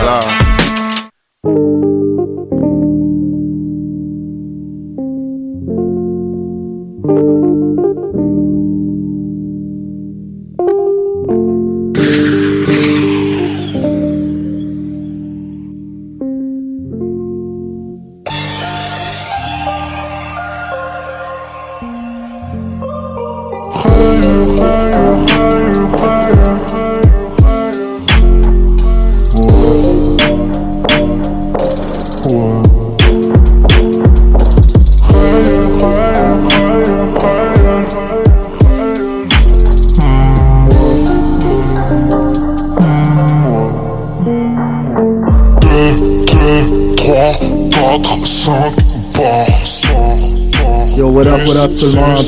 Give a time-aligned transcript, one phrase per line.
[0.00, 0.49] fucker,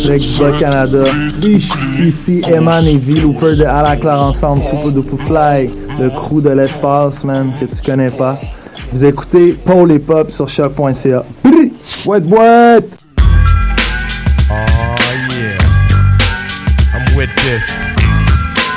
[0.03, 1.05] du Bas Canada.
[1.99, 6.41] Ici Eman et V Looper de À la Claire Ensemble, Super Duper Fly, le crew
[6.41, 8.39] de l'espace, man, que tu connais pas.
[8.93, 11.25] Vous écoutez Paul et Pop sur choc.ca.
[12.05, 12.99] Boîte, boîte!
[14.51, 14.55] Oh
[15.31, 15.59] yeah,
[16.95, 17.81] I'm with this.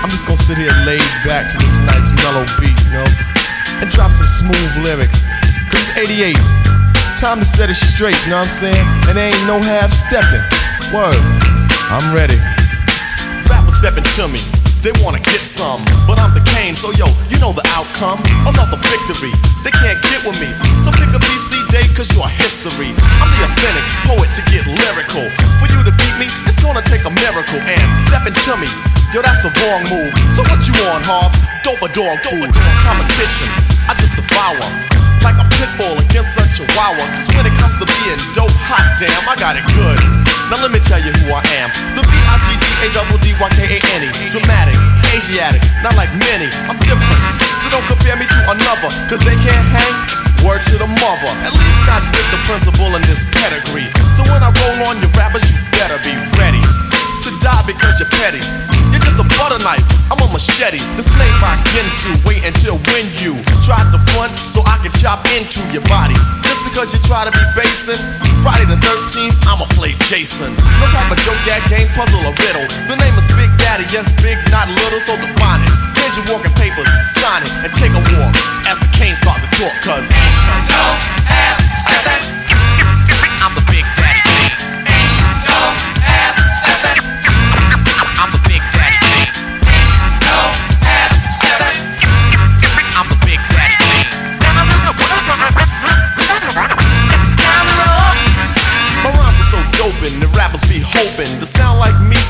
[0.03, 3.05] I'm just gonna sit here laid back to this nice mellow beat, you know,
[3.81, 5.25] and drop some smooth lyrics.
[5.71, 6.35] Cause it's 88.
[7.17, 8.87] Time to set it straight, you know what I'm saying?
[9.07, 10.64] And there ain't no half stepping.
[10.93, 11.17] Word,
[11.89, 12.37] I'm ready.
[13.49, 14.37] Rappers stepping to me.
[14.85, 18.21] They wanna get some, but I'm the Kane, so yo, you know the outcome.
[18.45, 19.33] Another victory,
[19.65, 20.45] they can't get with me.
[20.85, 22.93] So pick a BC date, cause you're history.
[23.17, 25.25] I'm the authentic poet to get lyrical.
[25.57, 27.57] For you to beat me, it's gonna take a miracle.
[27.65, 28.69] And stepping to me,
[29.09, 30.13] yo, that's a wrong move.
[30.37, 31.41] So what you on, Hobbs?
[31.65, 32.53] Dope a dog food.
[32.85, 33.49] Competition,
[33.89, 34.69] I just devour.
[35.25, 37.09] Like a pit bull against a chihuahua.
[37.17, 40.24] Cause when it comes to being dope, hot damn, I got it good.
[40.53, 41.73] Now let me tell you who I am.
[41.97, 44.09] The B-I-G-D-A-D-D-Y-K-A-N-E.
[44.29, 44.77] Dramatic,
[45.09, 46.45] Asiatic, not like many.
[46.69, 47.17] I'm different.
[47.65, 48.93] So don't compare me to another.
[49.09, 49.95] Cause they can't hang.
[50.45, 51.33] Word to the mother.
[51.41, 53.89] At least not with the principal in this pedigree.
[54.13, 56.61] So when I roll on your rappers, you better be ready
[57.25, 58.45] to die because you're petty.
[58.93, 59.81] You're just a butter knife,
[60.13, 60.77] I'm a machete.
[60.93, 62.21] This made by Ginsu.
[62.21, 63.33] Wait until when you
[63.65, 66.13] try to front so I can chop into your body.
[66.45, 67.97] Just because you try to be basing,
[68.45, 70.53] Friday the 13th, I'ma play Jason.
[70.77, 72.61] No type of joke, that game, puzzle, or riddle.
[72.85, 75.73] The name is Big Daddy, yes, big, not little, so define it.
[75.97, 78.37] Here's your walking papers, sign it, and take a walk
[78.69, 80.13] as the canes start to talk, cause.
[80.69, 80.85] No
[81.25, 82.44] half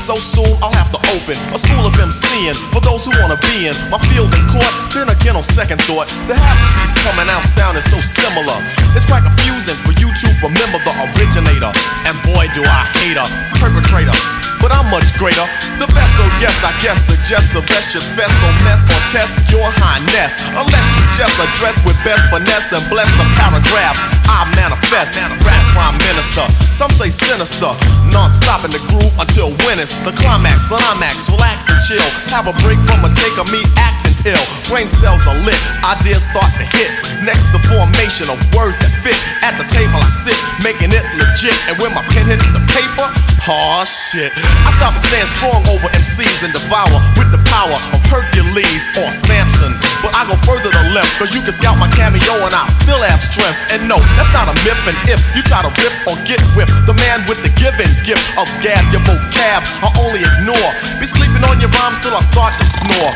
[0.06, 0.46] so soon.
[0.62, 3.98] I'll have to open a school of MCing for those who wanna be in my
[4.14, 4.70] field and court.
[4.94, 6.62] Then again, on second thought, the half
[7.02, 8.54] coming out sounding so similar.
[8.94, 11.74] It's quite confusing for you to remember the originator.
[12.06, 13.26] And boy, do I hate a
[13.58, 14.45] perpetrator.
[14.60, 15.44] But I'm much greater.
[15.78, 19.44] The best, oh yes, I guess suggest the rest should best don't mess or test
[19.52, 20.40] your highness.
[20.56, 25.20] Unless you just address with best finesse and bless the paragraphs I manifest.
[25.44, 27.70] Rap prime minister, some say sinister.
[28.08, 30.72] Non-stop in the groove until when it's the climax.
[30.72, 32.08] Climax, relax and chill.
[32.32, 34.44] Have a break from a take of me acting ill.
[34.66, 36.90] Brain cells are lit, ideas start to hit.
[37.22, 39.16] Next, the formation of words that fit.
[39.44, 41.54] At the table I sit, making it legit.
[41.70, 43.06] And when my pen hits the paper,
[43.48, 44.30] oh shit.
[44.66, 49.08] I stop and stand strong over MCs and devour with the power of Hercules or
[49.10, 49.74] Samson.
[50.02, 53.00] But I go further to left, cause you can scout my cameo and I still
[53.02, 53.58] have strength.
[53.70, 54.78] And no, that's not a myth.
[54.86, 58.24] And if you try to rip or get whipped, the man with the given gift
[58.38, 60.70] of gab, your vocab, I only ignore.
[60.98, 63.14] Be sleeping on your rhymes till I start to snore.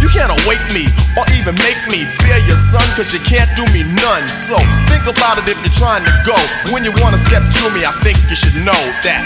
[0.00, 3.64] You can't awake me or even make me fear your son, cause you can't do
[3.72, 4.28] me none.
[4.28, 4.56] So
[4.92, 6.36] think about it if you're trying to go.
[6.72, 9.24] When you wanna step to me, I think you should know that.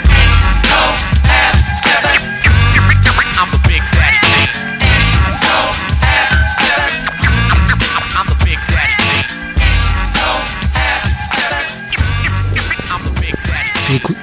[0.70, 0.82] No
[1.28, 2.22] half stepping.
[3.40, 4.50] I'm the big daddy king.
[5.42, 5.58] No
[6.04, 6.96] half stepping.
[8.19, 9.26] I'm the big daddy king.
[10.14, 10.28] No
[10.75, 11.69] half stepping.
[12.92, 13.96] I'm the big daddy king.
[13.96, 14.16] Écoute-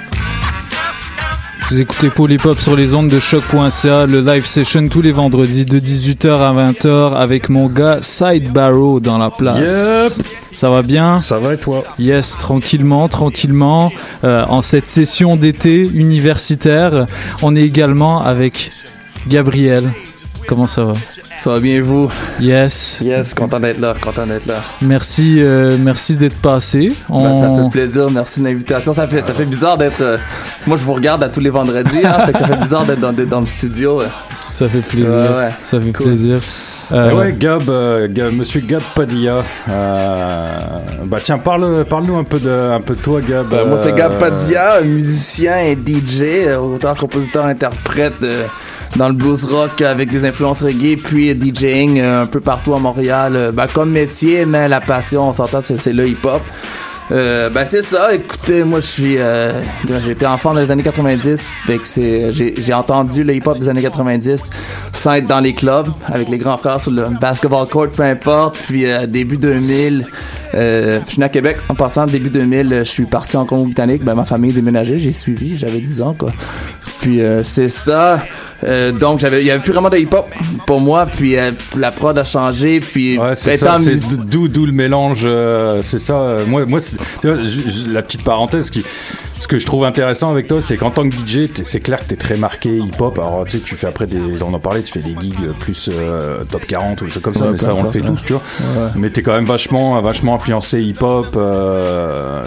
[1.70, 5.66] Vous Vous écoutez Polypop sur les ondes de choc.ca, le live session tous les vendredis
[5.66, 10.14] de 18h à 20h avec mon gars Side Barrow dans la place.
[10.18, 10.26] Yep.
[10.58, 13.92] Ça va bien Ça va et toi Yes, tranquillement, tranquillement.
[14.24, 17.06] Euh, en cette session d'été universitaire,
[17.44, 18.72] on est également avec
[19.28, 19.84] Gabriel.
[20.48, 20.94] Comment ça va
[21.38, 22.10] Ça va bien vous
[22.40, 23.04] Yes.
[23.04, 24.56] Yes, content d'être là, content d'être là.
[24.82, 26.92] Merci, euh, merci d'être passé.
[27.08, 28.94] Ben, ça fait plaisir, merci de l'invitation.
[28.94, 30.02] Ça fait, ça fait bizarre d'être.
[30.02, 30.18] euh,
[30.66, 33.00] moi, je vous regarde à tous les vendredis, hein, fait que ça fait bizarre d'être
[33.30, 34.02] dans, le studio.
[34.54, 35.08] Ça fait plaisir.
[35.12, 35.52] Ouais, ouais.
[35.62, 36.08] Ça fait Cool.
[36.08, 36.40] plaisir.
[36.90, 39.44] Eh Euh, ouais, Gab, euh, Gab- Monsieur Gab Padilla.
[39.70, 40.58] Euh,
[41.06, 43.48] bah tiens, parle, parle-nous un peu de, un peu de toi, Gab.
[43.50, 48.46] Ben, moi, c'est Gab Euh, Padilla, musicien et DJ, euh, auteur, compositeur, interprète euh,
[48.96, 52.74] dans le blues rock avec des influences reggae, puis euh, DJing euh, un peu partout
[52.74, 53.34] à Montréal.
[53.36, 56.42] Euh, ben, comme métier, mais la passion, on s'entend, c'est, c'est le hip-hop.
[57.10, 59.62] Euh, ben c'est ça, écoutez, moi je suis euh,
[60.06, 63.70] j'étais enfant dans les années 90, fait que c'est j'ai j'ai entendu le hip-hop des
[63.70, 64.50] années 90
[64.92, 68.58] sans être dans les clubs avec les grands frères sur le basketball court, peu importe,
[68.68, 70.06] puis euh, début 2000
[70.54, 71.58] euh, je suis né à Québec.
[71.70, 75.12] En passant début 2000, euh, je suis parti en Congo-Britannique, ben ma famille déménagée, j'ai
[75.12, 76.32] suivi, j'avais 10 ans quoi.
[77.02, 78.24] Puis euh, c'est ça.
[78.64, 80.28] Euh, donc j'avais il y avait plus vraiment de hip-hop
[80.66, 84.66] pour moi, puis euh, la prod a changé, puis Ouais, c'est ça, c'est d'où d'où
[84.66, 86.38] le mélange, euh, c'est ça.
[86.48, 86.80] moi, moi,
[87.24, 88.84] la petite parenthèse qui,
[89.40, 92.06] ce que je trouve intéressant avec toi, c'est qu'en tant que DJ, c'est clair que
[92.06, 93.18] t'es très marqué hip-hop.
[93.20, 95.90] Alors, tu sais, tu fais après des, on en parlait, tu fais des gigs plus
[95.92, 98.08] euh, top 40 ou des trucs comme ça, Ouais, mais ça, on le fait ouais.
[98.08, 98.42] tous, tu vois.
[98.96, 102.44] Mais t'es quand même vachement, vachement influencé hip-hop, euh,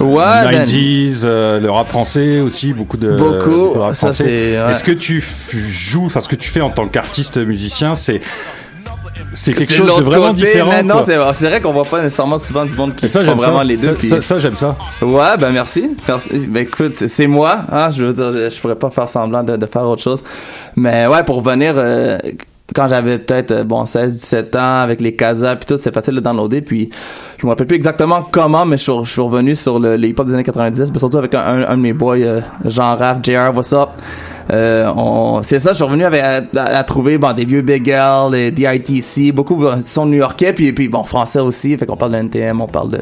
[0.00, 4.24] Ouais, ben- 90s, euh, le rap français aussi, beaucoup de, Beaucoup, de rap ça, c'est-
[4.60, 4.72] ouais.
[4.72, 8.20] Est-ce que tu joues, enfin, ce que tu fais en tant qu'artiste musicien, c'est
[9.36, 10.70] c'est quelque chose de vraiment côté, différent.
[10.72, 11.34] mais non, quoi.
[11.34, 13.64] c'est vrai qu'on voit pas nécessairement souvent du monde qui ça, font vraiment ça.
[13.64, 13.82] les deux.
[13.86, 14.76] Ça, puis- ça, ça, j'aime ça.
[15.02, 15.90] Ouais, ben merci.
[16.08, 16.30] merci.
[16.48, 17.58] Ben écoute, c'est moi.
[17.70, 20.22] Hein, je veux dire, je, je pourrais pas faire semblant de, de faire autre chose.
[20.74, 22.18] Mais ouais, pour revenir, euh,
[22.74, 26.20] quand j'avais peut-être euh, bon 16-17 ans avec les casas puis tout, c'était facile de
[26.20, 26.62] downloader.
[26.62, 26.90] Puis
[27.38, 30.08] je me rappelle plus exactement comment, mais je, suis- je suis revenu sur le, les
[30.08, 32.96] hip-hop des années 90, mais surtout avec un, un, un de mes boys, euh, Jean
[32.96, 33.90] Raff, JR, what's up?
[34.52, 37.62] Euh, on, c'est ça, je suis revenu avec, à, à- à trouver bon, des vieux
[37.62, 41.96] Big L, des DITC, beaucoup bon, sont new-yorkais, puis, puis bon, français aussi, fait qu'on
[41.96, 42.98] parle de NTM, on parle de,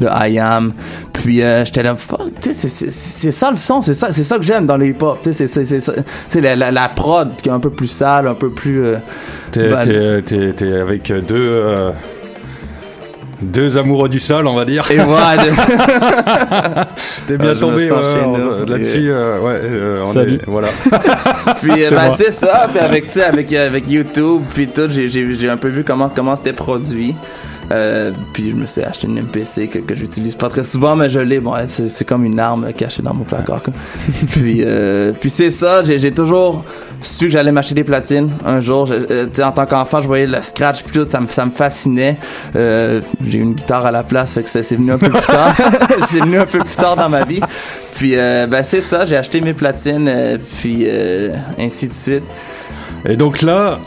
[0.00, 0.72] de I Am,
[1.12, 4.36] puis euh, j'étais là, fuck, c'est- c'est c'est ça le son, c'est ça, c'est ça
[4.38, 5.64] que j'aime dans les hip-hop, tu sais, c'est-
[6.28, 8.84] c'est la, la, la prod qui est un peu plus sale, un peu plus...
[8.84, 8.96] euh,
[9.52, 11.90] T'es t'es- t'es- t'es avec deux, euh,
[13.40, 14.88] deux amoureux du sol, on va dire.
[14.90, 15.50] et moi, de-
[17.26, 18.66] T'es bien Ah, tombé on- nous.
[18.66, 19.10] là-dessus.
[19.10, 20.34] euh, ouais, euh, on Salut.
[20.36, 20.68] est- voilà.
[21.60, 25.48] Puis euh, C'est ben, c'est ça, puis avec avec euh, avec YouTube puis tout, j'ai
[25.48, 27.14] un peu vu comment comment c'était produit.
[27.70, 31.10] Euh, puis je me suis acheté une MPC que, que j'utilise pas très souvent mais
[31.10, 31.38] je l'ai.
[31.40, 33.74] Bon c'est comme une arme cachée dans mon placard quoi.
[34.32, 36.64] puis euh, puis c'est ça j'ai toujours
[37.02, 38.86] su que j'allais m'acheter des platines un jour.
[38.86, 41.50] Je- euh, en tant qu'enfant je voyais le scratch puis tout ça me ça me
[41.50, 42.16] fascinait.
[42.56, 45.10] Euh, j'ai eu une guitare à la place fait que c'est c'est venu un peu
[45.10, 45.54] plus tard.
[46.08, 47.40] C'est venu un peu plus tard dans ma vie.
[47.96, 50.10] Puis ben c'est ça j'ai acheté mes platines
[50.60, 50.86] puis
[51.58, 52.24] ainsi de suite.
[53.08, 53.78] Et donc là,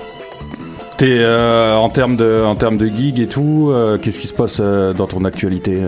[1.05, 3.69] t'es euh, en termes de, en termes de gig et tout.
[3.71, 5.79] euh, Qu'est-ce qui se passe euh, dans ton actualité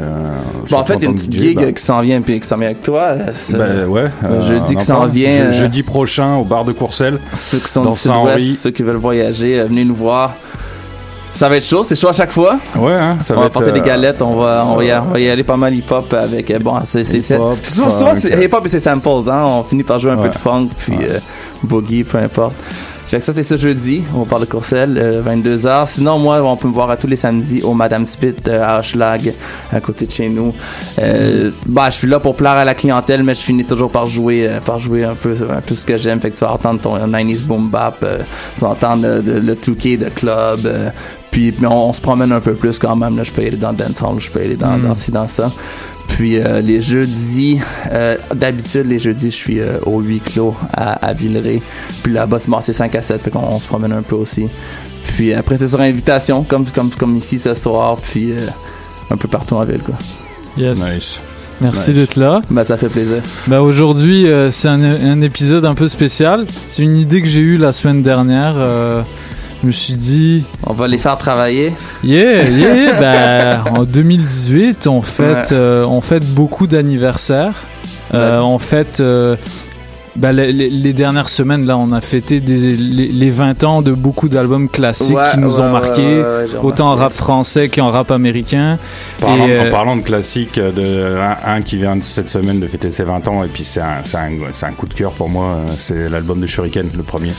[0.71, 2.47] Bon, en fait, il y a une petite gig bah, qui s'en vient puis qui
[2.47, 3.13] s'en vient avec toi.
[3.53, 4.05] bah, ouais.
[4.25, 7.19] euh, jeudi qui s'en vient, Je- jeudi prochain au bar de Courcelles.
[7.33, 10.33] Ceux qui sont dans du sud-ouest, ceux qui veulent voyager, venez nous voir.
[11.31, 12.57] Ça va être chaud, c'est chaud à chaque fois.
[12.75, 15.19] Ouais, hein, ça on va porter des galettes, on va, on va, y, on va
[15.19, 16.55] y aller pas mal hip-hop avec.
[16.61, 19.43] Bon, c'est souvent, souvent, hip-hop et c'est samples, hein.
[19.45, 20.27] On finit par jouer un Ouais.
[20.27, 21.17] peu de funk, puis euh,
[21.63, 22.53] boogie, peu importe.
[23.07, 25.85] Fait que ça, c'est ce jeudi, on parle de Courcelles, euh, 22h.
[25.87, 28.79] Sinon, moi, on peut me voir à tous les samedis au Madame Spit euh, à
[28.79, 29.33] Hochelag,
[29.71, 30.51] à côté de chez nous.
[30.99, 34.07] Euh, bah, je suis là pour plaire à la clientèle, mais je finis toujours par
[34.07, 36.19] jouer, euh, par jouer un peu, un peu ce que j'aime.
[36.21, 38.03] Fait que tu vas entendre ton 90s boom bap,
[38.55, 40.59] tu vas entendre de- le 2K de club,
[41.29, 43.15] puis mais on, on se promène un peu plus quand même.
[43.17, 45.51] Là, je peux aller dans le dancehall, je peux aller dans, dans ci, dans ça.
[46.13, 47.59] Puis euh, les jeudis,
[47.91, 51.61] euh, d'habitude les jeudis, je suis euh, au huis clos à, à Villeray.
[52.03, 54.15] Puis là-bas, c'est bon, c'est 5 à 7, fait qu'on on se promène un peu
[54.15, 54.47] aussi.
[55.15, 58.37] Puis après, c'est sur invitation, comme, comme, comme ici ce soir, puis euh,
[59.09, 59.95] un peu partout en ville, quoi.
[60.55, 60.77] Yes.
[60.77, 61.19] Nice.
[61.61, 61.99] Merci Nice.
[61.99, 62.41] d'être là.
[62.49, 63.17] Ben, ça fait plaisir.
[63.47, 66.45] Bah aujourd'hui, euh, c'est un, un épisode un peu spécial.
[66.69, 68.55] C'est une idée que j'ai eue la semaine dernière.
[69.63, 71.71] Je me suis dit, On va les faire travailler.
[72.03, 72.93] yeah, yeah,
[73.63, 75.57] bah, en 2018, on fête, Ouais.
[75.57, 77.53] euh, on fête beaucoup d'anniversaires.
[78.13, 78.45] Euh, Ouais.
[78.45, 79.35] on fête euh,
[80.15, 84.29] Bah, les, dernières semaines, là, on a fêté des, les, les 20 ans de beaucoup
[84.29, 87.11] d'albums classiques Ouais, qui nous ouais, ont ouais, marqués, ouais, ouais, j'ai autant en rap
[87.13, 88.77] français qu'en rap américain.
[89.19, 92.59] Parlant- Et, euh, En parlant de classique, de, un, un qui vient de cette semaine
[92.59, 94.29] de fêter ses 20 ans, et puis c'est un, c'est un,
[94.61, 97.31] un coup de cœur pour moi, euh, c'est l'album de Shuriken, le premier.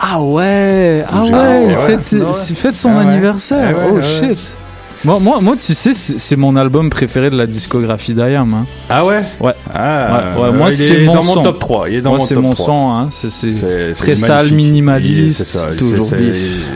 [0.00, 1.96] Ah ouais, ah ouais, ouais.
[2.00, 3.10] c'est- fête son Ah ouais.
[3.10, 3.74] anniversaire.
[3.76, 4.56] Ah ouais, oh shit.
[5.02, 8.52] Moi, moi, moi, tu sais, c'est mon album préféré de la discographie d'Ayam.
[8.52, 8.66] Hein.
[8.90, 9.20] Ah ouais?
[9.40, 9.52] Ouais.
[9.74, 11.36] Ah, Ouais, ouais, moi, c'est est mon dans son.
[11.36, 11.88] mon top 3.
[11.88, 12.66] Il est dans Moi, mon c'est top mon 3.
[12.66, 12.90] son.
[12.90, 13.08] Hein.
[13.10, 16.68] C'est- C'est C'est- c'est très sale, minimaliste, C'est ça, toujours vif.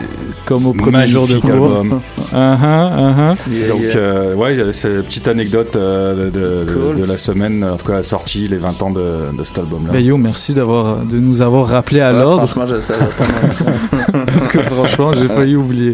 [0.45, 1.75] C'est- comme au premier jour de magnifique cours.
[1.77, 2.01] album.
[2.33, 3.35] Uh-huh, uh-huh.
[3.49, 3.95] Yeah, Donc, yeah.
[3.97, 7.01] euh, ouais, c'est une petite anecdote euh, de, de- Cool.
[7.01, 9.01] de la semaine, en tout cas la sortie, les 20 ans de,
[9.37, 9.93] de cet album-là.
[9.93, 12.75] Ben yo, merci d'avoir de nous avoir rappelé à Ouais, l'ordre Franchement, je
[14.25, 15.93] parce que franchement, j'ai failli oublier.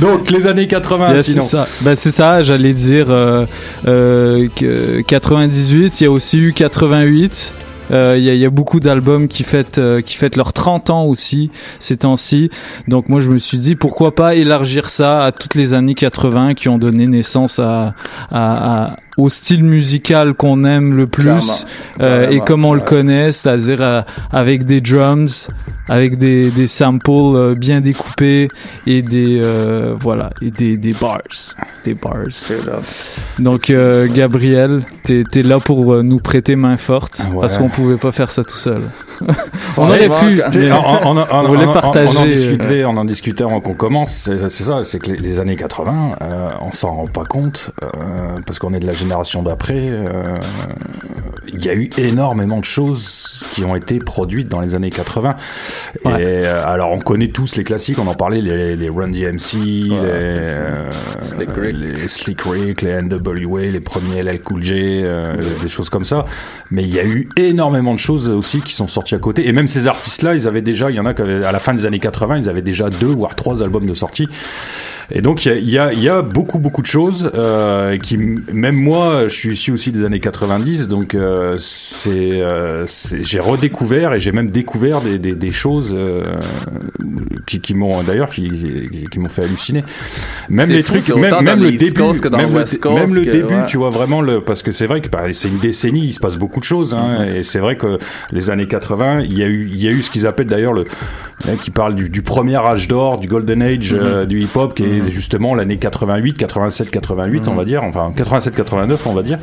[0.00, 1.44] Donc, les années 80, Yes, c'est sinon.
[1.44, 1.66] ça.
[1.82, 3.46] Ben, c'est ça, j'allais dire euh,
[3.86, 7.52] euh, que 98, il y a aussi eu 88.
[7.90, 10.52] Euh, Il y, a, il y a beaucoup d'albums qui fêtent euh, qui fêtent leurs
[10.52, 12.50] 30 ans aussi ces temps-ci.
[12.86, 16.54] Donc moi je me suis dit pourquoi pas élargir ça à toutes les années 80
[16.54, 17.94] qui ont donné naissance à-
[19.18, 21.42] au style musical qu'on aime le plus Clairement.
[22.00, 24.00] euh, et comme on le connaît, c'est-à-dire euh,
[24.32, 25.48] avec des drums,
[25.88, 28.48] avec des, des samples euh, bien découpés
[28.86, 31.18] et des euh, voilà et des, des bars,
[31.84, 32.14] des bars.
[33.38, 37.40] Donc euh, Gabriel, t'es es là pour nous prêter main forte Ouais.
[37.40, 38.82] parce qu'on pouvait pas faire ça tout seul.
[39.76, 40.42] On aurait pu.
[41.04, 44.10] on, on- voulait partager, On en discutait, on en discutait avant qu'on commence.
[44.48, 47.88] C'est ça, c'est que les, les années 80, euh, on s'en rend pas compte euh,
[48.46, 49.88] parce qu'on est de la génération d'après.
[49.90, 50.34] euh,
[51.52, 55.34] Il y a eu énormément de choses qui ont été produites dans les années 80.
[56.04, 56.12] Ouais.
[56.12, 57.98] Et euh, alors, on connaît tous les classiques.
[57.98, 61.76] On en parlait, les, les Run DMC, les, euh, Slick Rick.
[61.76, 64.72] les Slick Rick, les NWA, les premiers LL Cool J,
[65.04, 66.26] euh, des choses comme ça.
[66.70, 69.48] Mais il y a eu énormément de choses aussi qui sont sorties à côté.
[69.48, 71.74] Et même ces artistes-là, ils avaient déjà, il y en a qui à la fin
[71.74, 74.28] des années 80, ils avaient déjà deux voire trois albums de sortie.
[75.10, 79.22] Et donc il y y, y a beaucoup beaucoup de choses euh, qui même moi
[79.26, 84.20] je suis issu aussi des années 90 donc euh, c'est euh, c'est- j'ai redécouvert et
[84.20, 86.24] j'ai même découvert des, des, des choses euh,
[87.46, 89.82] qui, qui m'ont d'ailleurs qui, qui, qui m'ont fait halluciner
[90.50, 92.96] même les fou, trucs même, même le début Coast que dans même, West le, Coast
[93.06, 93.66] même le que- début ouais.
[93.66, 96.20] tu vois vraiment le parce que c'est vrai que bah, c'est une décennie il se
[96.20, 97.98] passe beaucoup de choses hein, et c'est vrai que
[98.30, 100.74] les années 80 il y a eu il y a eu ce qu'ils appellent d'ailleurs
[100.74, 100.84] le
[101.48, 103.96] hein, qui parle du, du premier âge d'or du golden age Mm-hmm.
[104.02, 107.48] euh, du hip hop qui est justement l'année 88 87 88 Mm-hmm.
[107.48, 109.38] on va dire enfin 87 89 on va dire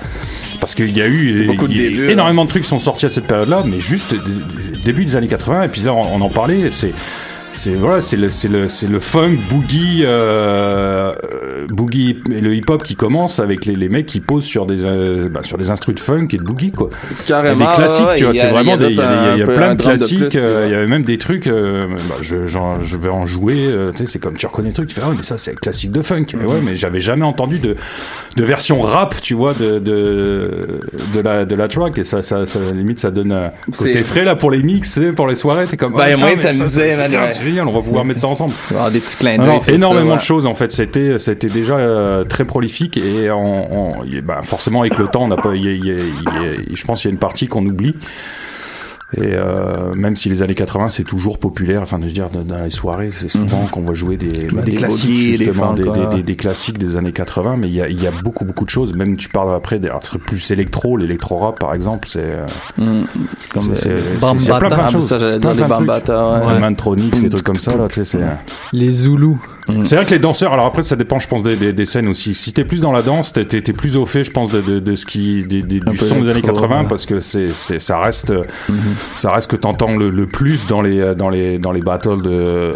[0.59, 2.09] parce qu'il y a eu Beaucoup de il hein.
[2.09, 4.15] énormément de trucs qui sont sortis à cette période là mais juste
[4.83, 6.93] début des années 80 et puis là on, on en parlait c'est
[7.55, 12.55] c'est voilà, c'est le c'est le c'est le funk boogie euh, euh, boogie et le
[12.55, 15.57] hip hop qui commence avec les, les mecs qui posent sur des euh, bah, sur
[15.57, 16.89] des instruments de funk et de boogie quoi.
[16.91, 17.65] Y a Carrément.
[17.69, 19.01] des classiques, ouais, tu vois, y a- c'est vraiment il y a des, il y
[19.01, 21.47] a, y a un peu plein de classiques, euh, il y avait même des trucs,
[21.47, 24.69] euh, bah, je, j'en- je vais en jouer, euh, tu sais, c'est comme tu reconnais
[24.69, 26.39] le truc, tu fais, ah mais ça c'est classique de funk, Mhm.
[26.41, 27.75] Mais ouais, mais j'avais jamais entendu de,
[28.35, 30.79] de version rap, tu vois, de, de,
[31.13, 34.23] de la, de la track, et ça, ça, ça, limite, ça donne un côté frais
[34.23, 36.35] là pour les mix, pour les soirées, t'es comme, Bah, il y a ah, moyen
[36.35, 36.53] de mais ça,
[37.45, 38.53] génial, on va pouvoir mettre ça ensemble.
[38.71, 39.59] Alors, des petits clins d'œil.
[39.75, 40.71] énormément ça, de choses en fait.
[40.71, 45.23] C'était, c'était déjà euh, très prolifique et on, on- y- bah, forcément avec le temps,
[45.23, 45.55] on n'a pas.
[45.55, 47.95] y a- y a- y a- je pense qu'il y a une partie qu'on oublie.
[49.17, 52.63] Et euh, même si les années 80 c'est toujours populaire, enfin je veux dire dans
[52.63, 55.73] les soirées c'est souvent qu'on va jouer des, Bah, des, des classiques des justement, funk,
[55.75, 56.15] des, des, ouais.
[56.17, 58.65] des- des classiques des années 80, mais il y a, il y a beaucoup beaucoup
[58.65, 58.93] de choses.
[58.95, 62.45] Même tu parles après des trucs plus électro, l'électro rap par exemple, c'est euh,
[62.77, 63.03] Mm.
[63.53, 65.07] Comme c'est- plein, plein de Ah, choses.
[65.07, 65.87] ça, j'allais dire Plein, les plein de trucs.
[65.87, 66.39] Bambata.
[66.41, 66.45] ouais.
[66.53, 66.59] Ouais.
[66.59, 68.19] Mantronics, des trucs comme ça là, tu sais, c'est.
[68.73, 69.39] Les Zoulous.
[69.83, 72.07] C'est vrai que les danseurs, alors après ça dépend je pense des, des, des scènes
[72.07, 72.35] aussi.
[72.35, 74.61] Si t'es plus dans la danse, t'es, t'es- t'es plus au fait je pense de,
[74.61, 76.87] de, de ce qui des, du son des années électro, 80 ouais.
[76.87, 78.33] parce que c'est, c'est ça reste
[79.15, 82.73] ça reste que t'entends le, le plus dans les dans les dans les battles de,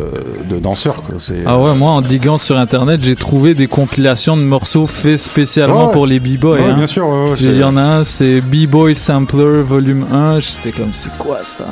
[0.50, 1.15] de danseurs quoi.
[1.19, 5.17] C'est Ah ouais, moi en diguant sur internet, j'ai trouvé des compilations de morceaux faits
[5.17, 5.93] spécialement Ouais.
[5.93, 6.55] pour les b-boys.
[6.58, 6.75] Ouais, hein.
[6.75, 7.08] bien sûr.
[7.39, 10.39] Il y en a un, c'est B-Boy Sampler Volume 1.
[10.39, 11.65] J'étais comme, c'est quoi ça?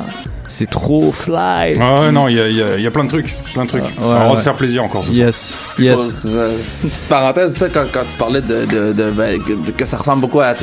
[0.48, 1.76] C'est trop fly.
[1.80, 3.68] Ah ouais, non, il y a, il y, y a plein de trucs, plein de
[3.68, 3.84] trucs.
[3.84, 4.36] Ouais, Alors, on va ouais.
[4.38, 5.26] se faire plaisir encore ce soir.
[5.26, 6.14] Yes, yes.
[6.26, 6.52] Euh,
[6.82, 9.84] petite parenthèse, tu sais, quand, quand tu parlais de, de, de, ben, que, de- que
[9.84, 10.54] ça ressemble beaucoup à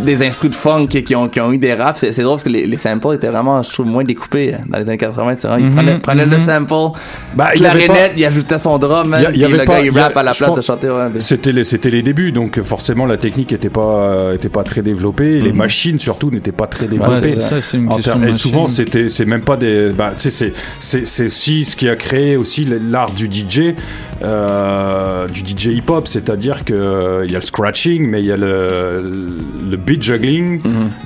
[0.00, 2.36] des instruments de funk qui, qui ont, qui ont eu des raps, c'est c'est drôle
[2.36, 4.96] parce que les, les samples étaient vraiment, je trouve, moins découpés euh, dans les années
[4.98, 5.34] 80.
[5.38, 6.46] C'est vrai, Mhm, il prenait, prenait le mhm.
[6.46, 6.98] sample,
[7.34, 9.72] Bah, clarinette, il ajoutait son drum, Il y a- il y puis avait le pas-
[9.80, 10.88] gars il rappe à la place de chanter.
[10.90, 14.62] Ouais, mais- C'était les, c'était les débuts, donc forcément la technique était pas, était pas
[14.62, 17.22] très développée, les machines surtout n'étaient pas très Ouais, développées.
[17.22, 17.88] c'est ça, c'est une
[18.28, 19.92] et souvent c'était, c'est même pas des.
[19.92, 23.74] Bah, c'est, c'est, c'est aussi ce qui a créé aussi l'art du DJ,
[24.22, 28.32] euh, du DJ hip-hop, c'est-à-dire que euh, il y a le scratching, mais il y
[28.32, 29.38] a le,
[29.70, 30.60] le beat juggling.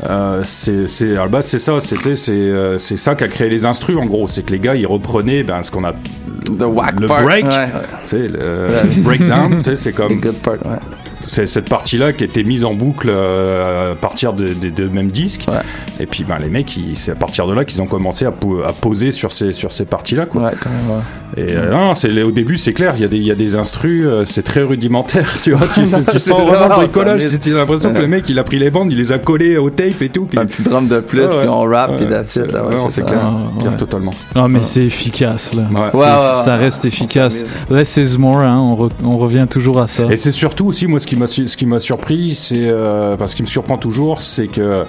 [0.09, 1.97] Euh, c'est, à la base, c'est ça, c'est,
[2.31, 4.29] euh, c'est ça qui a créé les instrus en gros.
[4.29, 5.93] C'est que les gars, ils reprenaient ben, ce qu'on a.
[5.93, 7.23] The whack le part.
[7.23, 7.69] break, ouais.
[8.13, 10.79] le breakdown, c'est The comme good part, ouais.
[11.27, 15.11] C'est cette partie-là qui était mise en boucle euh, à partir des de, de mêmes
[15.11, 15.47] disques.
[15.49, 15.59] Ouais.
[16.01, 18.31] Et puis ben, les mecs, ils- c'est à partir de là qu'ils ont commencé à,
[18.33, 20.27] po- à poser sur ces, sur ces parties-là.
[20.27, 20.43] Quoi.
[20.43, 21.03] Ouais, quand même, ouais.
[21.45, 23.35] Et euh, non, c'est, au début, c'est clair, il y, a des- il y a
[23.35, 25.29] des instrus, euh, c'est très rudimentaire.
[25.43, 25.87] Tu, vois, tu,
[26.19, 27.23] sens vrai, vraiment le bricolage.
[27.41, 29.57] Tu as l'impression que le mec, il a pris les bandes, il les a collées
[29.57, 30.27] au tape et tout.
[30.27, 31.39] Puis, Un petit drum de plus, Ouais, ouais.
[31.41, 32.53] puis on rap, Ouais, puis that's c'est- it.
[32.53, 33.31] là, ouais, ouais, c'est clair.
[33.79, 34.13] Totalement.
[34.37, 35.63] Non, mais c'est efficace, là.
[35.73, 35.81] Ouais.
[35.81, 37.45] Ouais, C'est- ouais, ça reste efficace.
[37.71, 40.05] Less is more, hein, on, re- on revient toujours à ça.
[40.11, 44.23] Et c'est surtout aussi, moi, ce ce qui m'a surpris, c'est, euh, me surprend toujours,
[44.23, 44.85] c'est que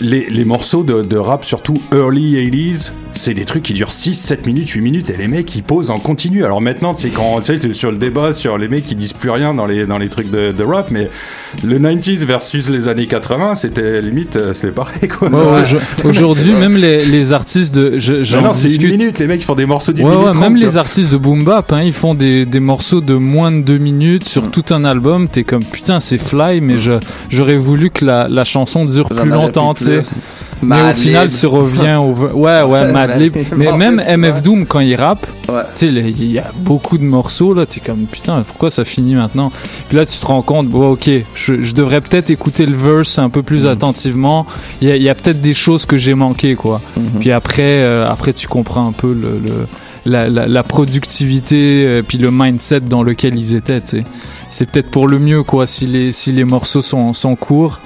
[0.00, 4.68] les, morceaux de rap, surtout early 80s, c'est des trucs qui durent 6, 7 minutes,
[4.70, 6.44] 8 minutes, et les mecs, ils posent en continu.
[6.44, 9.12] Alors maintenant, c'est quand, tu sais, c'est sur le débat sur les mecs qui disent
[9.12, 11.08] plus rien dans les, dans les trucs de, de rap, mais
[11.64, 15.28] le 90s versus les années 80, c'était limite, euh, c'était pareil, quoi.
[15.28, 15.76] Ouais, ouais, je-
[16.08, 17.98] Aujourd'hui, même les, les artistes de.
[17.98, 20.26] je- Non, non, c'est une minute, les mecs, ils font des morceaux d'une Ouais, minute
[20.26, 23.00] ouais, même trente, tu les artistes de boom bap, hein, ils font des, des morceaux
[23.00, 25.28] de moins de deux minutes sur tout un album.
[25.28, 26.92] T'es comme putain, c'est fly, mais je
[27.28, 30.00] j'aurais voulu que la, la chanson dure J'en plus longtemps, tu sais.
[30.62, 32.12] Mais au final, tu reviens au.
[32.14, 32.92] Ouais, ouais, Madlib.
[32.92, 33.36] Mad Lib.
[33.56, 34.42] Mais même MF.
[34.42, 37.66] Doom, quand il rappe, tu sais, il y a beaucoup de morceaux là.
[37.66, 39.50] T'es comme putain, pourquoi ça finit maintenant?
[39.88, 43.18] Puis là, tu te rends compte, bon, ok, je, je devrais peut-être écouter le verse
[43.18, 44.46] un peu plus attentivement.
[44.80, 46.80] Il y a, peut-être des choses que j'ai manquées, quoi.
[46.96, 47.04] Mhm.
[47.20, 49.66] Puis après, euh, après, tu comprends un peu le, le-
[50.04, 53.80] la, la, la productivité, euh, puis le mindset dans lequel ils étaient.
[53.80, 54.02] tu.
[54.50, 57.80] C'est peut-être pour le mieux, quoi, si les, si les morceaux sont, sont courts.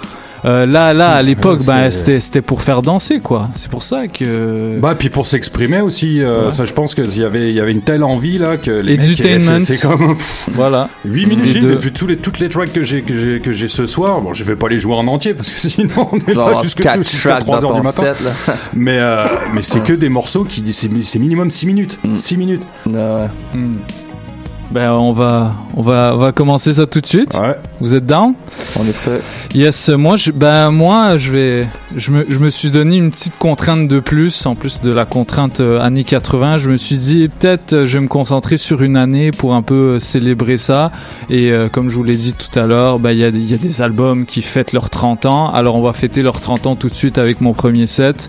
[0.45, 3.49] Euh, là, là, à l'époque, Ouais, ben, c'était- c'était c'était pour faire danser, quoi.
[3.55, 4.79] C'est pour ça que.
[4.79, 6.55] Bah puis pour s'exprimer aussi, euh, Ouais.
[6.55, 8.97] ça je pense qu'il y avait il y avait une telle envie là que les
[8.97, 9.61] mecs, Edutainment.
[9.61, 10.17] c'est c'est comme
[10.55, 10.89] voilà.
[11.05, 11.73] 8 minutes deux.
[11.75, 14.21] depuis tous les toutes les tracks que j'ai que j'ai que j'ai ce soir.
[14.21, 16.63] Bon, je vais pas les jouer en entier parce que sinon on est Genre pas
[16.63, 18.15] jusque quatre jusqu'à tracks 3 dans heures du ton matin.
[18.47, 18.57] set.
[18.75, 22.17] Mais euh, mais c'est que des morceaux qui c'est c'est minimum 6 minutes, Mm.
[22.17, 22.63] 6 minutes.
[22.87, 23.61] Ouais, ouais.
[24.73, 27.39] Ben, on va, on va, on va commencer ça tout de suite.
[27.41, 27.55] Ouais.
[27.79, 28.35] Vous êtes down?
[28.79, 29.21] On est prêt.
[29.55, 33.39] Yes, moi, je, ben moi, je vais, je me, je me suis donné une petite
[33.39, 36.59] contrainte de plus, en plus de la contrainte euh, années 80.
[36.59, 39.63] Je me suis dit peut-être euh, je vais me concentrer sur une année pour un
[39.63, 40.91] peu euh, célébrer ça.
[41.31, 43.55] Et euh, comme je vous l'ai dit tout à l'heure, ben il y a, y
[43.55, 45.53] a des albums qui fêtent leurs 30 ans.
[45.53, 48.29] Alors on va fêter leurs 30 ans tout de suite avec mon premier set.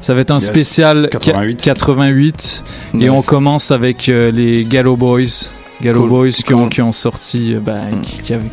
[0.00, 0.46] Ça va être un Yes.
[0.46, 1.62] spécial 88.
[1.62, 2.64] 88
[3.00, 5.50] et on commence avec les Gallo Boys.
[5.82, 6.08] Gallo Cool.
[6.08, 6.68] Boys qui ont, Cool.
[6.70, 8.02] qui ont sorti, euh, ben, Mm.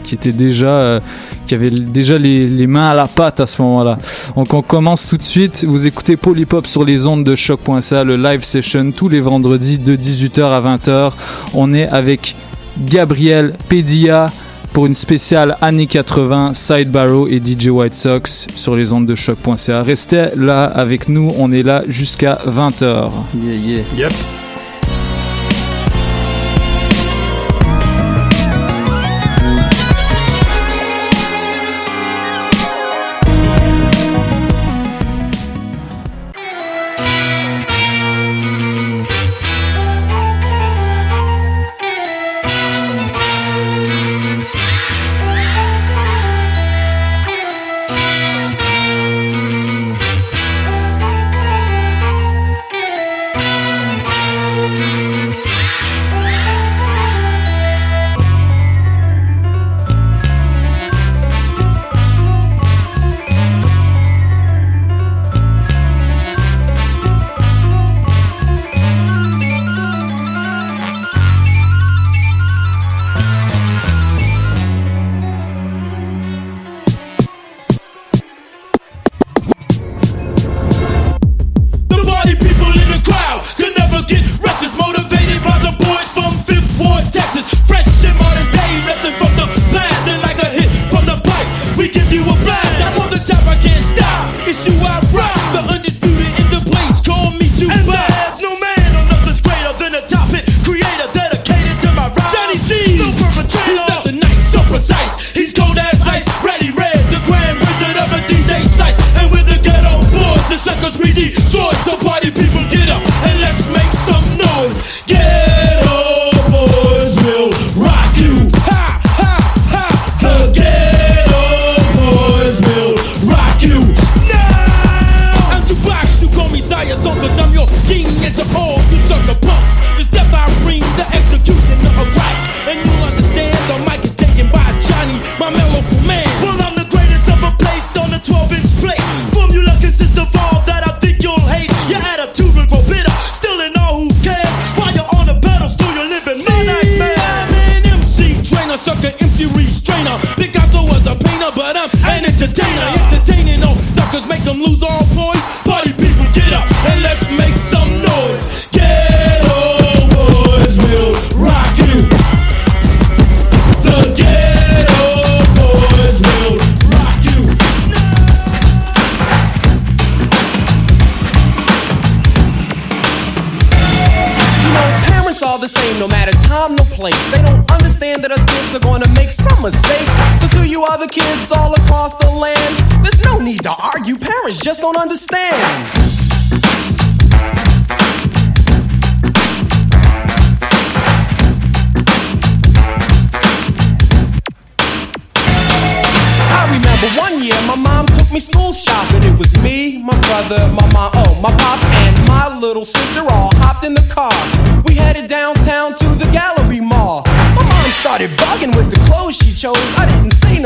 [0.03, 0.99] qui, qui déjà, euh,
[1.47, 3.97] qui avaient déjà les, les mains à la pâte à ce moment-là.
[4.35, 5.63] Donc on commence tout de suite.
[5.67, 9.95] Vous écoutez Polypop sur les ondes de choc.ca, le live session tous les vendredis de
[9.95, 11.11] 18h à 20h.
[11.53, 12.35] On est avec
[12.77, 14.27] Gabriel Pedia
[14.73, 19.13] pour une spéciale années 80, Side Barrow et DJ White Sox sur les ondes de
[19.15, 19.83] choc.ca.
[19.83, 23.11] Restez là avec nous, on est là jusqu'à 20h.
[23.41, 23.83] Yeah, yeah.
[23.97, 24.13] Yep.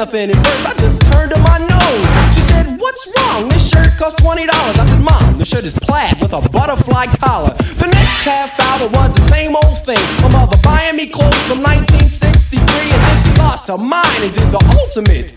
[0.08, 2.34] Nothing I just turned to my nose.
[2.34, 3.50] She said, What's wrong?
[3.50, 4.48] This shirt costs $20.
[4.48, 7.52] I said, Mom, the shirt is plaid with a butterfly collar.
[7.76, 10.00] The next half hour was the same old thing.
[10.22, 14.48] My mother buying me clothes from 1963, and then she lost her mind and did
[14.48, 15.36] the ultimate.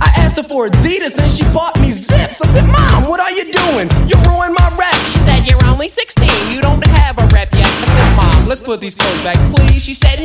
[0.00, 2.40] I asked her for Adidas and she bought me zips.
[2.40, 3.88] I said, Mom, what are you doing?
[4.08, 5.00] You ruined my rap.
[5.12, 6.24] She said, You're only 16.
[6.52, 7.68] You don't have a rep yet.
[7.68, 9.82] I said, Mom, let's put these clothes back, please.
[9.82, 10.20] She said,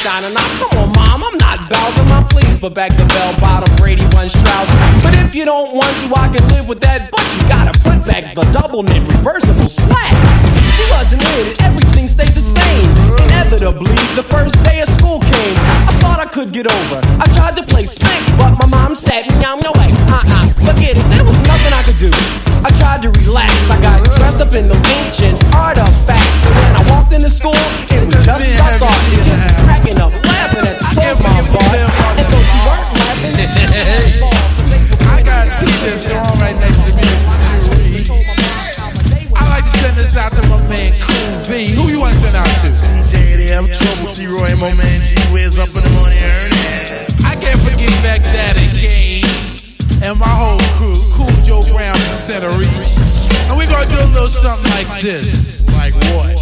[0.00, 0.52] shining off.
[0.56, 1.20] Come on, Mom.
[1.20, 2.56] I'm not Bowser, my please.
[2.58, 4.80] But back the bell bottom Brady Bunch trousers.
[5.04, 7.12] But if you don't want to, I can live with that.
[7.12, 10.28] But you gotta put back the double knit reversible slacks.
[10.76, 11.60] She wasn't in it.
[11.60, 12.88] Everything stayed the same.
[13.28, 15.56] Inevitably, the first day of school came.
[15.84, 17.00] I thought I could get over.
[17.20, 20.48] I tried to play sick, but my mom said, no, no way, uh-uh.
[20.64, 22.12] Forget it, there was nothing I could do.
[22.64, 23.52] I tried to relax.
[23.68, 25.39] I got dressed up in those ancient
[54.24, 55.66] a something like this.
[55.76, 56.36] Like what?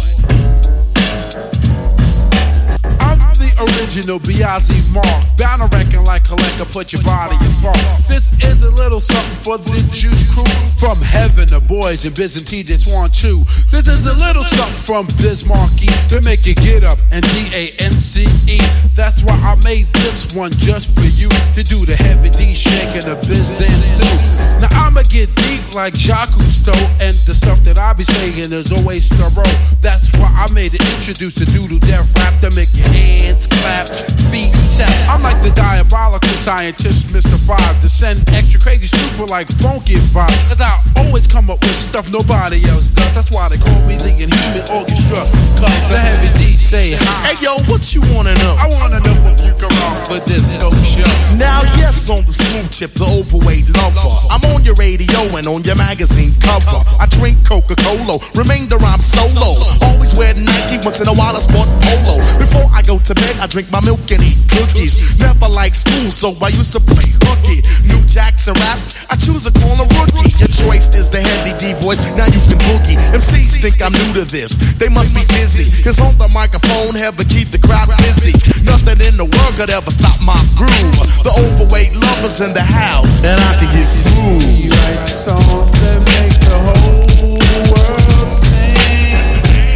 [3.01, 5.05] I'm the original Biazzi Mark.
[5.37, 7.77] Bound to reckon like collector, put your body in park.
[8.07, 10.43] This is a little something for the juice crew.
[10.79, 13.43] From heaven, the boys in Byzantine just want to.
[13.71, 18.59] This is a little something from Biz Markie to make you get up and D-A-N-C-E.
[18.99, 22.99] That's why I made this one just for you to do the heavy D shake
[22.99, 24.11] and the biz dance too.
[24.59, 28.75] Now I'ma get deep like Jacques Cousteau, and the stuff that I be saying is
[28.75, 29.47] always thorough.
[29.79, 33.87] That's why I made it introduce the doodle death rap to make your hands clap,
[34.27, 34.91] feet tap.
[35.07, 37.39] I'm like the diabolical scientist, Mr.
[37.39, 40.43] Five, to send extra crazy super like funky vibes.
[40.51, 43.15] Cause I always come up with stuff nobody else does.
[43.15, 45.23] That's why they call me the Inhuman Orchestra.
[45.55, 47.31] Cause the heavy D say hi.
[47.31, 48.59] Hey yo, what you wanna know?
[48.59, 51.05] I wanna know if you can rock for this dope show.
[51.37, 54.09] Now, yes, on the smooth tip, the overweight lover.
[54.33, 56.81] I'm on your radio and on your magazine cover.
[56.97, 59.61] I drink Coca Cola, remainder I'm solo.
[59.85, 62.17] Always wear Nike, once in a while I sport polo.
[62.41, 64.97] Before I go to bed, I drink my milk and eat cookies.
[65.21, 67.61] Never like school, so I used to play hooky.
[67.85, 68.79] New Jackson rap,
[69.13, 70.33] I choose to call a rookie.
[70.41, 72.97] Your choice is the heavy D voice, now you can boogie.
[73.13, 75.83] MCs think I'm new to this, they must be dizzy.
[75.83, 78.33] Cause on the microphone, have to keep the crowd busy.
[78.65, 80.95] Nothing in the world could ever stop my groove.
[81.23, 84.71] The overweight lovers in the house, and I can get smooth.
[84.71, 88.77] Write songs that make the whole world sing.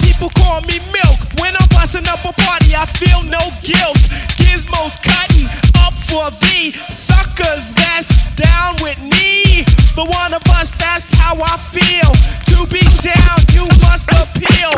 [0.00, 1.20] People call me Milk.
[1.40, 3.98] When I'm busting up a party, I feel no guilt.
[4.36, 5.46] Gizmos cutting
[5.78, 9.64] up for the suckers that's down with me.
[9.98, 12.06] The one of us, that's how I feel.
[12.54, 14.70] To be down, you must appeal.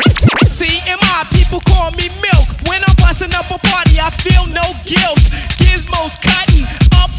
[0.49, 2.49] CMI, people call me Milk.
[2.65, 5.21] When I'm busting up a party, I feel no guilt.
[5.61, 6.65] Gizmos cutting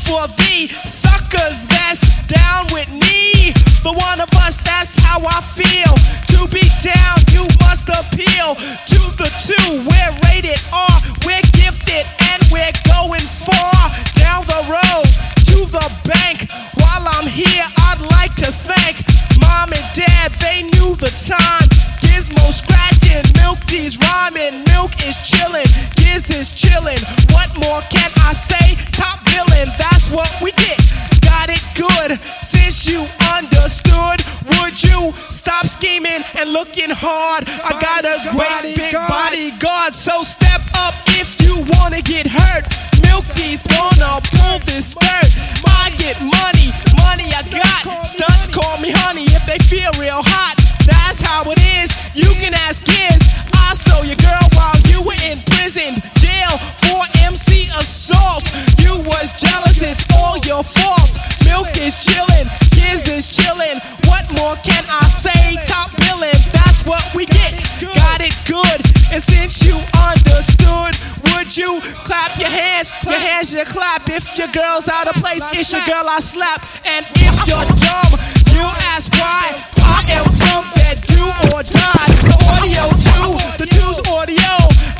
[0.06, 3.52] for the suckers that's down with me.
[3.82, 5.94] The one of us, that's how I feel.
[6.34, 9.82] To be down, you must appeal to the two.
[9.86, 15.08] We're rated R, we're gifted, and we're going far down the road
[15.50, 16.50] to the bank.
[16.78, 19.02] While I'm here, I'd like to thank
[19.40, 21.91] mom and dad, they knew the time.
[22.22, 27.02] Gizmo scratching, milk tea's rhyming, milk is chillin', Giz is chillin'.
[27.34, 28.78] What more can I say?
[28.92, 30.78] Top villain, that's what we get.
[31.20, 33.02] Got it good since you
[33.34, 34.22] understood.
[34.54, 37.42] Would you stop scheming and looking hard?
[37.48, 42.70] I got a great big bodyguard, so step up if you wanna get hurt.
[43.02, 45.30] Milky's gonna pull this skirt.
[45.66, 46.70] I get money,
[47.02, 48.06] money I got.
[48.06, 50.54] Stunts call me honey if they feel real hot.
[50.86, 51.90] That's how it is.
[52.14, 53.24] You can ask kids.
[53.56, 56.52] I stole your girl while you were in prison, jail
[56.84, 58.44] for MC assault.
[58.84, 61.16] You was jealous, it's all your fault.
[61.48, 63.80] Milk is chillin', Giz is chillin'.
[64.04, 65.56] What more can I say?
[65.64, 67.56] Top billin', that's what we get.
[67.80, 70.92] Got it good, and since you understood,
[71.32, 72.92] would you clap your hands?
[73.08, 74.10] Your hands you clap.
[74.10, 76.60] If your girl's out of place, it's your girl I slap.
[76.84, 78.20] And if you're dumb,
[78.52, 79.56] you ask why.
[79.80, 81.91] I am from that do or die.
[81.92, 84.50] The Audio Two, the two's audio.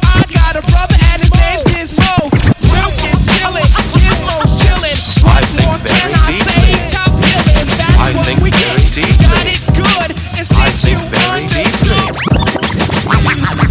[0.04, 2.28] I got a brother and his name's Gizmo.
[2.68, 3.64] Milk is chillin',
[3.96, 4.98] Gizmo's chillin'.
[5.24, 6.88] What more can I say?
[6.92, 8.92] Top billin', that's I what think we very get.
[8.92, 9.24] deeply.
[9.24, 12.02] Got it good, and I since think you very deeply.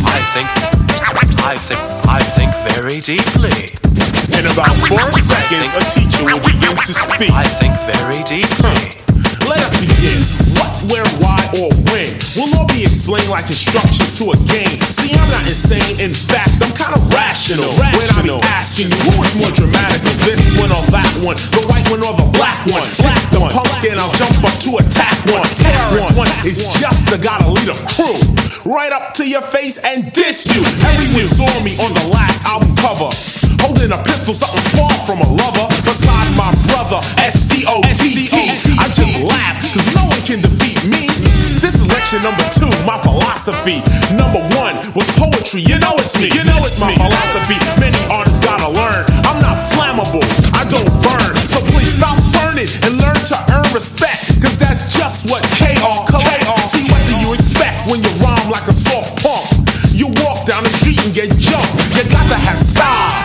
[0.01, 0.47] I think,
[1.43, 3.57] I think, I think very deeply.
[4.37, 7.31] In about four seconds, a teacher will begin to speak.
[7.31, 8.89] I think very deeply.
[8.95, 9.10] Let
[13.11, 14.79] all like instructions to a game.
[14.87, 15.99] See, I'm not insane.
[15.99, 17.67] In fact, I'm kind of rational.
[17.75, 21.59] When I be asking you who is more dramatic, this one or that one, the
[21.67, 22.87] white one or the black one.
[23.03, 25.43] Black the punk, then I'll jump up to attack one.
[25.59, 28.15] Terrorist one is just a gotta lead a crew.
[28.63, 30.63] Right up to your face and diss you.
[30.87, 33.11] Everyone saw me on the last album cover.
[33.59, 35.67] Holding a pistol, something far from a lover.
[35.83, 38.31] Beside my brother, S-C-O-T-T.
[38.79, 41.11] I just laugh, cause no one can defeat me.
[41.91, 43.83] Lecture number two, my philosophy.
[44.15, 46.31] Number one was poetry, you know it's me.
[46.31, 47.59] You know it's my philosophy.
[47.79, 49.03] Many artists gotta learn.
[49.27, 50.23] I'm not flammable,
[50.55, 51.31] I don't burn.
[51.47, 54.39] So please stop burning and learn to earn respect.
[54.39, 56.71] Cause that's just what KR collects.
[56.71, 59.67] See, what do you expect when you rhyme like a soft punk?
[59.91, 61.75] You walk down the street and get jumped.
[61.95, 63.20] You got to have style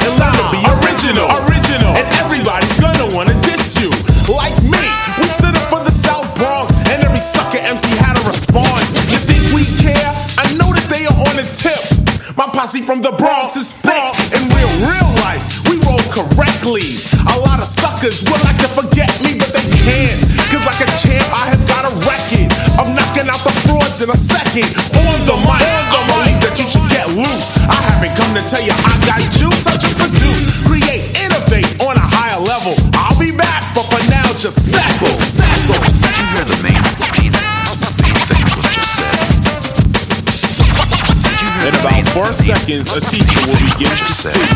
[12.76, 14.12] posse from the Bronx is thick.
[14.36, 16.84] In real, real life, we roll correctly.
[17.32, 20.18] A lot of suckers would like to forget me, but they can't.
[20.52, 22.48] Cause like a champ, I have got a record
[22.80, 24.68] of knocking out the frauds in a second.
[24.96, 27.56] On the mic, I believe that you should get loose.
[27.64, 31.96] I haven't come to tell you I got juice, I just produce, create, innovate on
[31.96, 32.76] a higher level.
[32.96, 34.95] I'll be back, but for now, just sackle,
[42.34, 44.50] seconds, a teacher will begin to speak.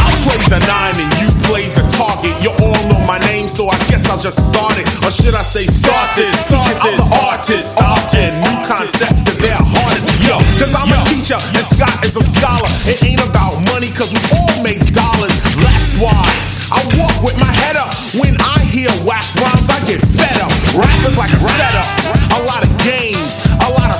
[0.00, 2.34] I played the nine and you played the target.
[2.42, 4.88] You all know my name, so I guess I'll just start it.
[5.06, 6.50] Or should I say start this?
[6.50, 10.08] Teaching other artists often new concepts that they're hardest.
[10.26, 12.70] Yo, cause I'm a teacher and Scott is a scholar.
[12.90, 15.34] It ain't about money, cause we all make dollars.
[15.62, 16.18] That's why
[16.72, 17.92] I walk with my head up.
[18.18, 20.50] When I hear whack rhymes, I get fed up.
[20.74, 21.86] Rappers like a setup.
[22.34, 22.61] A lot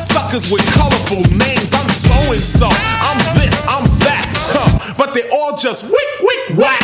[0.02, 1.70] suckers with colorful names.
[1.70, 4.26] I'm so and so, I'm this, I'm that.
[4.50, 4.94] Huh.
[4.98, 6.82] But they all just wick, wick, whack.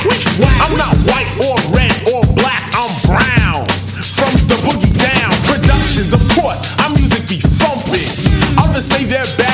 [0.63, 3.67] I'm not white or red or black, I'm brown.
[4.15, 8.07] From the boogie down, productions, of course, our music be thumping.
[8.63, 9.48] Others say they're bad,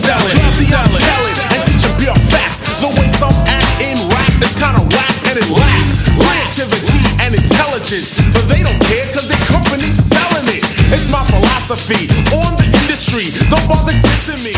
[0.00, 0.36] selling.
[0.56, 2.64] See, I'm telling and teaching pure facts.
[2.80, 8.16] The way some act in rap is kinda whack and it lacks creativity and intelligence.
[8.32, 10.64] But they don't care cause their company's selling it.
[10.96, 13.28] It's my philosophy on the industry.
[13.52, 14.56] Don't bother dissing me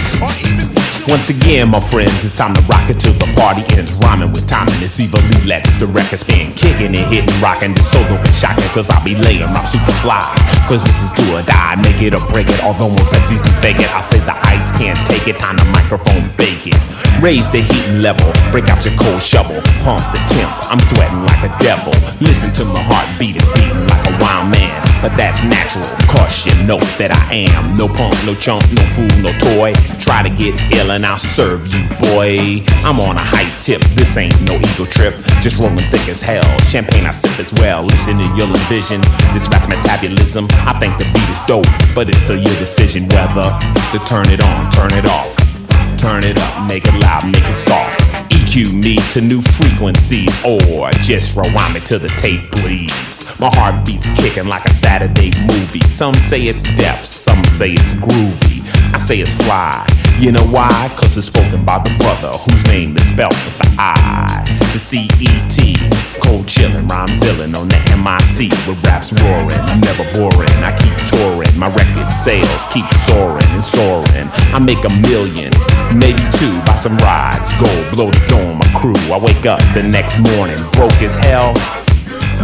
[1.08, 3.92] Once again, my friends, it's time to rock it till the party ends.
[4.06, 6.54] Rhyming with timing, it's evenly let the record spin.
[6.54, 7.74] Kicking and hitting, rocking.
[7.74, 10.22] The solo be shocking, cause I'll be laying, I'm super fly.
[10.70, 12.62] Cause this is do or die, make it or break it.
[12.62, 15.42] Although most MCs do fake it, I'll say the ice can't take it.
[15.42, 16.78] Time the microphone bake it.
[17.18, 20.54] Raise the heating level, break out your cold shovel, pump the temp.
[20.70, 21.90] I'm sweating like a devil.
[22.22, 24.91] Listen to my heartbeat, it's beating like a wild man.
[25.02, 27.76] But that's natural, cause you know that I am.
[27.76, 29.74] No punk, no chump, no fool, no toy.
[29.98, 32.62] Try to get ill and I'll serve you, boy.
[32.86, 35.18] I'm on a high tip, this ain't no ego trip.
[35.42, 36.46] Just rolling thick as hell.
[36.70, 37.82] Champagne I sip as well.
[37.82, 39.02] Listen and you'll envision
[39.34, 40.46] this rap's metabolism.
[40.70, 41.66] I think the beat is dope,
[41.98, 43.50] but it's still your decision whether
[43.90, 45.34] to turn it on, turn it off.
[45.98, 48.31] Turn it up, make it loud, make it soft.
[48.52, 53.38] EQ me to new frequencies, or just rewind me to the tape, please.
[53.40, 55.80] My heart beats kicking like a Saturday movie.
[55.88, 58.60] Some say it's deaf, some say it's groovy.
[58.94, 59.86] I say it's fly.
[60.18, 60.68] You know why?
[60.96, 64.44] Cause it's spoken by the brother whose name is spelled with the I.
[64.72, 65.76] The C-E-T.
[66.20, 69.60] Cold chillin', rhyme villain on the MIC with raps roaring.
[69.64, 71.56] I'm never boring, I keep touring.
[71.58, 74.28] My record sales keep soaring and soaring.
[74.52, 75.52] I make a million,
[75.94, 78.96] maybe two, buy some rides, go blow the on my crew.
[79.12, 81.52] I wake up the next morning, broke as hell.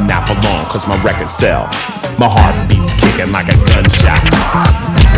[0.07, 1.67] Not for long, cause my records sell.
[2.19, 4.23] My heart beats kicking like a gunshot.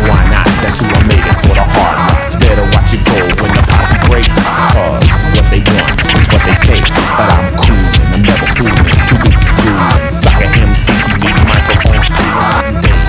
[0.05, 0.47] Why not?
[0.61, 2.35] That's who I made it for the hard knocks.
[2.37, 4.37] Better watch it go when the posse breaks.
[4.73, 6.81] Cause what they want is what they pay.
[7.17, 8.99] But I'm cool and I'm never fooling.
[9.09, 10.09] Too busy fooling.
[10.09, 13.01] Soccer MCs need microphones stealing.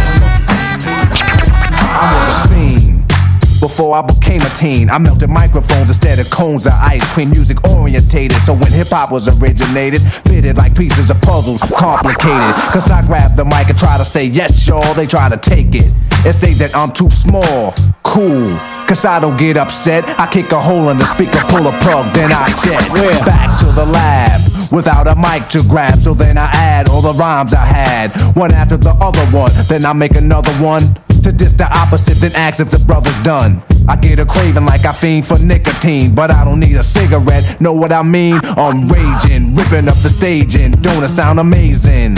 [3.61, 4.89] before I became a teen.
[4.89, 7.29] I melted microphones instead of cones of ice cream.
[7.29, 12.55] Music orientated, so when hip hop was originated, fitted like pieces of puzzles, complicated.
[12.73, 14.93] Cause I grab the mic and try to say yes, y'all.
[14.95, 15.93] They try to take it
[16.25, 17.73] and say that I'm too small.
[18.03, 18.57] Cool.
[18.89, 20.03] Cause I don't get upset.
[20.19, 22.81] I kick a hole in the speaker, pull a plug, then I jet.
[23.25, 25.99] Back to the lab without a mic to grab.
[25.99, 29.51] So then I add all the rhymes I had, one after the other one.
[29.69, 30.81] Then I make another one
[31.23, 33.61] to diss the opposite, then ask if the brother's done.
[33.87, 37.59] I get a craving like I fiend for nicotine, but I don't need a cigarette.
[37.59, 38.39] Know what I mean?
[38.43, 42.15] I'm raging, ripping up the stage, and don't it sound amazing?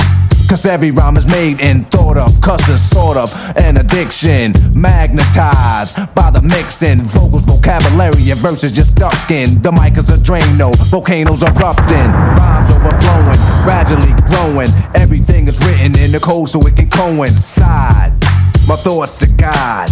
[0.49, 4.53] Cause every rhyme is made and thought of, cuss is sort of an addiction.
[4.73, 9.61] Magnetized by the mixing, vocals, vocabulary, and verses just stuck in.
[9.61, 14.69] The mic is a Drano, volcanoes erupting, rhymes overflowing, gradually growing.
[14.93, 18.13] Everything is written in the code so it can coincide.
[18.67, 19.89] My thoughts to God.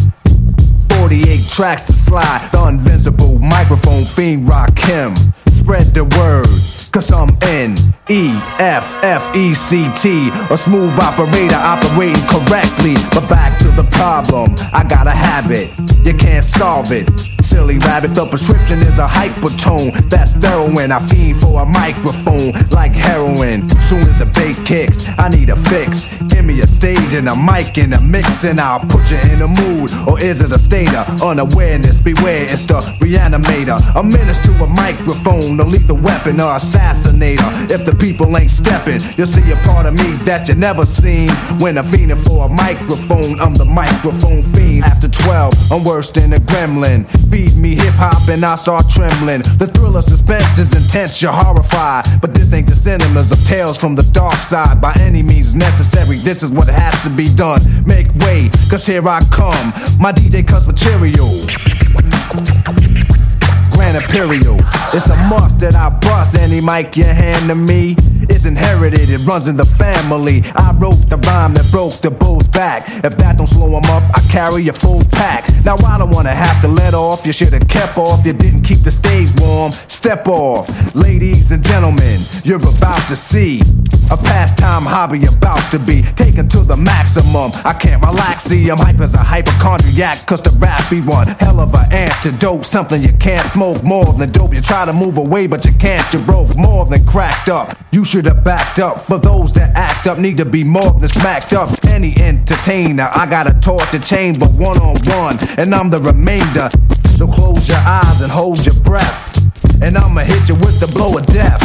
[1.00, 2.50] 48 tracks to slide.
[2.54, 5.18] The invincible microphone fiend Rakim.
[5.50, 6.48] Spread the word.
[6.92, 7.76] Cause I'm N
[8.10, 12.96] E F F E C T, a smooth operator operating correctly.
[13.16, 15.72] But back to the problem, I got a habit,
[16.04, 17.08] you can't solve it.
[17.52, 19.92] Silly rabbit, the prescription is a hypertone.
[20.10, 20.92] That's heroin.
[20.92, 23.68] I fiend for a microphone like heroin.
[23.80, 26.08] Soon as the bass kicks, I need a fix.
[26.32, 29.42] Give me a stage and a mic and a mix, and I'll put you in
[29.42, 29.92] a mood.
[30.08, 32.02] Or is it a state of unawareness?
[32.02, 33.80] Beware, it's the reanimator.
[33.96, 37.50] A menace to a microphone, a lethal weapon or assassinator.
[37.72, 41.30] If the people ain't stepping, you'll see a part of me that you never seen.
[41.60, 44.84] When I'm fiending for a microphone, I'm the microphone fiend.
[44.84, 47.08] After 12, I'm worse than a gremlin.
[47.42, 49.42] Feed me hip hop and I start trembling.
[49.58, 52.06] The thrill of suspense is intense, you're horrified.
[52.22, 54.80] But this ain't the cinemas of tales from the dark side.
[54.80, 57.62] By any means necessary, this is what has to be done.
[57.84, 59.74] Make way, cause here I come.
[60.00, 61.26] My DJ cuts material.
[63.82, 64.58] Grand Imperial.
[64.94, 67.96] It's a must that I bust any mic you hand to me.
[68.30, 70.44] It's inherited, it runs in the family.
[70.54, 72.86] I wrote the rhyme that broke the bull's back.
[73.04, 75.50] If that don't slow him up, I carry a full pack.
[75.66, 77.26] Now I don't wanna have to let off.
[77.26, 78.24] You should have kept off.
[78.24, 79.72] You didn't keep the stage warm.
[79.72, 82.20] Step off, ladies and gentlemen.
[82.44, 83.62] You're about to see
[84.12, 87.50] a pastime hobby about to be taken to the maximum.
[87.64, 91.60] I can't relax, see I'm hype as a hypochondriac, cause the rap be one hell
[91.60, 92.66] of an antidote.
[92.66, 94.54] Something you can't smoke more than dope.
[94.54, 96.06] You try to move away, but you can't.
[96.14, 97.78] You broke more than cracked up.
[97.92, 99.02] You should have backed up.
[99.02, 101.70] For those that act up, need to be more than smacked up.
[101.86, 106.02] Any entertainer, I got a torch to chain, but one on one, and I'm the
[106.02, 106.70] remainder.
[107.18, 109.20] So close your eyes and hold your breath.
[109.82, 111.62] And I'ma hit you with the blow of death.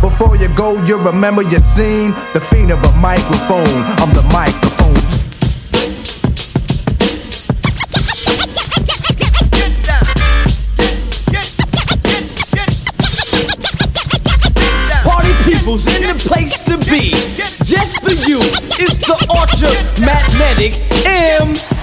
[0.00, 2.12] Before you go, you'll remember your scene.
[2.32, 3.82] The fiend of a microphone.
[4.00, 4.75] I'm the microphone.
[18.28, 18.38] You,
[18.78, 19.70] it's the Ultra
[20.00, 21.75] Magnetic MC.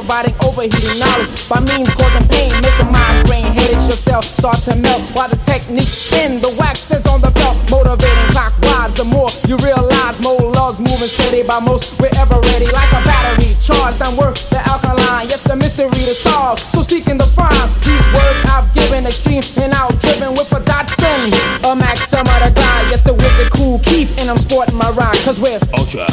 [0.00, 5.02] Providing overheating knowledge by means causing pain, make making migraine headaches yourself start to melt
[5.12, 6.40] while the techniques spin.
[6.40, 8.94] The wax is on the belt, motivating clockwise.
[8.94, 12.00] The more you realize, more laws moving steady by most.
[12.00, 15.28] We're ever ready, like a battery charged and work the alkaline.
[15.28, 16.58] Yes, the mystery to solve.
[16.58, 21.28] So seeking the find these words I've given, extreme and out driven with a Datsun,
[21.60, 22.88] a Maxima to glide.
[22.88, 26.08] Yes, the wizard Kool Keith, and I'm sporting my rhyme, cause we're Ultra.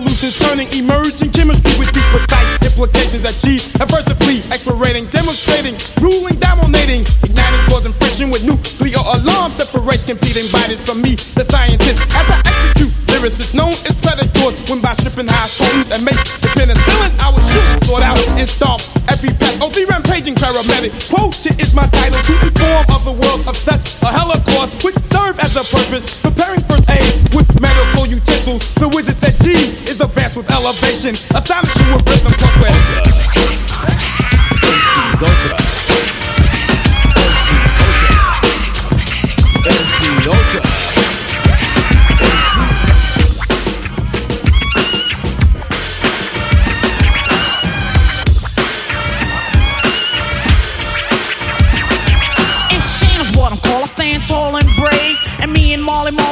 [0.00, 3.76] Revolutions, turning emerging chemistry with deep precise implications achieved.
[3.80, 11.02] Adversity, explorating, demonstrating, ruling, dominating, igniting, causing friction with nuclear alarm, separates competing bodies from
[11.02, 12.00] me, the scientist.
[12.16, 16.48] As I execute, lyricists known as predators, when by stripping high homes and make the
[16.56, 19.60] penicillin, I will shoot, sort out, and stomp every pest.
[19.60, 20.96] Oh, the rampaging paramedic.
[21.12, 25.36] Quoted is my title to inform of the world of such a holocaust, which serve
[25.40, 26.59] as a purpose, preparing
[28.50, 28.74] utensils.
[28.74, 32.90] The wizard Ced-Gee is advanced with elevation, astonishing with rhythm plus with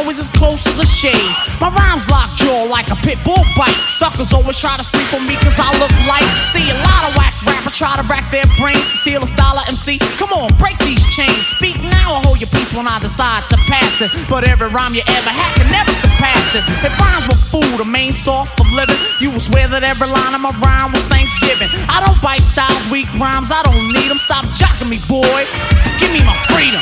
[0.08, 1.32] always as close as a shade.
[1.60, 3.76] My rhymes lock jaw like a pit bull bite.
[3.92, 6.24] Suckers always try to sleep on me cause I look light.
[6.48, 9.60] See a lot of whack rappers try to rack their brains to steal a style
[9.60, 10.00] of MC.
[10.16, 11.52] Come on, break these chains.
[11.60, 14.08] Speak now or hold your peace when I decide to pass it.
[14.32, 16.64] But every rhyme you ever had can never surpass it.
[16.80, 20.32] If rhymes were food, a main source for living, you would swear that every line
[20.32, 21.68] of my rhyme was Thanksgiving.
[21.84, 24.16] I don't bite styles, weak rhymes, I don't need them.
[24.16, 25.44] Stop jocking me, boy.
[26.00, 26.80] Give me my freedom.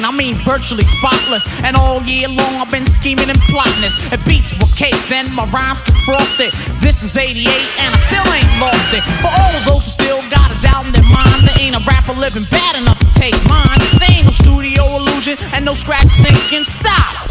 [0.00, 1.44] I mean virtually spotless.
[1.60, 3.92] And all year long I've been scheming and plotting this.
[4.08, 6.56] If beats were cakes, then my rhymes could frost it.
[6.80, 7.44] This is 88
[7.84, 9.04] and I still ain't lost it.
[9.20, 12.16] For all those who still got a doubt in their mind, there ain't a rapper
[12.16, 13.76] living bad enough to take mine.
[14.00, 16.64] There ain't no studio illusion and no scratch sinking.
[16.64, 17.28] Stop!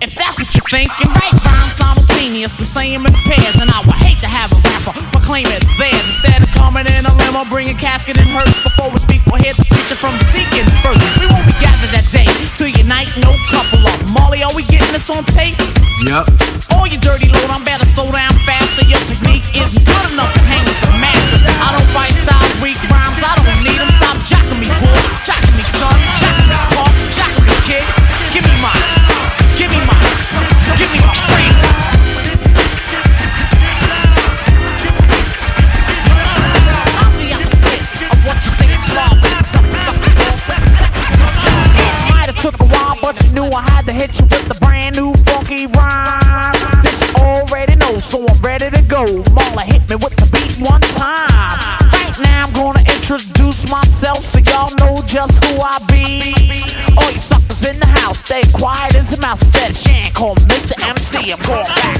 [0.00, 3.58] If that's what you're thinking, write rhymes simultaneously, same in pairs.
[3.60, 6.06] And I would hate to have a rapper proclaim it theirs.
[6.08, 8.50] Instead of coming in a limo, bringing casket and hearse.
[8.64, 11.04] Before we speak, we'll hear the preacher from the deacon first.
[11.20, 11.49] We won't
[12.10, 12.26] day
[12.58, 14.00] to unite, no couple up.
[14.10, 15.54] Molly, are we getting this on tape?
[16.02, 16.26] Yep.
[16.74, 18.84] All you dirty load, I'm better slow down faster.
[18.86, 21.38] Your technique isn't good enough to hang with the master.
[21.62, 23.90] I don't bite styles, weak rhymes, I don't need them.
[23.98, 24.98] Stop jocking me, boy.
[25.22, 25.94] Jocking me, son.
[26.18, 26.29] Jocking
[49.06, 49.22] go.
[49.32, 51.88] Marla hit me with the beat one time.
[51.92, 56.34] Right now I'm gonna introduce myself so y'all know just who I be.
[56.98, 59.42] All you suckers in the house, stay quiet as a mouse.
[59.42, 60.74] Instead of Shan, call Mr.
[60.88, 61.32] MC.
[61.32, 61.99] I'm going back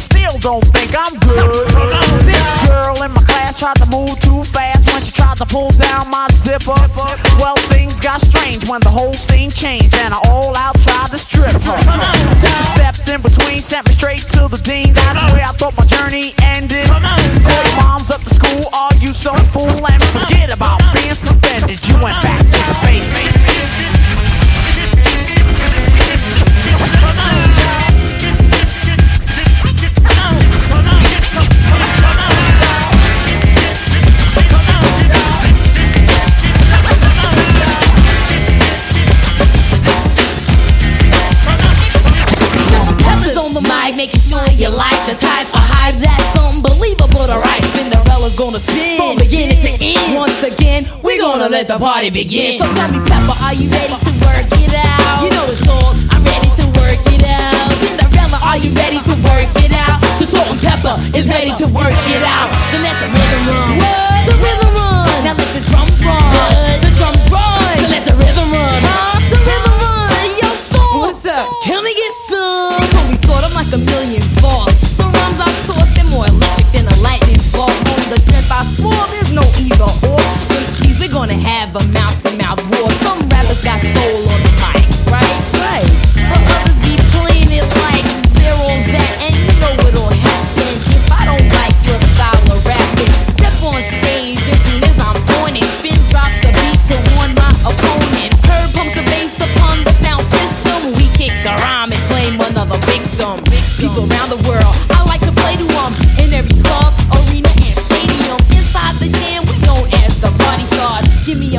[0.00, 1.68] still don't think I'm good?
[2.24, 5.70] This girl in my class tried to move too fast when she tried to pull
[5.76, 6.72] down my zipper.
[7.36, 11.18] Well, things got strange when the whole scene changed and I all out tried to
[11.18, 11.78] strip her.
[12.40, 14.94] Teacher stepped in between, sent me straight to the dean.
[14.94, 16.49] That's where I thought my journey ended.
[51.60, 52.56] Let the party begin.
[52.56, 55.20] So tell me, Pepper, are you ready to work it out?
[55.20, 55.92] You know it's all.
[56.08, 57.68] I'm ready to work it out.
[57.76, 60.00] Spinderella, are you ready to work it out?
[60.16, 62.48] The Salt-N-Pepa is ready to work it out.
[62.72, 63.76] So let the rhythm run.
[63.76, 64.24] What?
[64.24, 65.04] The rhythm run.
[65.20, 66.32] Now let the drums run.
[66.32, 66.80] Good.
[66.80, 67.76] The drums run.
[67.76, 68.80] So let the rhythm run.
[68.80, 69.20] Huh?
[69.28, 70.32] The rhythm run.
[70.40, 71.12] Yo, soul.
[71.12, 71.44] What's up?
[71.60, 72.72] Can we get some?
[72.80, 74.96] It's gonna be sort of like a million volts.
[74.96, 77.68] The rhymes I toss, they're more electric than a lightning bolt.
[77.68, 79.04] On the strength I swore,
[81.10, 82.88] We're gonna have a mouth to mouth war.
[83.02, 84.19] Some rappers got soul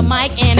[0.02, 0.51] your mic and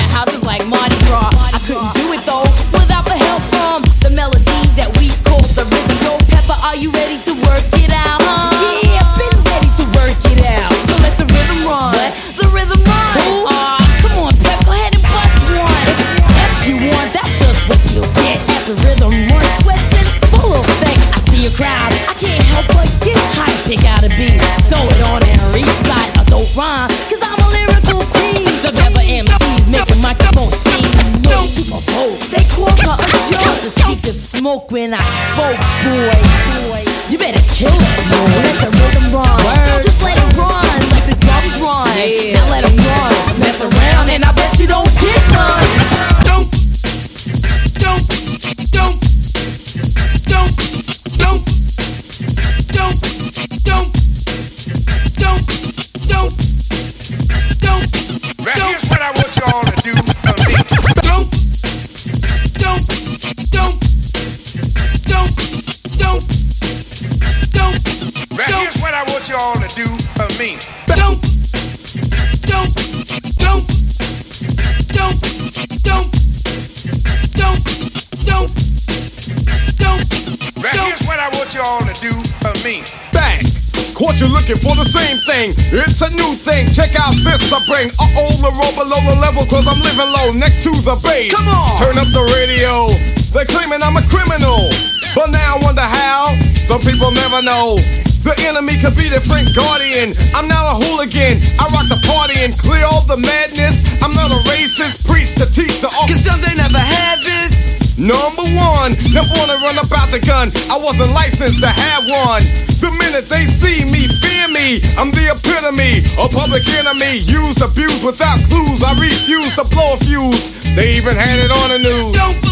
[102.41, 104.01] and clear all the madness.
[104.01, 105.05] I'm not a racist.
[105.05, 107.77] Preach to teach the Cause some they never had this.
[108.01, 110.49] Number one, never wanna run about the gun.
[110.73, 112.41] I wasn't licensed to have one.
[112.81, 114.81] The minute they see me, fear me.
[114.97, 117.21] I'm the epitome, a public enemy.
[117.29, 118.81] Used, abused without clues.
[118.81, 120.73] I refuse to blow a fuse.
[120.73, 122.09] They even had it on the news.
[122.17, 122.50] Don't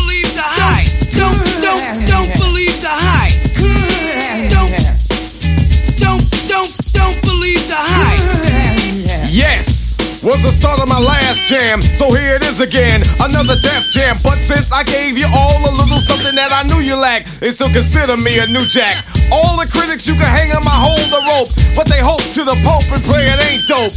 [12.69, 14.13] again, another death jam.
[14.21, 17.49] But since I gave you all a little something that I knew you lacked, they
[17.49, 19.01] still consider me a new jack.
[19.33, 22.45] All the critics you can hang on my hold the rope, but they hope to
[22.45, 23.93] the Pope and pray it ain't dope.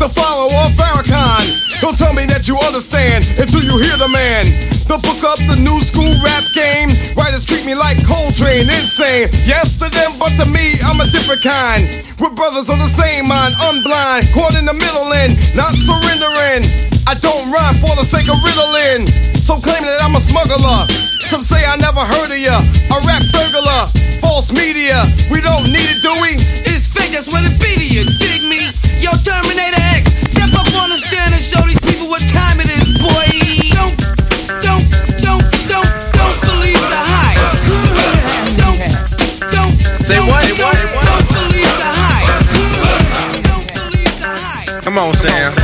[0.00, 1.44] The follower of Farrakhan.
[1.84, 4.48] Don't tell me that you understand until you hear the man.
[4.88, 6.88] The book up the new school rap game.
[7.12, 9.28] Writers treat me like Coltrane, insane.
[9.44, 11.82] Yes to them, but to me, I'm a different kind.
[12.16, 16.93] We're brothers on the same mind, unblind, caught in the middle and not surrendering.
[17.04, 19.04] I don't rhyme for the sake of riddling.
[19.36, 20.88] So claiming that I'm a smuggler.
[21.20, 22.56] Some say I never heard of ya.
[22.92, 23.82] A rap burglar,
[24.24, 25.04] false media.
[25.28, 26.36] We don't need it, do we?
[26.64, 28.08] It's fake, that's what it be to you.
[28.24, 28.72] Dig me?
[29.04, 32.72] Yo, Terminator X, step up on the stand and show these people what time it
[32.72, 33.28] is, boy.
[33.76, 33.92] Don't,
[34.64, 34.84] don't,
[35.20, 37.40] don't, don't, don't believe the hype.
[38.56, 38.80] Don't,
[39.52, 39.72] don't,
[40.08, 40.40] Say don't, what?
[40.56, 40.72] Don't,
[41.04, 42.32] don't believe the hype.
[44.84, 45.63] Come on, Sam.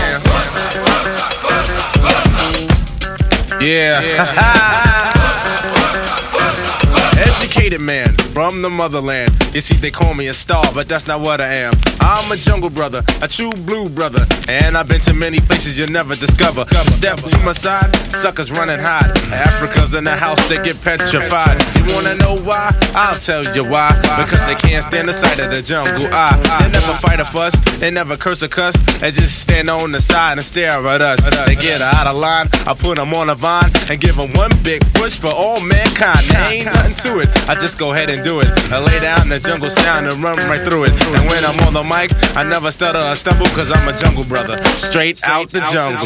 [3.60, 4.00] Yeah.
[7.18, 9.30] Educated man from the motherland.
[9.54, 11.74] You see, they call me a star, but that's not what I am.
[12.00, 14.24] I'm a jungle brother, a true blue brother.
[14.48, 16.64] And I've been to many places you'll never discover.
[16.92, 19.04] Step to my side, suckers running hot.
[19.30, 21.60] Afrika's in the house, they get petrified.
[21.94, 22.70] Wanna know why?
[22.94, 23.90] I'll tell you why.
[24.16, 26.08] Because they can't stand the sight of the jungle.
[26.12, 28.74] I, they never fight a fuss, they never curse a cuss.
[29.00, 31.20] They just stand on the side and stare at us.
[31.46, 34.50] They get out of line, I put them on a vine and give them one
[34.62, 36.20] big push for all mankind.
[36.28, 38.48] There ain't nothing to it, I just go ahead and do it.
[38.70, 40.92] I lay down the jungle sound and run right through it.
[40.92, 44.24] And when I'm on the mic, I never stutter or stumble cause I'm a jungle
[44.24, 44.62] brother.
[44.78, 46.00] Straight out the jungle.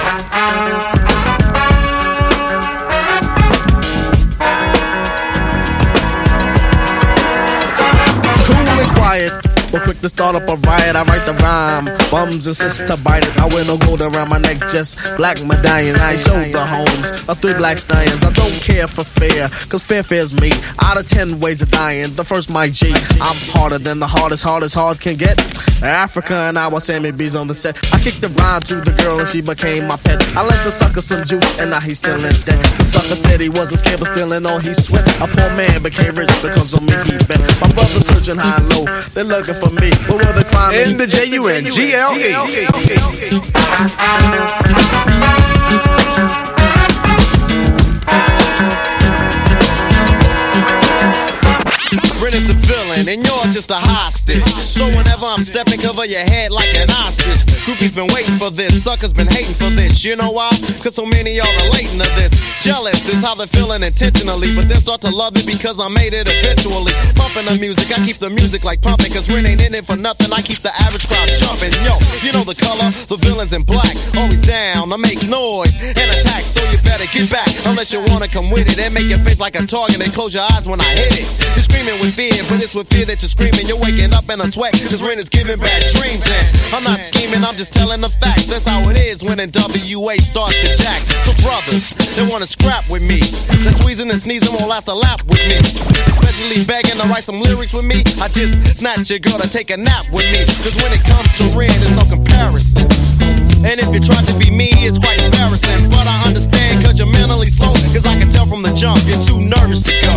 [0.00, 1.39] cool and
[9.10, 9.49] quiet.
[9.72, 11.86] But quick to start up a riot, I write the rhyme.
[12.10, 13.38] Bums insist to bite it.
[13.38, 16.00] I wear no gold around my neck, just black medallions.
[16.00, 18.24] I show the homes of three black stallions.
[18.24, 20.50] I don't care for fair, cause fair fair's me.
[20.82, 22.92] Out of ten ways of dying, the first my G.
[23.20, 25.38] I'm harder than the hardest, hardest hard can get.
[25.80, 27.76] Afrika and I was Sammy B's on the set.
[27.94, 30.20] I kicked the rhyme to the girl and she became my pet.
[30.36, 32.60] I lent the sucker some juice and now he's still in debt.
[32.76, 35.08] The sucker said he wasn't scared but still in all he sweat.
[35.22, 37.40] A poor man became rich because of me he bet.
[37.64, 38.84] My brother searching high and low,
[39.16, 39.90] they're looking for me.
[40.08, 40.74] Where will they find?
[40.76, 42.30] In the J-U-N-G-L-E.
[52.22, 54.46] Brent is the villain, and you're just a hostage.
[54.62, 57.42] So whenever I'm stepping, cover your head like an ostrich.
[57.66, 60.04] Groupies been waiting for this, suckers been hating for this.
[60.04, 60.54] You know why?
[60.78, 62.38] Cause so many y'all relating to this.
[62.62, 66.14] Jealous is how they're feeling intentionally, but they start to love it because I made
[66.14, 66.94] it eventually.
[67.18, 69.98] Pumping the music, I keep the music like pumping, cause Ren ain't in it for
[69.98, 70.30] nothing.
[70.30, 71.74] I keep the average crowd jumping.
[71.82, 73.98] Yo, you know the color, the villains in black.
[74.14, 77.50] Always down, I make noise and attack, so you better get back.
[77.66, 80.30] Unless you wanna come with it and make your face like a target and close
[80.30, 81.26] your eyes when I hit it.
[81.80, 83.64] Screaming with fear, but it's with fear that you're screaming.
[83.64, 86.28] You're waking up in a sweat, cause Ren is giving bad dreams.
[86.28, 88.52] And I'm not scheming, I'm just telling the facts.
[88.52, 91.00] That's how it is when NWA starts to jack.
[91.24, 91.88] So, brothers,
[92.20, 93.24] they wanna scrap with me.
[93.64, 95.56] That squeezing and sneezing won't last a lap with me.
[96.20, 98.04] Especially begging to write some lyrics with me.
[98.20, 100.44] I just snatch your girl to take a nap with me.
[100.60, 102.84] Cause when it comes to Ren, there's no comparison.
[103.64, 105.88] And if you try to be me, it's quite embarrassing.
[105.88, 107.72] But I understand cause you're mentally slow.
[107.96, 110.12] Cause I can tell from the jump, you're too nervous to go.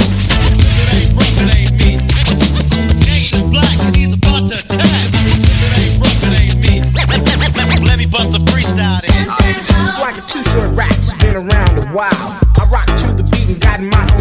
[9.85, 12.42] It's like a Too Short rap, it's been around a while.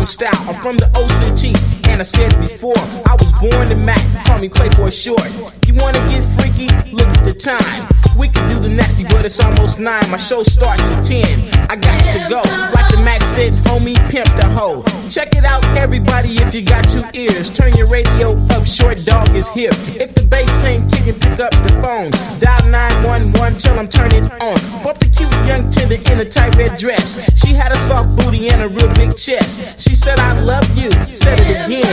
[0.04, 0.34] Style.
[0.48, 1.54] I'm from the OCT,
[1.88, 5.28] and I said before, I was born to Mac, call me Playboy Short.
[5.66, 6.68] You wanna get freaky?
[6.92, 7.88] Look at the time.
[8.18, 10.04] We can do the nasty, but it's almost nine.
[10.10, 11.24] My show starts at 10.
[11.70, 12.42] I got to go.
[12.74, 14.84] Like the Mac said, homie, pimp the hoe.
[15.08, 17.50] Check it out, everybody, if you got two ears.
[17.50, 19.72] Turn your radio up, short dog is here.
[19.96, 22.10] If the bass ain't kicking, pick up the phone.
[22.38, 24.56] Dial 911, tell them turn it on.
[24.84, 27.16] Bump the cute young tender in a tight red dress.
[27.40, 29.80] She had a soft booty and a real big chest.
[29.80, 30.90] She said, I love you.
[31.14, 31.84] Said it again.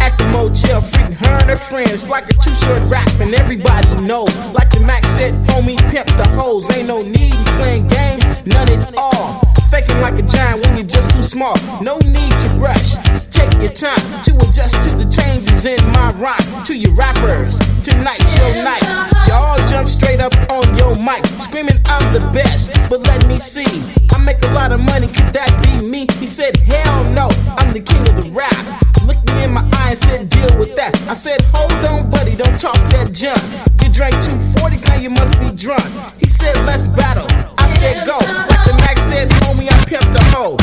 [0.00, 2.08] At the motel, freaking her and her friends.
[2.08, 4.34] Like a Too Short rap, and everybody knows.
[4.54, 6.70] Like the Mac said, homie, pimp the hoes.
[6.76, 9.40] Ain't no need in playing games, none at all.
[9.92, 11.54] Faking like a giant when you're just too small.
[11.82, 12.94] No need to rush.
[13.30, 16.64] Take your time to adjust to the changes in my rhyme.
[16.64, 18.82] To your rappers, tonight's your night.
[19.28, 22.70] Y'all jump straight up on your mic, screaming I'm the best.
[22.88, 23.68] But let me see,
[24.14, 25.08] I make a lot of money.
[25.08, 26.06] Could that be me?
[26.18, 27.28] He said, Hell no,
[27.58, 28.56] I'm the king of the rap.
[29.06, 30.96] Looked me in my eye and said, Deal with that.
[31.08, 33.42] I said, Hold on, buddy, don't talk that junk.
[33.82, 35.84] You drank two forties, now you must be drunk.
[36.18, 37.26] He said, Let's battle.
[37.58, 38.61] I said, Go.
[39.12, 40.56] Said, Homie, I pimped the hoe.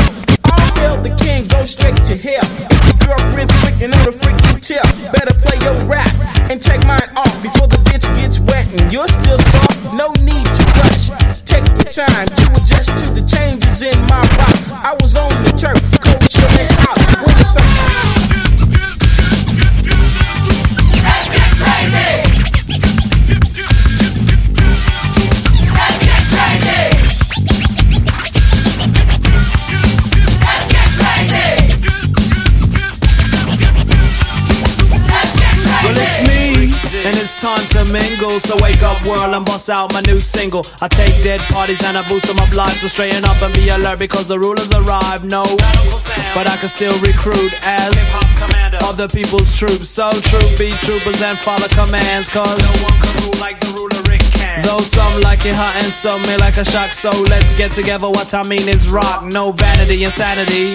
[0.50, 2.42] All hail the king, go straight to hell.
[2.66, 4.82] If your girlfriend's freaking on a freaky tip,
[5.14, 6.10] better play your rap
[6.50, 9.94] and take mine off before the bitch gets wet and you're still soft.
[9.94, 11.14] No need to rush.
[11.46, 14.58] Take your time to adjust to the changes in my rock.
[14.82, 15.30] I was on
[38.40, 40.64] So wake up, world, and bust out my new single.
[40.82, 42.72] I take dead parties and I boost them up live.
[42.80, 45.26] So straighten up and be alert because the rulers arrive.
[45.26, 45.44] No,
[46.34, 47.92] but I can still recruit as
[48.88, 49.90] other people's troops.
[49.90, 52.30] So troop, be troopers and follow commands.
[52.30, 54.09] Cause no one can rule like the ruler.
[54.64, 56.94] Though some like it hot and some may like a shock.
[56.94, 58.10] So let's get together.
[58.10, 60.66] What I mean is rock, no vanity, insanity.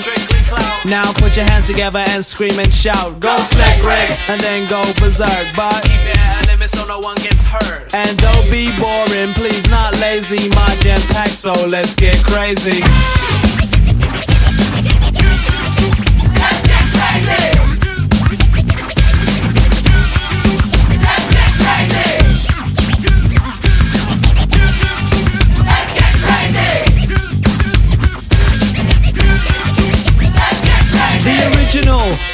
[0.87, 3.21] Now put your hands together and scream and shout.
[3.21, 5.47] Go slack Greg and then go berserk.
[5.57, 7.93] But keep it at a limit so no one gets hurt.
[7.95, 10.49] And don't be boring, please, not lazy.
[10.51, 12.83] My jam's packed, so let's get crazy.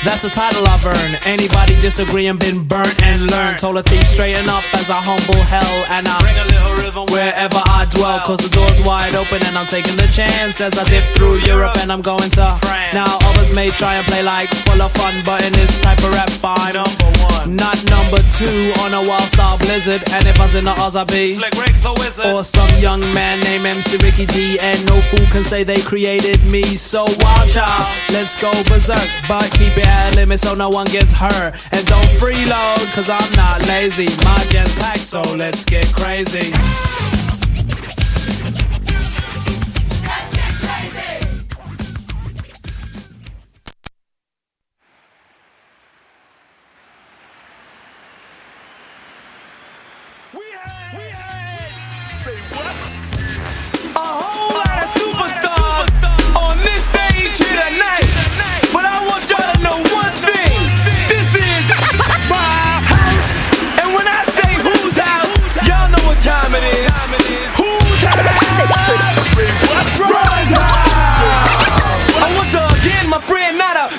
[0.00, 1.20] That's the title I've earned.
[1.28, 3.60] Anybody disagreeing been burnt and learned.
[3.60, 7.04] Told a thief straighten up as I humble hell and I bring a little rhythm
[7.12, 8.16] wherever I dwell.
[8.24, 11.76] Cause the door's wide open and I'm taking the chance as I dip through Europe
[11.84, 12.96] and I'm going to France.
[12.96, 16.16] Now others may try and play like full of fun, but in this type of
[16.16, 20.00] rap, I'm number one, not number two on a wild star blizzard.
[20.16, 22.72] And if I was in the Oz, I be Slick Rick the wizard or some
[22.80, 24.56] young man named MC Ricky D.
[24.64, 26.64] And no fool can say they created me.
[26.72, 27.84] So watch out,
[28.16, 31.54] let's go berserk, but keep it limit so no one gets hurt.
[31.72, 34.08] And don't freeload, cause I'm not lazy.
[34.24, 36.52] My jet's packed, so let's get crazy.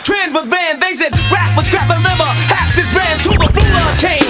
[0.03, 2.31] Trend with Van, they said rap was crap and liver.
[2.49, 4.20] Half this brand to the ruler came.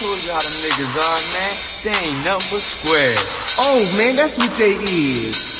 [0.00, 1.54] Told you how them niggas are, man.
[1.84, 3.20] They ain't nothing but squares.
[3.60, 5.59] Oh, man, that's what they is.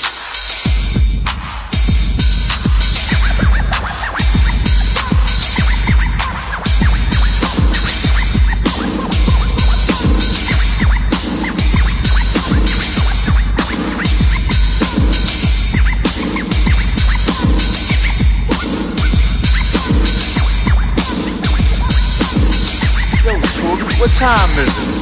[24.21, 25.01] Time is it?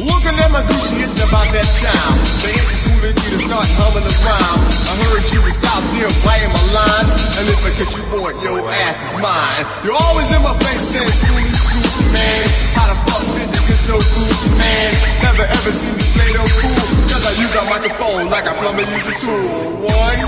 [0.00, 2.16] Looking at my Gucci, it's about that time.
[2.40, 4.60] The answer school and you to start humming a rhyme.
[4.88, 7.12] I heard you was out there biting my lines.
[7.12, 9.64] And if I catch you boy, your ass is mine.
[9.84, 12.44] You're always in my face saying Schoolly, Schoolly, man.
[12.72, 14.90] How the fuck did you get so cool, man?
[15.28, 16.80] Never ever seen you play no fool.
[17.12, 19.84] Cause I use a microphone like a plumber use a tool.
[19.84, 20.20] One,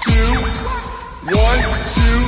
[0.00, 0.32] two,
[1.36, 1.60] one,
[1.92, 2.27] two,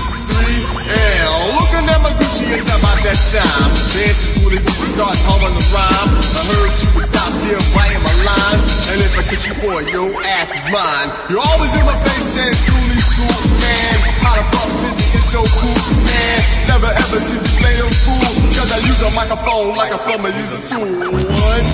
[2.48, 3.70] it's about that time.
[3.92, 6.10] Dancing school and you start humming the rhyme.
[6.36, 8.62] I heard you was out there biting my lines.
[8.90, 10.08] And if I catch you, boy, your
[10.40, 11.08] ass is mine.
[11.28, 13.96] You're always in my face saying Schoolly, school, man.
[14.24, 16.38] How the fuck did you get so cool, man?
[16.70, 18.28] Never ever seen you play no fool.
[18.56, 20.86] Cause I use a microphone like a plumber use a tool.
[20.86, 21.66] One,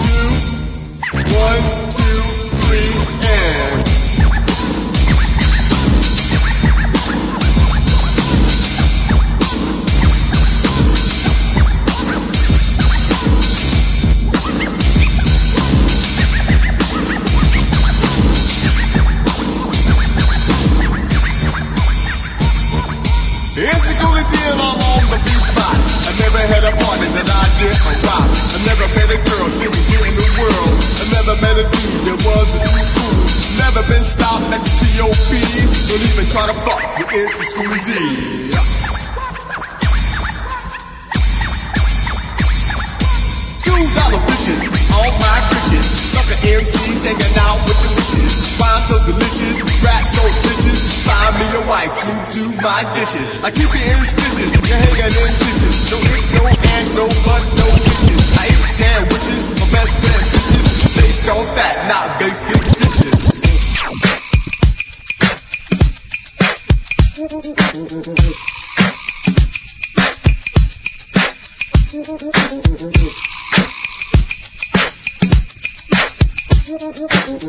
[0.00, 0.28] two,
[1.32, 2.20] one, two,
[2.64, 2.92] three,
[3.28, 3.85] and.
[27.56, 28.28] That I rock.
[28.52, 30.76] I never met a girl till we get in the world.
[30.76, 33.16] I never met a dude that wasn't too cool.
[33.56, 35.32] Never been stopped at the TOP.
[35.88, 37.96] Don't even try to fuck with MC Schoolly D.
[43.96, 45.84] Dollar bitches, all my bitches.
[46.12, 48.60] Sucker MCs hanging out with the witches.
[48.60, 51.08] Rhyme so delicious, rap so vicious.
[51.08, 53.24] Find me a wife to do my dishes.
[53.40, 55.88] I keep it in stitches, you're hanging in ditches.
[55.88, 58.36] No hit, no cash, no bus, no bitches.
[58.36, 59.44] I eat sandwiches.
[59.60, 60.66] My best friend bitches.
[60.96, 63.36] Based on that, not based fictitious.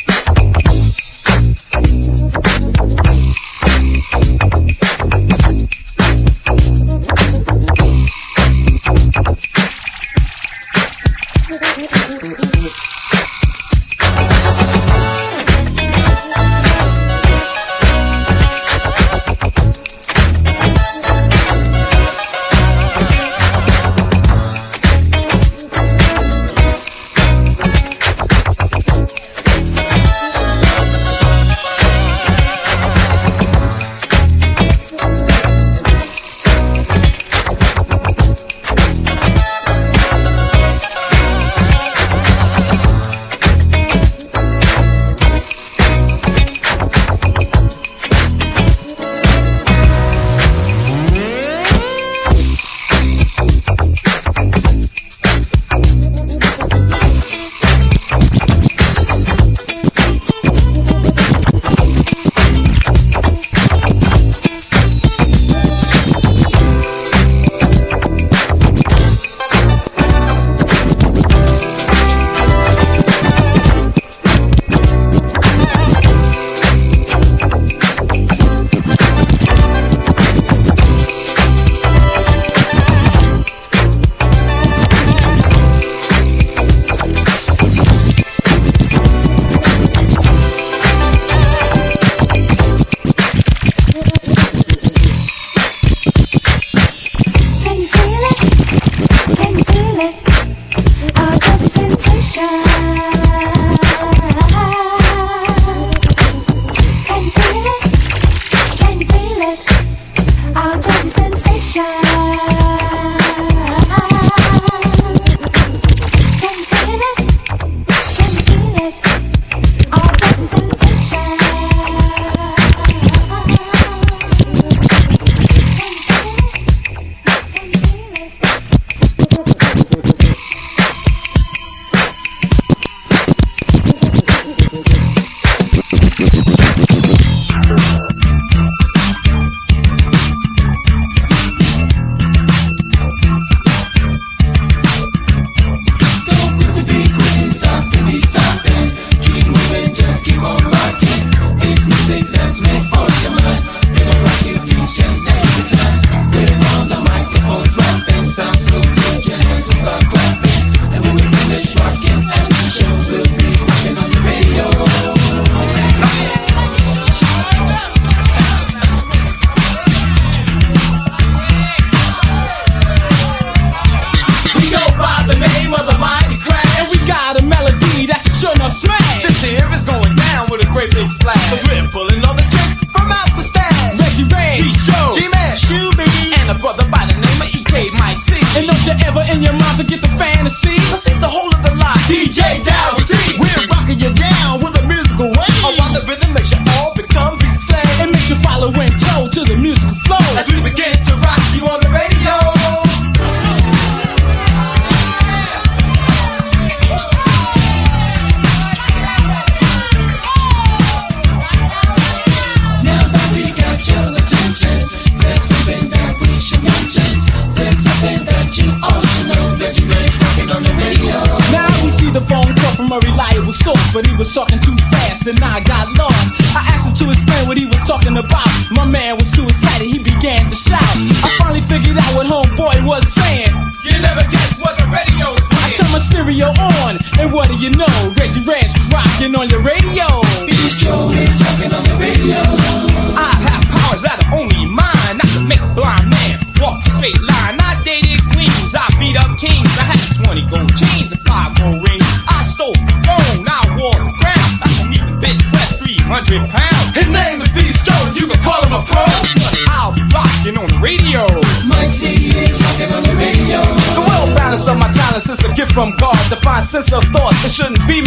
[0.09, 0.24] you.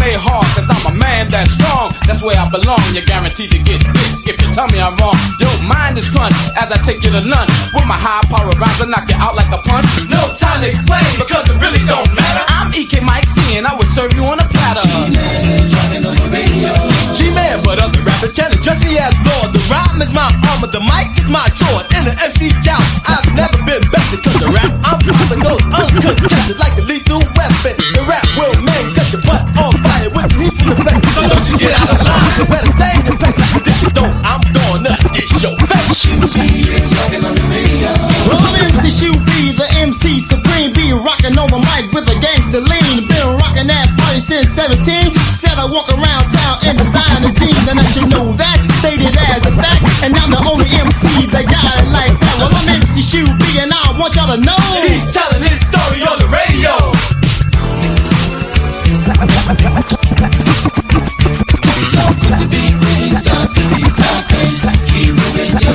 [0.09, 0.49] Made hard.
[0.57, 2.81] Cause I'm a man that's strong, that's where I belong.
[2.97, 5.17] You're guaranteed to get this if you tell me I'm wrong.
[5.37, 7.53] Your mind is crunch as I take you to lunch.
[7.77, 9.85] With my high power rhymes, I knock you out like a punch.
[10.09, 12.43] No time to explain because it really don't matter.
[12.49, 14.85] I'm EK Mike C and I would serve you on a platter.
[14.89, 16.73] G-Man is on the radio.
[17.13, 19.53] G-Man, but other rappers can't address me as Lord.
[19.53, 21.85] The rhyme is my armor, the mic is my sword.
[21.93, 24.25] In the MC joust, I've never been bested.
[24.25, 27.77] Cause the rap I'm popping goes uncontested like a lethal weapon.
[27.93, 29.78] The rap will make such a butt fire
[30.19, 31.03] with the heat from the flame.
[31.14, 32.27] So don't you get out of line.
[32.39, 33.39] You better stay in your place.
[33.55, 35.95] Cause if you don't, I'm gonna dish your face.
[35.95, 37.91] Shooby is rocking on the radio.
[38.27, 42.16] Well, I'm MC Shoe B, the MC Supreme B, rocking on the mic with a
[42.19, 43.07] gangster lean.
[43.07, 45.14] Been rocking that party since 17.
[45.31, 48.59] Said I walk around town in designer jeans, and I should know that.
[48.83, 52.35] Stated as a fact, and I'm the only MC that got it like that.
[52.43, 54.59] Well, I'm MC Shoe B, and I want y'all to know.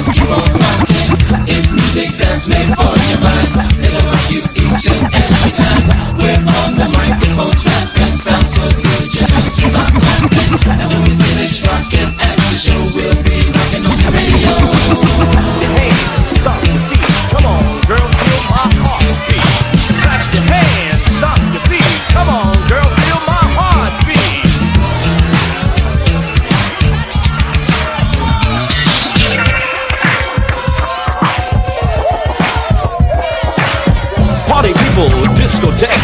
[0.04, 1.12] Just keep on rocking.
[1.48, 3.56] It's music that's made for your mind.
[3.80, 5.84] It'll rock you each and every time.
[6.20, 8.14] We're on the microphone, rapping.
[8.14, 10.52] Sounds so good, your hands will start clapping.
[10.76, 15.63] And when we finish rocking at the show, we'll be rocking on the radio.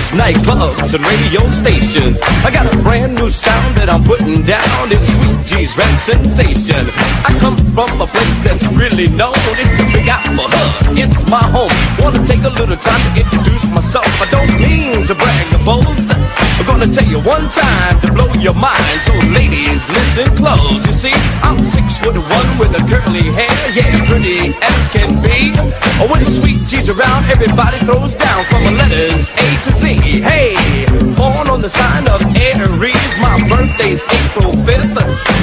[0.09, 2.19] Discotheques, nightclubs, and radio stations.
[2.43, 4.91] I got a brand new sound that I'm putting down.
[4.91, 6.89] It's Sweet G's rap sensation.
[7.25, 9.33] I come from a place that's really known.
[9.57, 10.97] It's the Big Apple Hub.
[10.97, 11.73] It's my home.
[12.03, 14.07] Wanna take a little time to introduce myself.
[14.21, 16.08] I don't mean to brag or boast.
[16.69, 19.01] Gonna tell you one time to blow your mind.
[19.01, 20.85] So ladies, listen close.
[20.85, 25.51] You see, I'm six foot one with a curly hair, yeah, pretty as can be.
[25.99, 30.21] Oh, when sweet G's around, everybody throws down from the letters A to Z.
[30.21, 30.55] Hey,
[31.17, 34.93] born on the sign of Aries, my birthday's April 5th.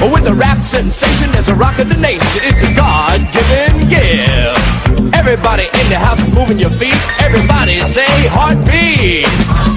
[0.01, 5.12] Oh, with a rap sensation as a rock of the nation, it's a God-given gift.
[5.12, 6.97] Everybody in the house moving your feet.
[7.20, 9.76] Everybody say heartbeat.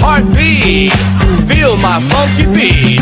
[0.00, 0.92] Heartbeat.
[1.48, 3.00] Feel my funky beat.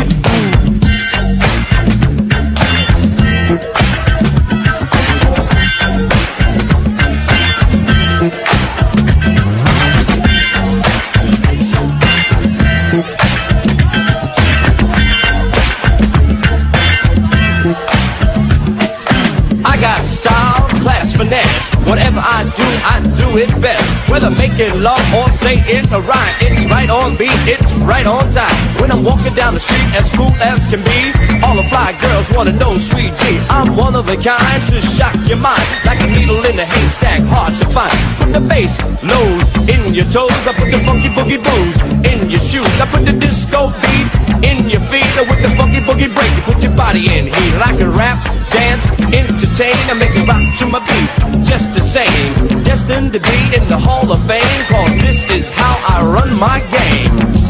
[19.65, 21.69] I got style, class, finesse.
[21.87, 23.72] Whatever I do, I do it best.
[24.13, 28.53] Whether making love or saying a rhyme, it's right on beat, it's right on time.
[28.79, 31.09] When I'm walking down the street, as cool as can be,
[31.41, 33.41] all the fly girls wanna know, sweet G.
[33.49, 37.21] I'm one of a kind to shock your mind, like a needle in a haystack,
[37.25, 37.97] hard to find.
[38.21, 40.45] Put the bass, lows in your toes.
[40.45, 42.69] I put the funky boogie blues in your shoes.
[42.77, 44.07] I put the disco beat
[44.45, 46.29] in your feet with the funky boogie break.
[46.37, 47.53] You put your body in heat.
[47.57, 48.21] I can rap,
[48.53, 51.09] dance, entertain, and make it rock to my beat.
[51.43, 54.65] Just the same, destined to be in the Hall of Fame.
[54.65, 57.42] Cause this is how I run my game.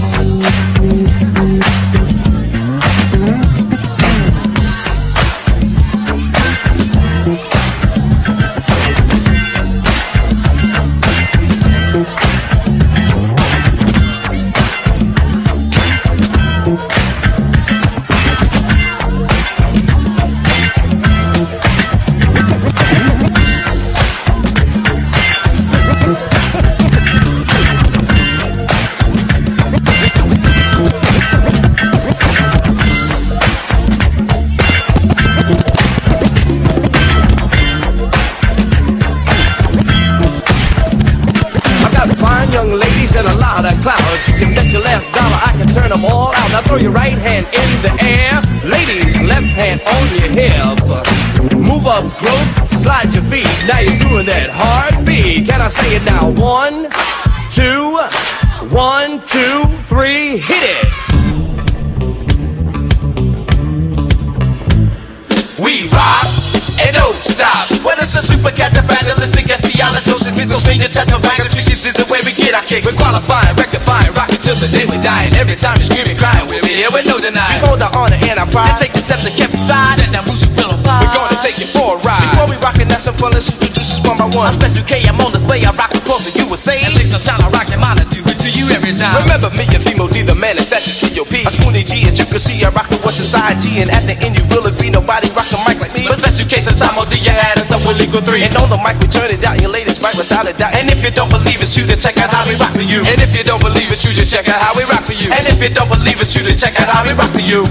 [86.66, 88.96] The At least I shine, I rock and mine, I do it to you every
[88.96, 89.20] time.
[89.20, 91.34] Remember me and Zemo D, the man that's at the TOP.
[91.36, 93.84] A Spoonie G, as you can see, I rock the what society.
[93.84, 96.08] And at the end, you will agree, nobody rock the mic like me.
[96.08, 98.48] But special case, since I'm on D, you add us up with legal three.
[98.48, 100.74] And on the mic, we turn it out, your latest right without a doubt.
[100.74, 103.04] And if you don't believe it, shoot it, check out how we rock for you.
[103.04, 105.36] And if you don't believe it, you just check out how we rock for you.
[105.36, 107.68] And if you don't believe it, shoot it, check out how we rock for you.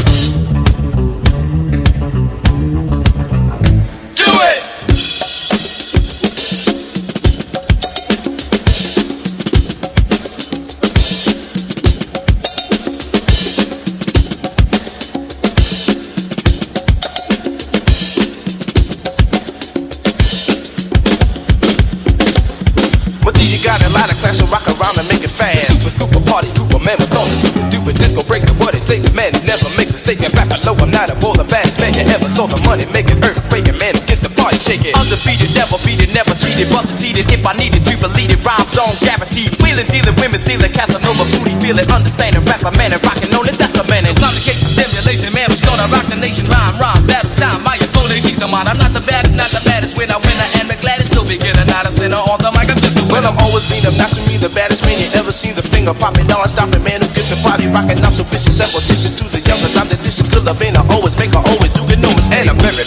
[40.52, 44.04] Dealing, Casanova, booty feeling, understanding, rapper man and rocking on it, that's the man.
[44.04, 46.44] And Complication, stimulation, man, who's gonna rock the nation?
[46.46, 48.68] Rhyme, rhyme, battle time, my opponent, he's a mind.
[48.68, 49.96] I'm not the baddest, not the baddest.
[49.96, 51.12] When I win, I am the gladdest.
[51.12, 52.20] Still beginner, not a sinner.
[52.20, 53.24] On the mic, I'm just a Well.
[53.24, 55.54] I'm always being obnoxious, me the baddest man you ever seen.
[55.54, 58.02] The finger popping, non stopping man who gets the party rocking.
[58.04, 59.78] I'm so vicious, several dishes to the youngest.
[59.78, 60.76] I'm the discipline of vein.
[60.76, 61.16] I always make her always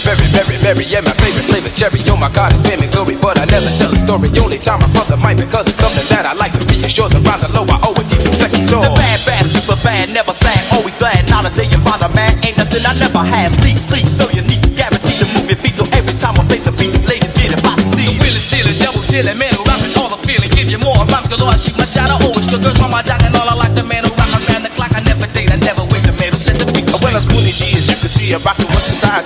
[0.06, 1.98] very, very, very, yeah, my favorite flavor's cherry.
[2.06, 4.30] Oh my god, it's fame and glory, but I never tell a story.
[4.38, 7.10] Only time I front the mic because it's something that I like to reassure.
[7.10, 9.35] The rhymes are low, I always keep some sexy The bad, bad, bad,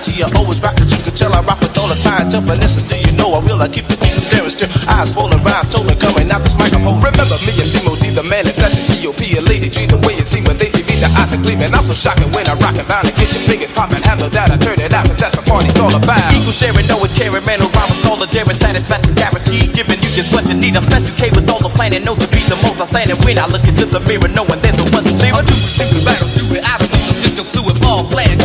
[0.01, 0.23] society.
[0.23, 2.41] I always rock the you can tell I rock with all the clientele.
[2.41, 3.61] Finesse, do you know I will?
[3.61, 4.69] I keep the people staring still.
[4.89, 7.01] Eyes swollen, rhyme, tolling, coming out this microphone.
[7.01, 9.37] Remember me and Stimo D, the man at the GOP.
[9.37, 11.73] A lady G, the way when see they see me the eyes are it.
[11.73, 14.01] I'm so shocking when I rock it, bound to get your fingers popping.
[14.01, 16.33] Handle that, I turn it out, cause that's what party's all about.
[16.33, 19.73] Equal sharing, no it's caring, man, no rhyme with solidarity, satisfaction guaranteed.
[19.73, 20.75] Giving you just what you need.
[20.75, 23.17] I'm special K with all the planning, know to be the most outstanding.
[23.23, 25.29] When I look into the mirror, knowing there's no one to see.
[25.31, 27.71] I do it, do it, battle, do it, I don't know, so just go through
[27.73, 28.40] it, ball playing,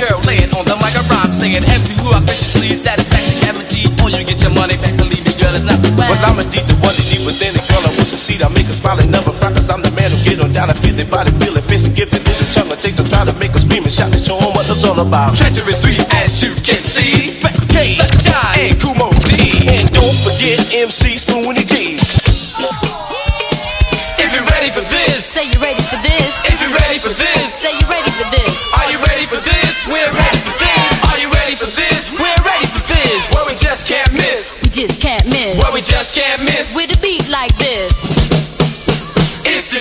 [6.17, 7.85] Well, I'm a deep, the one that deep within it, girl.
[7.85, 10.09] I wish to see that make a smile and never frown, cause I'm the man
[10.09, 12.33] who get on down and feel their body, feel it, face and give it to
[12.33, 12.73] the tongue.
[12.73, 14.85] I take the time to make them scream and shout and show 'em what it's
[14.85, 15.37] all about.
[15.37, 17.37] Treacherous three, as you can see.
[17.37, 19.69] Special K, Sunshine, and Kumo D.
[19.69, 21.56] And don't forget MC Spoonie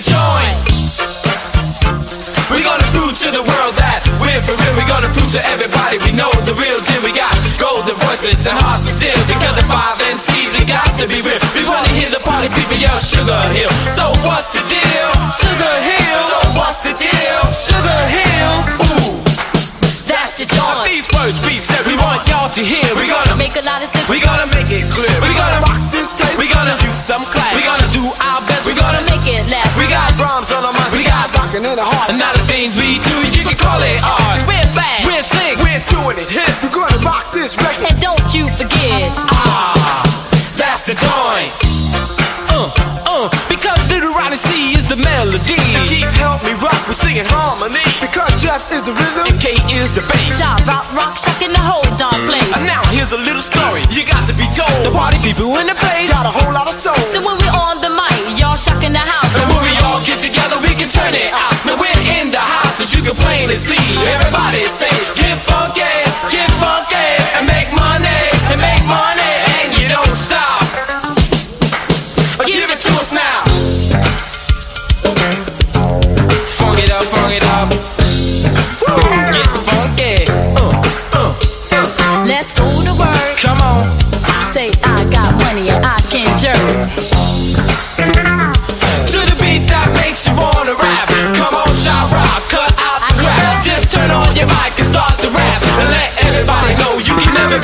[0.06, 0.62] Joint.
[2.54, 4.74] We're gonna prove to the world that we're for real.
[4.78, 7.02] We're gonna prove to everybody we know the real deal.
[7.02, 9.18] We got golden voices and hearts to steal.
[9.26, 11.42] Because the five MCs, it got to be real.
[11.58, 13.74] We wanna hear the party people yell Sugar Hill.
[13.98, 15.10] So what's the deal?
[15.34, 16.22] Sugar Hill.
[16.30, 17.42] So what's the deal?
[17.50, 18.54] Sugar Hill.
[18.86, 19.26] Ooh.
[20.06, 20.86] That's the joint.
[20.86, 22.86] these words we said we want y'all to hear.
[22.94, 23.25] We're gonna
[31.76, 32.08] in the heart.
[32.10, 34.40] And now the things we do, you can call it ours.
[34.48, 35.04] We're back.
[35.04, 35.60] We're slick.
[35.60, 36.48] We're doing it hip.
[36.64, 37.92] We're gonna rock this record.
[37.92, 39.12] And don't you forget.
[39.12, 39.76] Ah,
[40.56, 41.52] that's the joint.
[42.48, 42.72] Uh,
[43.04, 45.60] uh, because Little Rodney C is the melody.
[45.76, 47.84] And Keith help me rock, we're singing harmony.
[48.00, 50.40] Because Jeff is the rhythm and K is the bass.
[50.40, 52.48] Shot, rock, rock, shocking the whole darn place.
[52.56, 54.88] And now here's a little story you got to be told.
[54.88, 56.05] The party people in the place
[63.54, 63.98] see.
[64.08, 65.95] Everybody say, get funky,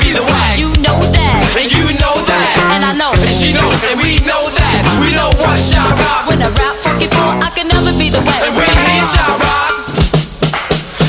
[0.02, 0.58] be the whack.
[0.58, 1.40] You know that.
[1.54, 2.54] And you know that.
[2.74, 3.14] And I know.
[3.14, 4.82] And she knows, and we know that.
[4.98, 6.26] We know what Sha-Rock.
[6.26, 8.38] When I rap funky for, I can never be the way.
[8.42, 9.70] And we hear Sha-Rock.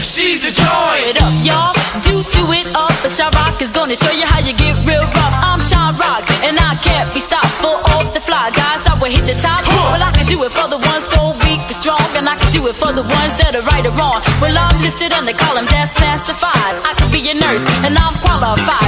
[0.06, 1.10] She's the joint.
[1.10, 1.74] it up, y'all.
[2.06, 2.94] Do do it up.
[3.02, 5.36] But Sha-Rock is gonna show you how you get real rough.
[5.41, 7.49] I'm Sha-Rock, and I can't be stopped.
[7.65, 8.86] Full off the fly, guys.
[8.86, 9.65] I will hit the top.
[9.90, 12.49] Well, I can do it for the ones go weak, the strong, and I can
[12.53, 14.22] do it for the ones that are right or wrong.
[14.40, 16.76] Well, I'm listed on the column that's classified.
[16.88, 18.82] I can be a nurse, and I'm qualified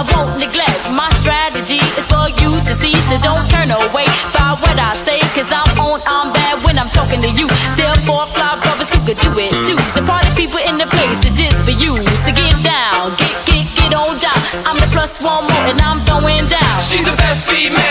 [0.00, 0.88] I won't neglect.
[0.96, 5.20] My strategy is for you to see, so don't turn away by what I say.
[5.36, 7.44] Cause I'm on, I'm bad when I'm talking to you.
[7.76, 9.76] Therefore, fly brothers who could do it too.
[9.92, 12.00] The party people in the place are just for you.
[12.24, 14.40] So get down, get, get, get on down.
[14.64, 16.76] I'm the plus one more, and I'm throwing down.
[16.80, 17.89] She's the best female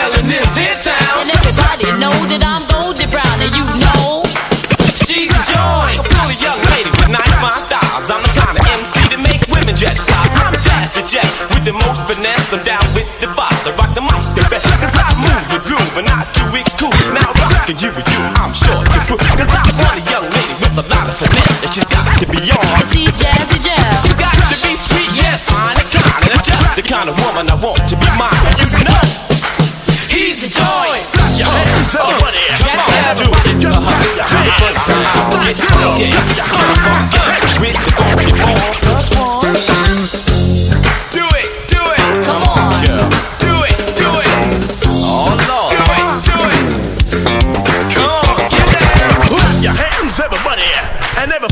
[12.49, 12.53] finesse.
[12.53, 13.29] I'm down with the.
[13.39, 14.65] I rock the mic the best.
[14.81, 16.93] Cause I move with groove and I do it cool.
[17.13, 19.21] Now rockin' you with you, I'm sure to prove.
[19.37, 21.61] Cause I want a young lady with a lot of finesse.
[21.63, 22.65] And she's got to be on.
[22.79, 24.01] Cause he's Jazzy Jazz.
[24.01, 26.29] She's got to be sweet, yes, fine and kind.
[26.29, 28.38] And just the kind of woman I want to be mine.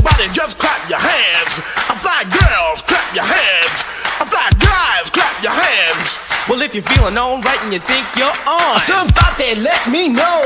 [0.08, 1.60] Everybody just clap your hands.
[1.88, 3.76] I fly girls, clap your hands.
[4.20, 6.16] I fly guys, clap your hands.
[6.48, 10.40] Well, if you're feeling alright and you think you're on, Somebody let me know.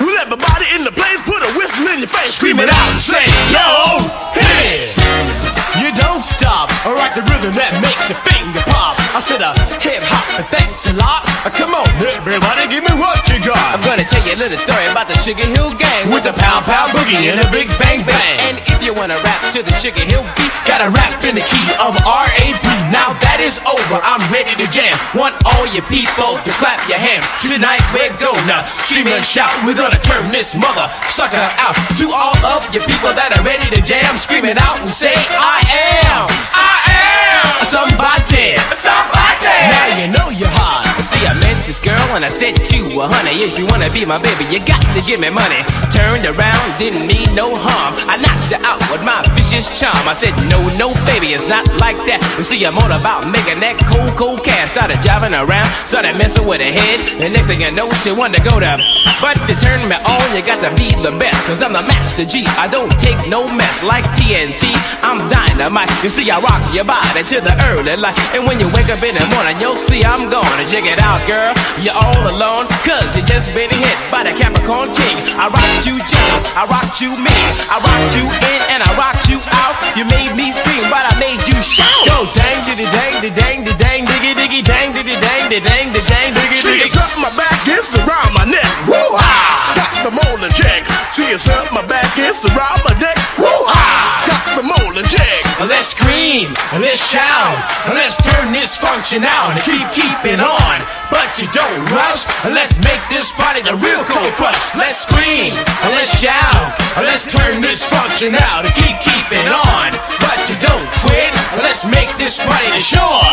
[0.00, 2.36] Will everybody in the place put a whistle in your face?
[2.36, 3.98] Scream it out and say, yo,
[4.36, 5.57] hey.
[5.78, 6.70] You don't stop.
[6.82, 8.98] I rock the rhythm that makes your finger pop.
[9.14, 11.22] I said a hip hop, and thanks a lot.
[11.46, 13.58] Uh, come on, everybody, give me what you got.
[13.72, 16.66] I'm gonna tell you a little story about the Sugar Hill Gang With the pound
[16.66, 18.38] pound boogie and a big bang bang.
[18.50, 20.52] And if you wanna rap to the Sugar Hill beat.
[20.68, 22.64] Gotta rap in the key of R.A.P.
[22.92, 24.92] Now that is over, I'm ready to jam.
[25.16, 27.24] Want all you people to clap your hands.
[27.40, 29.48] Tonight we're gonna scream and shout.
[29.64, 31.72] We're gonna turn this mother sucker out.
[32.02, 35.64] To all of you people that are ready to jam, screaming out and say, I
[35.70, 39.56] am, I am somebody, somebody.
[39.70, 40.97] Now you know you're hot.
[41.00, 44.04] See, I met this girl and I said to her, honey, if you wanna be
[44.04, 45.62] my baby, you got to give me money.
[45.94, 47.94] Turned around, didn't mean no harm.
[48.10, 50.02] I knocked her out with my vicious charm.
[50.08, 52.18] I said, no, no, baby, it's not like that.
[52.36, 54.74] You see, I'm all about making that cold, cold cash.
[54.74, 56.98] Started driving around, started messing with her head.
[57.22, 58.74] The next thing I know, she wanted to go to.
[59.22, 61.38] But to turn me on, you got to be the best.
[61.46, 62.46] Cause I'm the master G.
[62.58, 64.70] I don't take no mess like TNT.
[65.02, 65.90] I'm dynamite.
[66.02, 68.14] You see, I rock your body to the early light.
[68.34, 71.22] And when you wake up in the morning, you'll see I'm gonna check it out,
[71.30, 71.54] girl.
[71.78, 75.16] You're all alone, cause you just been hit by the Capricorn King.
[75.38, 77.48] I rocked you gentle, I rocked you mean.
[77.70, 79.78] I rocked you in and I rocked you out.
[79.94, 81.86] You made me scream, but I made you shout.
[82.04, 85.86] Yo, dang, diddy, dang, diddy, dang, diddy, dang, diggy, diggy, dang, diddy, dang, diddy, dang,
[85.94, 86.86] diddy, dang, diggy, diggy.
[86.90, 88.68] it's up my back, it's around my neck.
[88.90, 89.78] Woo ah!
[89.78, 90.82] Got the molar check.
[91.14, 93.16] See, it's up my back, it's around my neck.
[93.38, 94.26] Woo ah!
[94.26, 95.47] Got the molar check.
[95.58, 97.58] Let's scream, let's shout,
[97.90, 100.76] let's turn this function out and keep keeping on.
[101.10, 102.22] But you don't rush,
[102.54, 104.54] let's make this party the real cold crush.
[104.78, 105.50] Let's scream,
[105.90, 109.98] let's shout, let's turn this function out and keep keeping on.
[110.22, 113.26] But you don't quit, let's make this party the shore.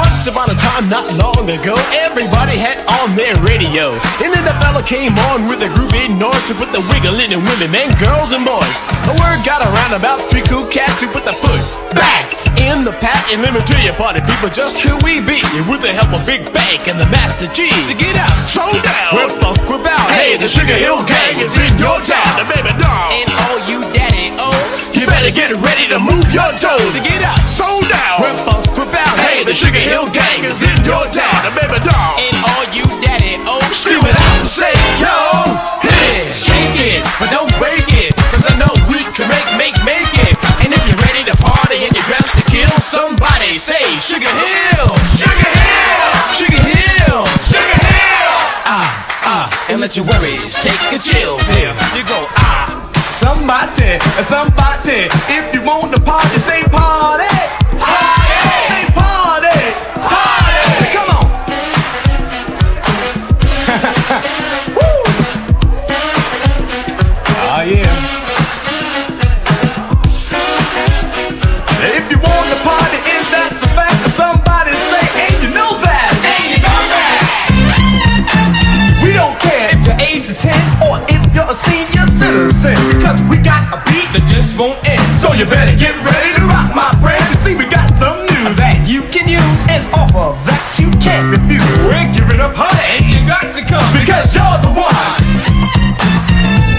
[0.00, 3.94] Once upon a time, not long ago, everybody had on their radio.
[4.18, 7.30] And then the fella came on with a groovy noise to put the wiggle in
[7.30, 8.76] the women, men, girls, and boys.
[9.06, 11.62] The word got around about three cool cats who put the foot
[11.94, 12.30] back
[12.62, 13.18] in the pat.
[13.34, 15.42] And let me tell you, party people, just who we be.
[15.66, 17.70] With the help of Big Bank and the Master G.
[17.82, 20.08] So get out, throw down, we're funk, we're bound.
[20.14, 23.08] Hey, the Sugar Hill Gang is in your town, the baby doll.
[23.18, 24.54] And all you daddy oh,
[24.94, 26.94] you better get ready to move your toes.
[26.94, 29.18] So get out, throw down, we're funk, bound.
[29.26, 32.14] Hey, the Sugar Hill Gang is in your town, the baby doll.
[32.22, 35.18] And all you daddy oh, scream it out and say, yo,
[35.82, 38.14] hit it, shake it, but don't break it.
[38.30, 40.03] Cause I know we can make, make, make
[42.82, 48.34] somebody say, Sugar Hill, Sugar Hill, Sugar Hill, Sugar Hill.
[48.66, 48.88] Ah,
[49.24, 51.74] ah, and let your worries take a chill pill.
[51.96, 52.80] You go, ah.
[53.16, 56.62] Somebody, somebody, if you want to party, say.
[56.64, 57.63] Party!
[82.50, 82.98] Senior.
[82.98, 85.02] Cause we got a beat that just won't end.
[85.22, 87.22] So you better get ready to rock, my friend.
[87.46, 91.62] See, we got some news that you can use and offer that you can't refuse.
[91.86, 94.98] We're giving up, honey, and you got to come because you're the one.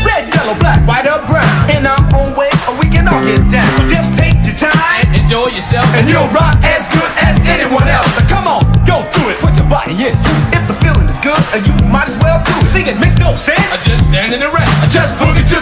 [0.03, 1.47] Red, yellow, black, white, or brown.
[1.71, 3.67] In our own way, or we can all get down.
[3.79, 8.11] So just take your time, enjoy yourself, and you'll rock as good as anyone else.
[8.19, 10.15] So come on, go through it, put your body it.
[10.51, 12.67] If the feeling is good, uh, you might as well do it.
[12.67, 13.63] Sing it makes no sense.
[13.71, 14.64] I just standing around.
[14.95, 15.54] Just boogie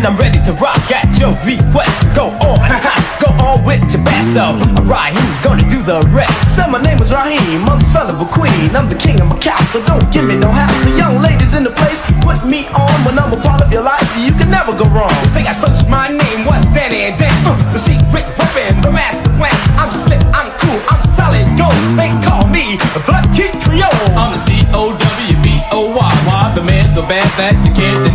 [0.00, 1.92] and I'm ready to rock at your request.
[2.16, 2.56] Go on,
[3.20, 4.32] go on with your best.
[4.32, 6.56] So, who's gonna do the rest?
[6.56, 8.72] So my name is Raheem, I'm the son of a queen.
[8.72, 10.96] I'm the king of my castle, don't give me no hassle.
[10.96, 14.08] Young ladies in the place, put me on when I'm a part of your life.
[14.16, 15.12] You can never go wrong.
[15.36, 17.36] Think at first my name was Danny and Dan.
[17.44, 19.52] Uh, the secret weapon, the master plan.
[19.76, 21.76] I'm slick, I'm cool, I'm solid gold.
[22.00, 24.08] They call me the Kid Creole.
[24.16, 26.12] I'm the C-O-W-B-O-Y.
[26.54, 28.09] The man's so bad that you can't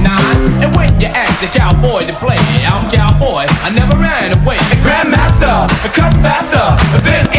[1.45, 3.45] the cowboy to play, I'm cowboy.
[3.61, 4.57] I never ran away.
[4.81, 6.73] Grandmaster, cut faster
[7.05, 7.34] than any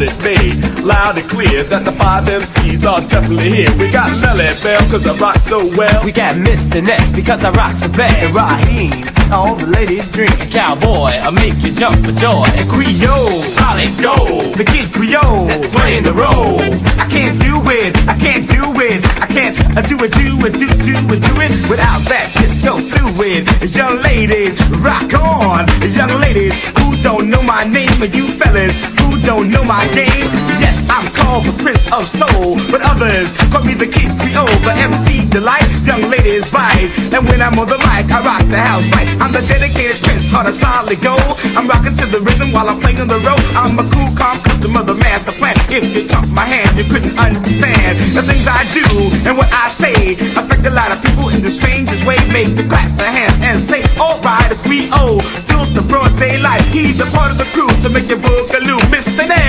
[0.00, 3.70] ear, everyone is made loud and clear that the five MCs are definitely here.
[3.78, 6.04] We got Melle Mel, cause I rock so well.
[6.04, 6.82] We got Mr.
[6.82, 8.24] Ness because I rock so bad.
[8.24, 10.34] And Raheem, all the ladies drink.
[10.50, 12.44] Cowboy, I make you jump for joy.
[12.56, 14.54] And Creole, solid gold.
[14.56, 16.60] The kid Creole, that's playing the role.
[16.98, 19.56] I can't do it, I can't do it, I can't
[19.88, 23.46] do it, do it, do, do it, do it without that disco fluid.
[23.74, 25.66] Young ladies, rock on.
[25.92, 28.97] Young ladies who don't know my name, but you fellas who
[29.28, 30.24] don't know my game.
[30.56, 34.72] Yes, I'm called the Prince of Soul, but others call me the Kid Creole, the
[34.72, 35.68] MC delight.
[35.84, 39.08] Young ladies bite, and when I'm on the mic, I rock the house right.
[39.20, 41.36] I'm the dedicated Prince on a solid gold.
[41.52, 43.44] I'm rocking to the rhythm while I'm playing on the road.
[43.52, 45.56] I'm a cool, calm customer, the mother master plan.
[45.68, 49.68] If you took my hand, you couldn't understand the things I do and what I
[49.68, 50.16] say.
[50.40, 52.16] Affect a lot of people in the strangest way.
[52.32, 56.64] Make them clap their hands and say, alright, if we owe till the broad daylight.
[56.72, 58.67] He's a part of the crew to make your boogaloo.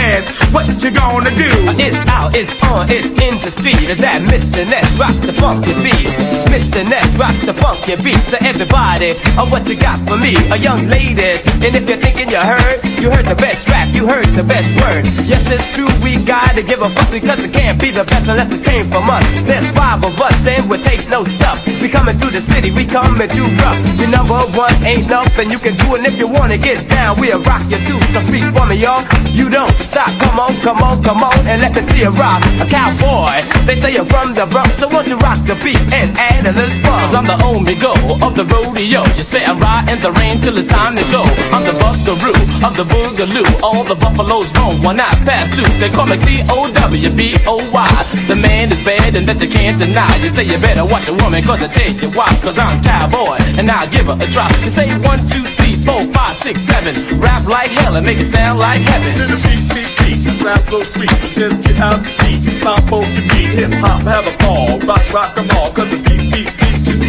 [0.10, 1.50] What you gonna do?
[1.78, 3.94] It's out, it's on, it's in the street.
[4.02, 4.66] That Mr.
[4.66, 6.10] Ness rocks the funky beat.
[6.50, 6.82] Mr.
[6.82, 8.18] Ness rocks the funky beat.
[8.26, 10.34] So everybody, oh, what you got for me?
[10.50, 11.38] A young lady.
[11.62, 14.70] And if you're thinking you heard, you heard the best rap, you heard the best
[14.84, 15.06] word.
[15.24, 18.52] Yes, it's true, we gotta give a fuck because it can't be the best unless
[18.52, 19.24] it came from us.
[19.48, 21.66] There's five of us and we take no stuff.
[21.80, 23.80] We coming through the city, we coming through rough.
[24.00, 27.42] Your number one ain't nothing you can do, and if you wanna get down, we'll
[27.44, 28.00] rock you too.
[28.12, 29.06] So speak for me, y'all.
[29.32, 30.12] You don't stop.
[30.20, 32.44] Come on, come on, come on, and let me see you rock.
[32.60, 36.12] A cowboy, they say you're from the Bronx, so won't you rock the beat and
[36.18, 37.00] add a little fun?
[37.00, 37.92] Cause I'm the omega
[38.26, 39.06] of the rodeo.
[39.16, 41.24] You say I ride in the rain till it's time to go.
[41.56, 42.36] I'm the buckaroo
[42.66, 43.46] of the boogaloo.
[43.64, 45.72] All the buffaloes roam when I pass through.
[45.80, 47.90] They call me C-O-W-B-O-Y.
[48.28, 50.12] The man is bad and that you can't deny.
[50.18, 52.28] You say you better watch a woman cause I take you why.
[52.42, 54.50] Cause I'm cowboy and I'll give her a try.
[54.64, 56.94] You say one, two, three, four, five, six, seven.
[57.20, 59.14] Rap like hell and make it sound like heaven.
[59.14, 61.12] To the beat, beat, beat, it sounds so sweet.
[61.22, 62.42] So just get out the seat.
[62.50, 64.80] It's not supposed to be hip hop, have a ball.
[64.90, 66.29] Rock, rock rock 'em all, cause the beat,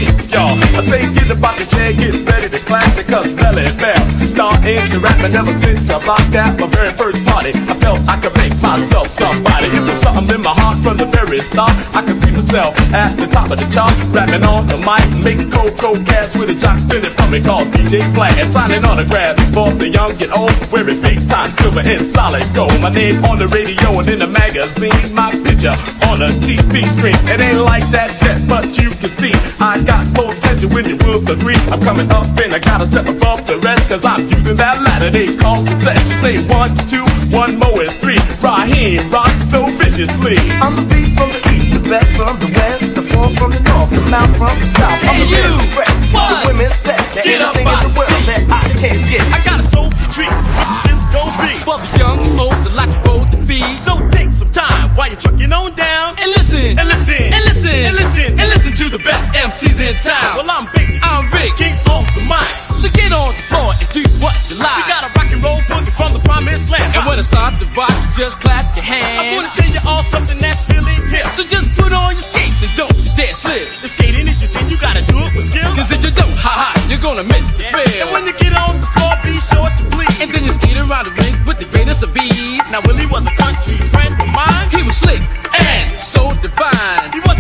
[0.01, 0.57] beat, y'all.
[0.57, 4.03] I say get about the chair, get ready to clap it, cause Melle Mel.
[4.27, 7.51] Start into rapping ever since I rocked out my very first party.
[7.53, 9.67] I felt I could make myself somebody.
[9.67, 11.75] It was something in my heart from the very start.
[11.95, 15.51] I could see myself at the top of the chart, rapping on the mic, making
[15.51, 18.39] cocoa cash with a jock spinning from me called DJ Flash.
[18.49, 22.73] Signing autographs for the young and old, wearing big time silver and solid gold.
[22.81, 25.75] My name on the radio and in the magazine, my picture
[26.07, 27.19] on a TV screen.
[27.29, 31.19] It ain't like that yet, but you can see I got potential when you will
[31.35, 31.59] agree.
[31.73, 35.11] I'm coming up and I gotta step above the rest, cause I'm using that ladder
[35.11, 35.99] they call success.
[36.23, 37.03] Say one, two,
[37.35, 38.21] one more and three.
[38.39, 40.39] Raheem rocks so viciously.
[40.62, 43.62] I'm the beat from the east, the best from the west, the four from the
[43.67, 44.95] north, the mouth from the south.
[44.95, 45.51] I'm the Hey, you!
[45.59, 48.27] best fresh, the women's best, the Get up in out the the world seat.
[48.31, 49.25] that I can get.
[49.35, 52.93] I got a soul treat with disco beat for the young and old that like
[52.95, 53.75] to roll the feed.
[53.75, 57.75] So take some time while you're trucking on down and listen and listen and listen
[57.75, 58.50] and listen and listen
[58.91, 60.35] to the best MCs in town.
[60.35, 62.51] Well, I'm Basie, I'm Rick, Kings on the mic.
[62.75, 64.83] So get on the floor and do what you like.
[64.83, 66.91] We got a rock and roll boogie from the promised land.
[66.97, 69.21] And when I start to rock, you just clap your hands.
[69.21, 71.29] I'm gonna tell you all something that's really hip.
[71.31, 73.69] So just put on your skates and don't you dare slip.
[73.85, 75.71] The skating is your thing, you gotta do it with skill.
[75.77, 77.95] Cause if you don't, ha ha, you're gonna miss the bill.
[78.03, 80.19] And when you get on the floor, be sure to please.
[80.19, 82.65] And then you skate around the ring with the greatest of ease.
[82.73, 84.67] Now Willie was a country friend of mine.
[84.75, 87.12] He was slick and so divine.
[87.12, 87.40] He wasn't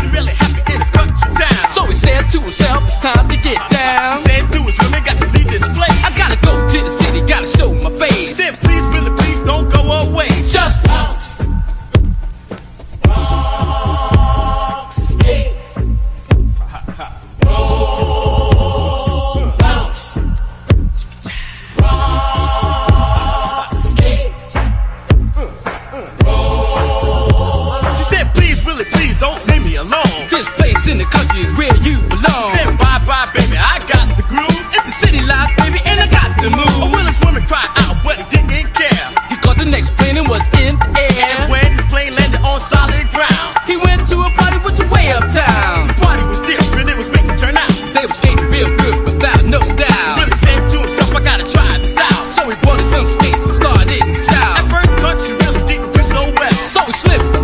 [2.32, 4.22] to himself, it's time to get down.
[4.22, 5.29] Said to his got to
[57.10, 57.39] flip.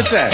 [0.00, 0.29] What's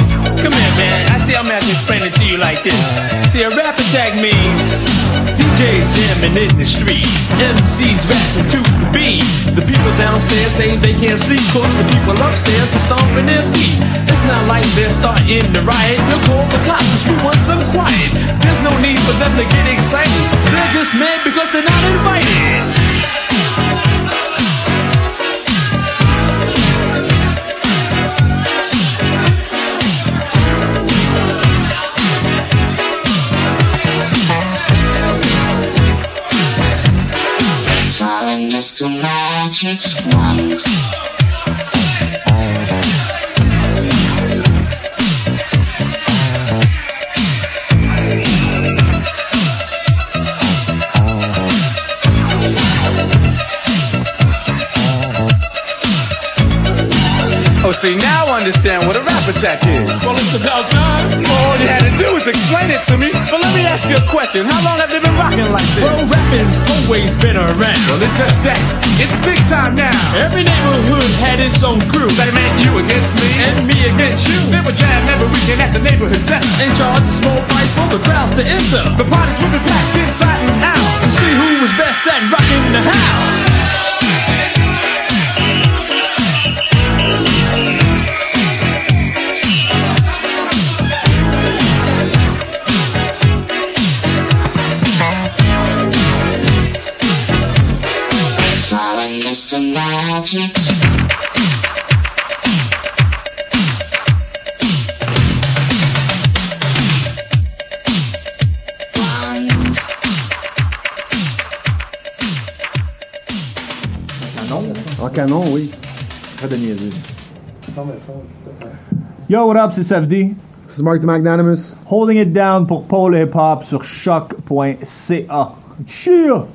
[119.29, 120.37] Yo, what up, c'est SFD.
[120.69, 121.77] is Mark the Magnanimous.
[121.87, 125.53] Holding it down pour Paul Hip Hop sur choc.ca.
[125.87, 126.47] Cheer!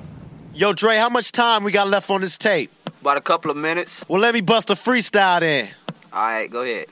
[0.53, 2.71] Yo, Dre, how much time we got left on this tape?
[3.01, 4.05] About a couple of minutes.
[4.07, 5.67] Well, let me bust a freestyle then.
[6.13, 6.85] Alright, go ahead.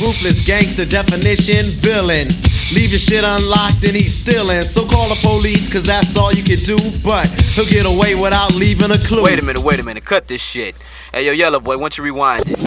[0.00, 2.26] Ruthless gangster definition, villain.
[2.74, 4.62] Leave your shit unlocked and he's stealing.
[4.62, 6.76] So call the police, cause that's all you can do.
[7.04, 9.22] But he'll get away without leaving a clue.
[9.22, 10.04] Wait a minute, wait a minute.
[10.04, 10.74] Cut this shit.
[11.12, 12.58] Hey, yo, Yellow Boy, why don't you rewind it?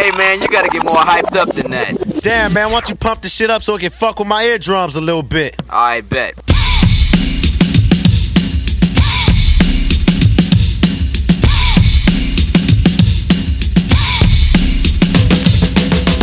[0.00, 1.92] Hey, man, you gotta get more hyped up than that.
[2.22, 4.44] Damn, man, why don't you pump the shit up so it can fuck with my
[4.44, 5.54] eardrums a little bit?
[5.68, 6.36] I bet.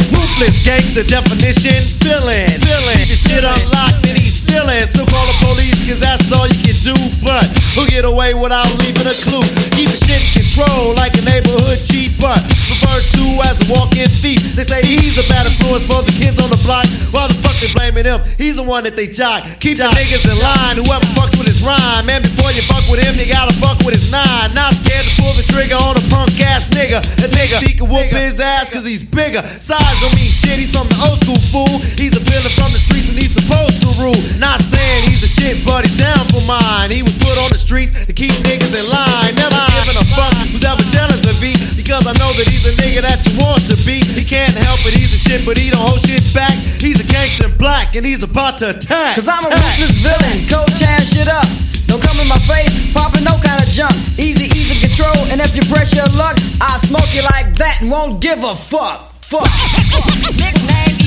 [0.10, 2.50] Ruthless gangster definition, villain.
[2.58, 2.98] Villain.
[3.06, 4.90] Your shit unlocked and he's stealing.
[4.90, 6.98] So call the police, cause that's all you can do.
[7.22, 7.46] But
[7.78, 9.46] he'll get away without leaving a clue.
[9.78, 14.10] Keep the shit in control like a neighborhood chief, but referred to as a walk-in
[14.10, 14.42] thief.
[14.58, 16.90] They say he's a bad influence for the kids on the block.
[17.14, 18.26] Why the fuck they blaming him?
[18.42, 19.46] He's the one that they jock.
[19.62, 20.82] Keep the niggas in line.
[20.82, 23.94] Whoever fucks with his rhyme, man, before you fuck with him, you gotta fuck with
[23.94, 24.50] his nine.
[24.58, 27.06] Not scared to pull the trigger on a punk ass nigga.
[27.22, 29.46] A nigga, he can whoop his ass cause he's bigger.
[29.46, 31.78] Size don't mean shit, he's from the old school fool.
[32.02, 34.18] He's a villain from the streets and he's supposed to rule.
[34.42, 36.90] Not saying he's a shit, but he's down for mine.
[36.90, 39.38] He was put on the streets to keep niggas in line.
[39.38, 41.56] Never giving a fuck who's ever jealous of me.
[41.76, 44.04] Because I know that he's a nigga that you want to be.
[44.04, 46.54] He can't help it, he's a shit, but he don't hold shit back.
[46.80, 49.16] He's a gangster in black and he's about to attack.
[49.16, 51.48] Cause I'm a ruthless villain, cold tearing shit up.
[51.88, 53.96] Don't come in my face, popping no kind of junk.
[54.20, 57.90] Easy, easy control, and if you press your luck, I'll smoke you like that and
[57.90, 59.16] won't give a fuck.
[59.24, 59.48] Fuck.
[60.40, 61.07] Nickname Easy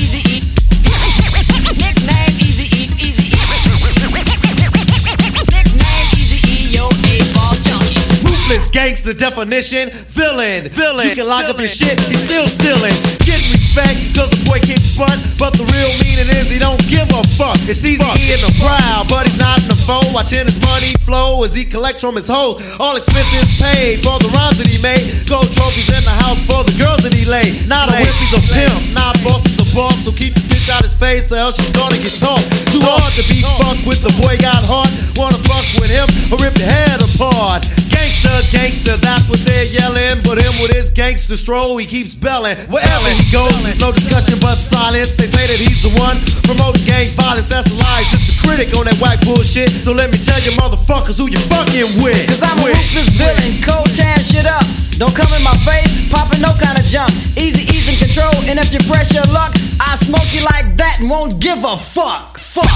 [8.51, 11.07] Ruthless gangster definition, villain, villain.
[11.07, 12.91] You can lock up your shit, he's still stealing.
[13.23, 15.15] Get respect, cause the boy kicks butt.
[15.39, 17.55] But the real meaning is he don't give a fuck.
[17.71, 20.03] It's easy in the crowd, but he's not in the foe.
[20.03, 22.59] I watching his money flow as he collects from his hoes.
[22.75, 24.99] All expenses paid for the rhymes that he made.
[25.31, 27.55] Gold trophies in the house for the girls that he laid.
[27.71, 28.75] Not a whip, he's a pimp.
[28.91, 29.95] Not boss, he's the boss.
[30.03, 32.41] So keep the bitch out his face, or else she's gonna get taught.
[32.69, 34.01] Too hard to be fucked with.
[34.05, 34.89] The boy got heart.
[35.17, 37.65] Wanna fuck with him or rip your head apart.
[37.89, 40.21] Gangster, gangster, that's what they're yelling.
[40.21, 42.57] But him with his gangster stroll, he keeps belling.
[42.69, 45.17] Wherever he goes, there's no discussion but silence.
[45.17, 47.49] They say that he's the one promoting gang violence.
[47.49, 49.69] That's a lie, Just a critic on that whack bullshit.
[49.73, 52.21] So let me tell you, motherfuckers, who you fucking with.
[52.29, 54.65] Cause I'm a ruthless villain, cold tearing shit up.
[55.01, 57.09] Don't come in my face, popping no kind of jump.
[57.33, 59.49] Easy, easy control, and if you press your luck,
[59.81, 62.37] I smoke you like that and won't give a fuck.
[62.37, 62.69] Fuck.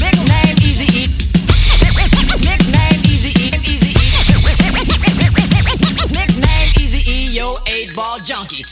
[0.00, 1.06] Nickname Easy E.
[2.42, 3.50] Nickname Easy E.
[3.64, 4.04] Easy E.
[6.12, 7.36] Nickname Easy E.
[7.36, 8.64] Yo, eight ball junkie.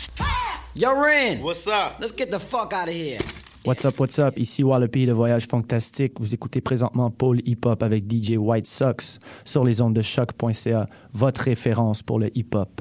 [0.74, 1.42] Yo, Ren.
[1.42, 1.96] What's up?
[2.00, 3.18] Let's get the fuck out of here.
[3.64, 4.38] What's up, what's up?
[4.38, 6.18] Ici pays de voyage fantastique.
[6.20, 10.86] Vous écoutez présentement Paul Hip Hop avec DJ White Sox sur les ondes de choc.ca,
[11.12, 12.80] votre référence pour le hip hop.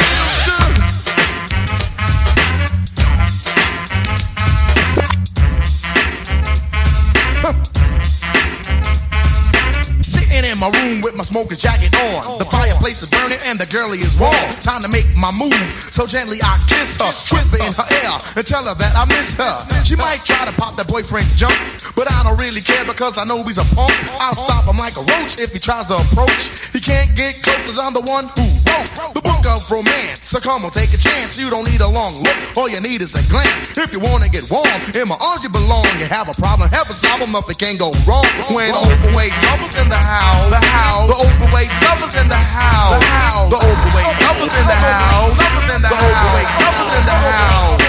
[10.61, 12.37] My room with my smoker's jacket on.
[12.37, 14.37] The fireplace is burning and the girlie is warm.
[14.61, 15.57] Time to make my move.
[15.89, 19.09] So gently I kiss her, twist whisper in her ear, and tell her that I
[19.09, 19.57] miss her.
[19.81, 21.57] She might try to pop that boyfriend's jump,
[21.97, 23.91] but I don't really care because I know he's a punk.
[24.21, 26.53] I'll stop him like a roach if he tries to approach.
[26.69, 30.23] He can't get close cause I'm the one who wrote the book of romance.
[30.23, 31.37] So come on, take a chance.
[31.37, 33.77] You don't need a long look, all you need is a glance.
[33.77, 35.85] If you wanna get warm, in my arms you belong.
[35.99, 38.25] You have a problem, have a problem, nothing can go wrong.
[38.53, 43.05] When overweight lovers in the house, the house, the overweight lovers in the house, the
[43.05, 47.81] house, the overweight lovers in the house, the overweight lovers in the house.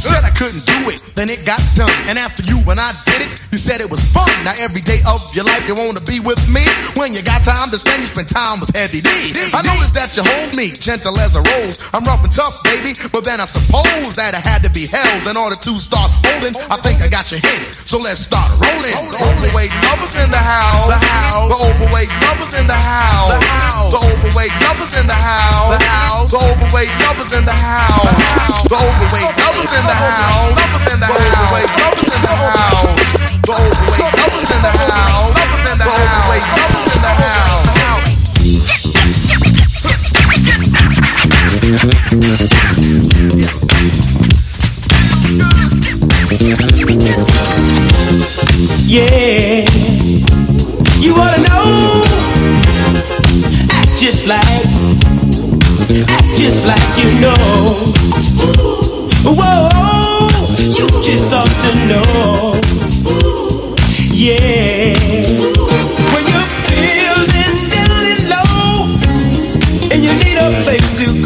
[0.00, 1.92] Said I couldn't do it, then it got done.
[2.08, 4.30] And after you and I did it, you said it was fun.
[4.44, 6.64] Now every day of your life you wanna be with me.
[6.96, 9.10] When you got time to spend, you spend time with Heavy D.
[9.52, 11.76] I noticed that you hold me gentle as a rose.
[11.92, 15.26] I'm rough and tough, baby, but then I suppose that I had to be held
[15.26, 16.54] in order to start holding.
[16.70, 18.94] I think I got your hint, so let's start rolling.
[19.18, 21.50] Overweight lovers in the house, the house.
[21.50, 23.90] The overweight lovers in the house, the house.
[23.90, 26.30] The overweight lovers in the house, the house.
[26.30, 28.64] The overweight lovers in the house, the house.
[28.70, 31.10] The overweight lovers in the house, lovers in the house.
[31.10, 33.00] The overweight lovers in the house,
[33.40, 35.90] the overweight lovers in the house, lovers in the house.
[35.90, 37.69] The overweight lovers in the house.
[41.70, 41.76] Yeah,
[50.98, 52.04] you wanna know?
[53.70, 54.42] Act just like,
[56.10, 57.36] act just like you know.
[59.22, 60.28] Whoa,
[60.58, 62.60] you just ought to know.
[64.12, 65.69] Yeah,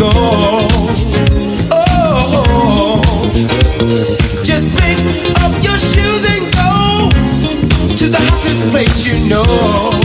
[0.04, 0.10] go.
[1.70, 3.30] Oh,
[4.42, 4.98] just pick
[5.42, 7.08] up your shoes and go
[7.96, 10.03] to the hottest place you know.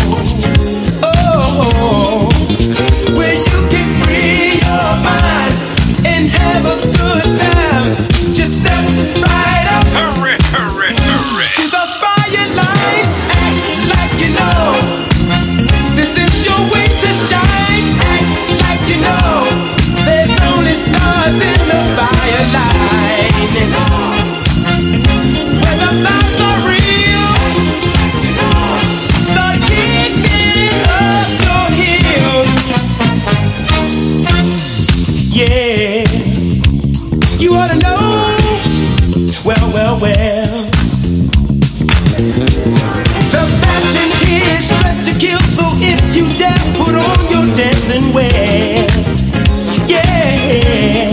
[37.69, 38.61] To know.
[39.45, 40.63] Well, well, well.
[43.35, 48.87] The fashion is dressed to kill, so if you dare, put on your dancing wear.
[49.87, 51.08] Yeah,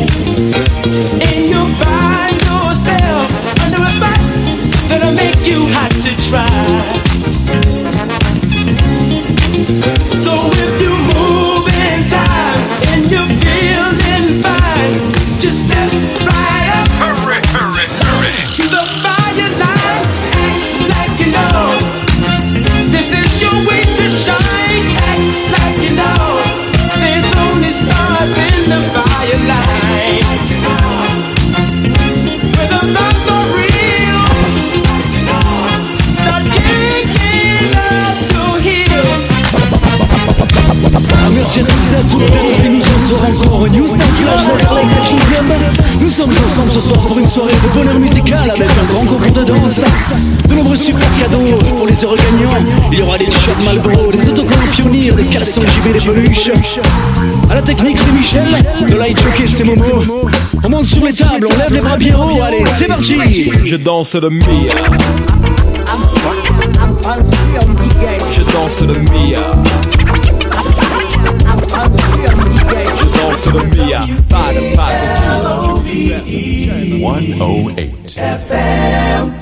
[43.34, 47.26] encore une news d'un flash dans l'air que Nous sommes ensemble ce soir pour une
[47.26, 49.84] soirée de bonheur musical avec un grand concours de danse.
[50.48, 52.64] De nombreux super cadeaux pour les heureux gagnants.
[52.92, 56.50] Il y aura des t-shirts Malbro, des autocollants pionniers, des caleçons JB, des peluches.
[57.50, 58.48] À la technique, c'est Michel.
[58.88, 60.02] De light jockey, c'est Momo.
[60.64, 62.42] On monte sur les tables, on lève les bras bien haut.
[62.42, 63.50] Allez, c'est parti.
[63.64, 64.74] Je danse le Mia.
[68.32, 69.85] Je danse le Mia.
[73.56, 74.00] Je danse le Mia.
[74.28, 74.88] Pas de pas
[77.34, 79.32] 108 FM.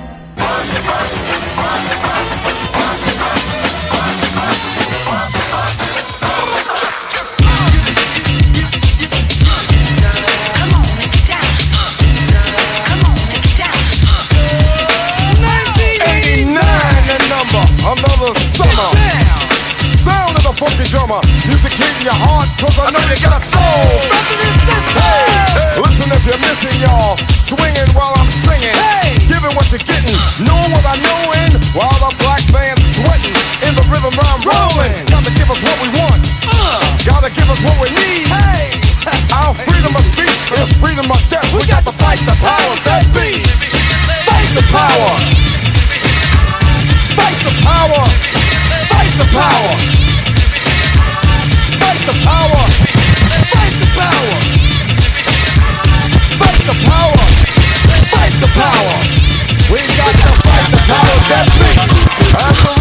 [17.07, 18.91] the number, another summer.
[19.89, 23.41] Sound of the funky drummer, music hitting your heart, cause I know you got a
[23.45, 24.04] soul.
[26.35, 27.15] Hey, you're missing y'all,
[27.47, 29.15] swinging while I'm singing, Hey!
[29.31, 33.87] giving what you're getting, knowing what I knowin', while the black band's sweating, in the
[33.87, 34.99] rhythm I'm rolling.
[35.15, 36.19] Gotta give us what we want,
[36.51, 36.91] uh.
[37.07, 38.27] gotta give us what we need.
[39.47, 41.47] Our freedom of speech is freedom of death.
[41.55, 43.39] We got to fight the powers that be.
[44.27, 45.15] Fight the power.
[47.15, 48.03] Fight the power!
[48.91, 49.71] Fight the power!
[51.79, 52.63] Fight the power!
[53.55, 54.64] Fight the power!
[56.65, 57.21] Fight the power!
[58.09, 58.97] Fight the power!
[59.71, 61.69] We got to fight the powers that be!
[61.77, 62.81] That's the uh-huh.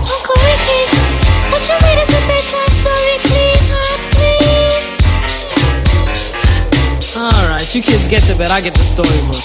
[0.00, 0.80] Uncle Ricky,
[1.52, 4.88] would you read us a bedtime story, please, huh, please?
[7.18, 9.44] Alright, you kids get to bed, I get the storybook.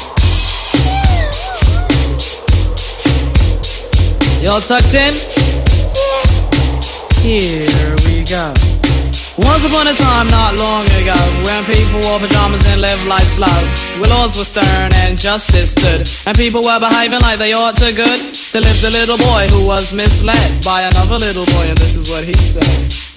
[4.41, 5.30] Y'all tucked in?
[7.21, 7.69] Here
[8.05, 8.51] we go.
[9.37, 11.13] Once upon a time, not long ago,
[11.45, 13.47] when people wore pajamas and lived life slow,
[14.01, 17.93] where laws were stern and justice stood, and people were behaving like they ought to
[17.93, 18.19] good,
[18.53, 22.09] there lived a little boy who was misled by another little boy, and this is
[22.09, 23.00] what he said.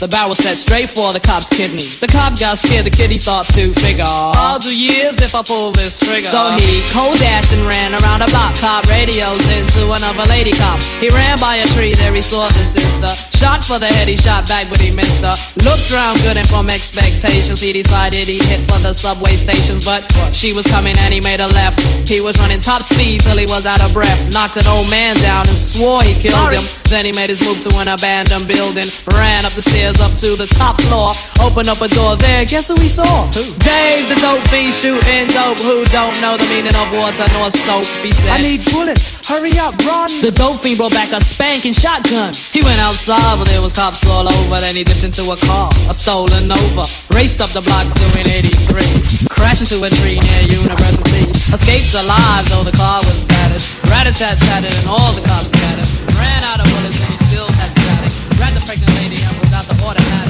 [0.00, 1.84] The barrel set straight for the cop's kidney.
[2.00, 4.08] The cop got scared, the he starts to figure.
[4.08, 6.24] I'll do years if I pull this trigger.
[6.24, 8.56] So he cold dashed and ran around a block.
[8.56, 10.80] Cop radios into another lady cop.
[11.04, 13.12] He ran by a tree, there he saw the sister.
[13.36, 15.36] Shot for the head, he shot back, but he missed her.
[15.68, 19.84] Looked round good and from expectations, he decided he'd hit for the subway stations.
[19.84, 21.76] But she was coming and he made a left.
[22.08, 24.16] He was running top speed till he was out of breath.
[24.32, 26.56] Knocked an old man down and swore he killed Sorry.
[26.56, 26.64] him.
[26.88, 28.88] Then he made his move to an abandoned building.
[29.12, 31.10] Ran up the stairs up to the top floor.
[31.42, 32.46] Open up a door there.
[32.46, 33.26] Guess who we saw?
[33.34, 33.42] Who?
[33.58, 35.58] Dave, the dope fiend shooting dope.
[35.66, 37.82] Who don't know the meaning of water nor soap?
[38.06, 39.10] He said, I need bullets.
[39.26, 40.06] Hurry up, run.
[40.22, 42.30] The dope fiend brought back a spanking shotgun.
[42.54, 44.60] He went outside, but there was cops all over.
[44.62, 46.86] Then he dipped into a car, a stolen Nova.
[47.10, 49.26] Raced up the block doing 83.
[49.32, 51.26] Crashed into a tree near University.
[51.50, 53.64] Escaped alive, though the car was battered.
[53.90, 55.88] Rat-a-tat-tatted and all the cops scattered.
[56.14, 58.09] Ran out of bullets and he still had static.
[58.36, 60.29] Grabbed the pregnant lady and pulled out the automatic.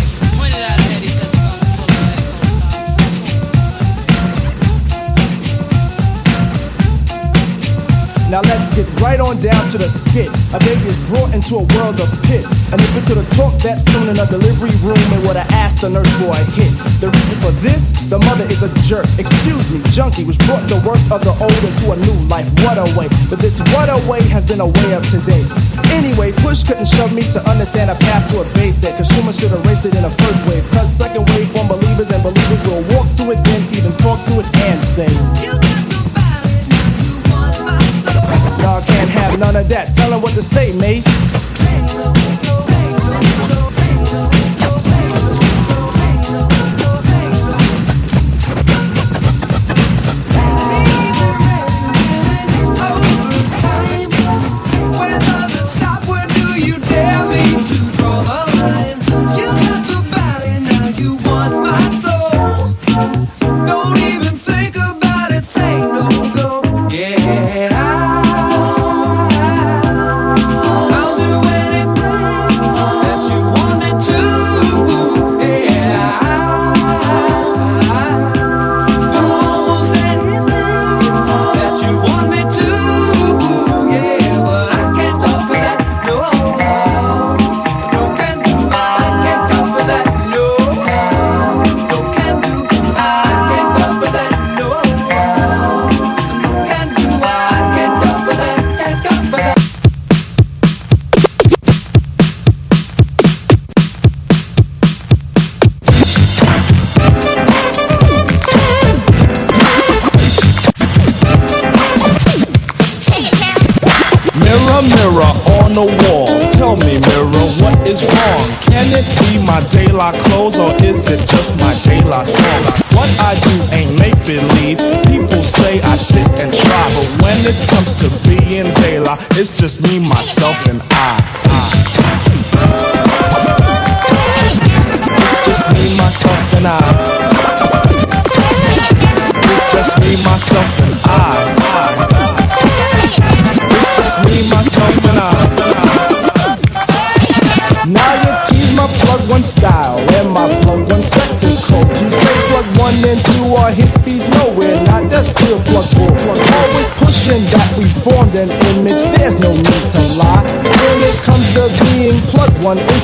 [8.30, 10.30] Now let's get right on down to the skit.
[10.54, 12.46] A baby is brought into a world of pits.
[12.70, 15.50] And if it could have talked that soon in a delivery room, it would have
[15.50, 16.70] asked the nurse for a hit.
[17.02, 19.10] The reason for this, the mother is a jerk.
[19.18, 22.46] Excuse me, junkie was brought the work of the old into a new life.
[22.62, 23.10] What a way.
[23.26, 25.42] But this what a way has been a way of today.
[25.90, 28.78] Anyway, push couldn't shove me to understand a path to a base.
[28.78, 30.62] Cause Schumer should raced it in the first wave.
[30.70, 34.38] Cause second wave from believers and believers will walk to it, then even talk to
[34.38, 35.89] it and say.
[38.62, 39.94] Y'all can't have none of that.
[39.96, 41.06] Tell 'em what to say, Mace.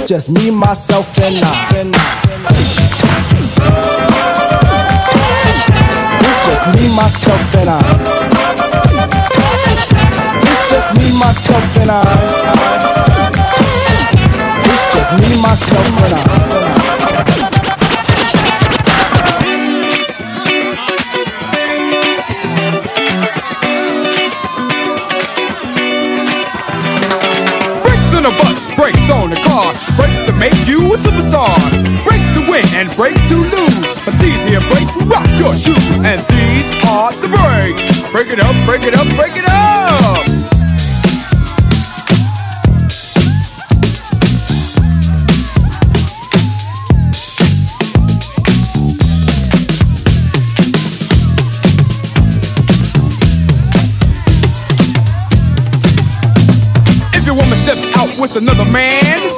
[0.06, 1.68] Just me, myself, and I.
[6.22, 7.80] It's just me, myself, and I.
[10.42, 11.92] It's just me, myself, and I.
[14.64, 16.16] It's just me, myself, and I.
[28.16, 29.72] On the bus, brakes on the car,
[30.50, 31.58] make you a superstar,
[32.04, 33.98] brakes to win and brakes to lose.
[34.04, 37.82] But these here brakes rock your shoes, and these are the brakes.
[38.12, 40.24] Break it up, break it up, break it up.
[57.14, 59.35] If your woman steps out with another man,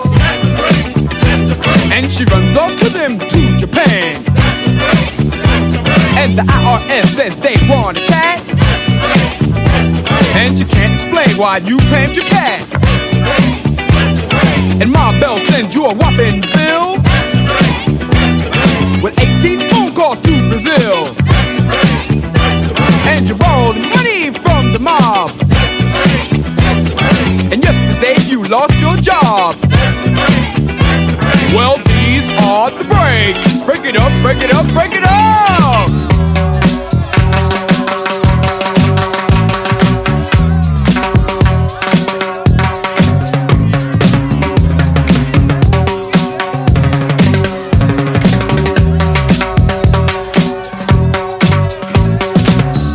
[2.18, 4.12] she runs off to them to Japan,
[6.18, 8.40] and the IRS says they want a chat,
[10.34, 12.60] and you can't explain why you claimed your cat,
[14.82, 16.67] and Ma Bell sends you a whopping bill
[34.38, 35.88] break it up, break it up.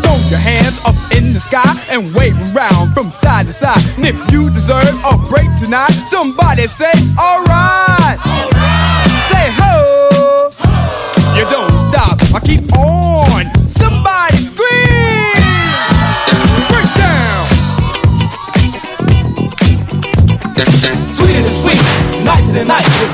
[0.02, 3.82] Throw your hands up in the sky and wave around from side to side.
[3.98, 7.93] And if you deserve a break tonight, somebody say, alright.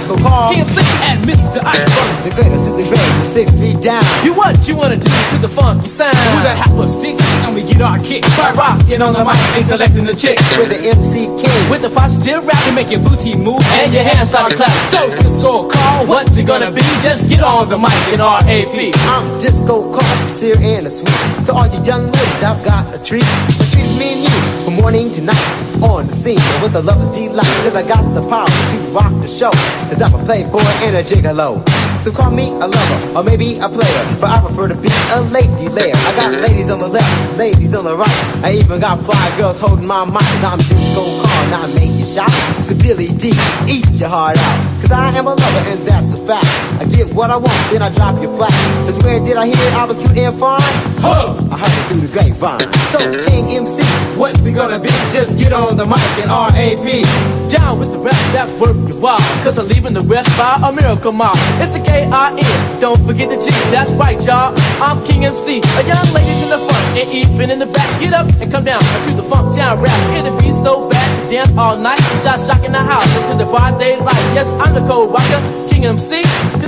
[0.09, 1.61] Disco Carl, KMC, and Mr.
[1.61, 1.85] Ice.
[2.25, 4.01] The greater to the greater, six feet down.
[4.25, 6.17] You what you wanna do to the funky sound?
[6.33, 8.25] With a half of six, and we get our kicks.
[8.35, 10.41] By rocking on the mic and collecting the chicks.
[10.57, 11.69] With the MC King.
[11.69, 14.73] With the positive rap, you make your booty move and your hands start to clap.
[14.89, 16.81] So disco call, what's it gonna be?
[17.05, 18.97] Just get on the mic in RAP.
[19.13, 21.45] I'm Disco Carl, sincere and a sweet.
[21.45, 23.21] To all you young ladies, I've got a treat.
[23.21, 25.68] A treat me and you, from morning to night.
[25.81, 27.45] On the scene with the lover's delight.
[27.63, 29.51] Cause I got the power to rock the show.
[29.87, 31.63] Cause I'm a playboy and a gigolo.
[31.99, 34.03] So call me a lover, or maybe a player.
[34.21, 35.91] But I prefer to be a lady layer.
[36.07, 38.23] I got ladies on the left, ladies on the right.
[38.41, 40.05] I even got fly girls holding my.
[40.07, 42.31] Cause I'm Disco Carl, not make you shout.
[42.63, 43.33] So Billy D,
[43.67, 44.81] eat your heart out.
[44.81, 46.47] Cause I am a lover and that's a fact.
[46.79, 48.55] I get what I want, then I drop you flat.
[48.87, 50.61] Cause where did I hear I was cute and fine?
[51.03, 51.35] Huh!
[51.51, 52.71] I heard it through the grapevine.
[52.95, 53.83] So King MC,
[54.17, 54.87] what's it gonna be?
[55.11, 57.38] Just get on the mic and RAP.
[57.49, 59.17] Down with the rest, that's worth your while.
[59.43, 61.33] Cause I'm leaving the rest by a miracle mile.
[61.57, 64.53] It's the K-I-N, don't forget the G, that's right, y'all.
[64.77, 67.89] I'm King MC, a young ladies in the front and even in the back.
[67.99, 69.97] Get up and come down to the funk town rap.
[70.15, 71.97] It'll be so bad to dance all night.
[72.21, 74.23] Just shocking the house into the broad daylight.
[74.37, 75.41] Yes, I'm the cold rocker.
[75.69, 76.21] King MC,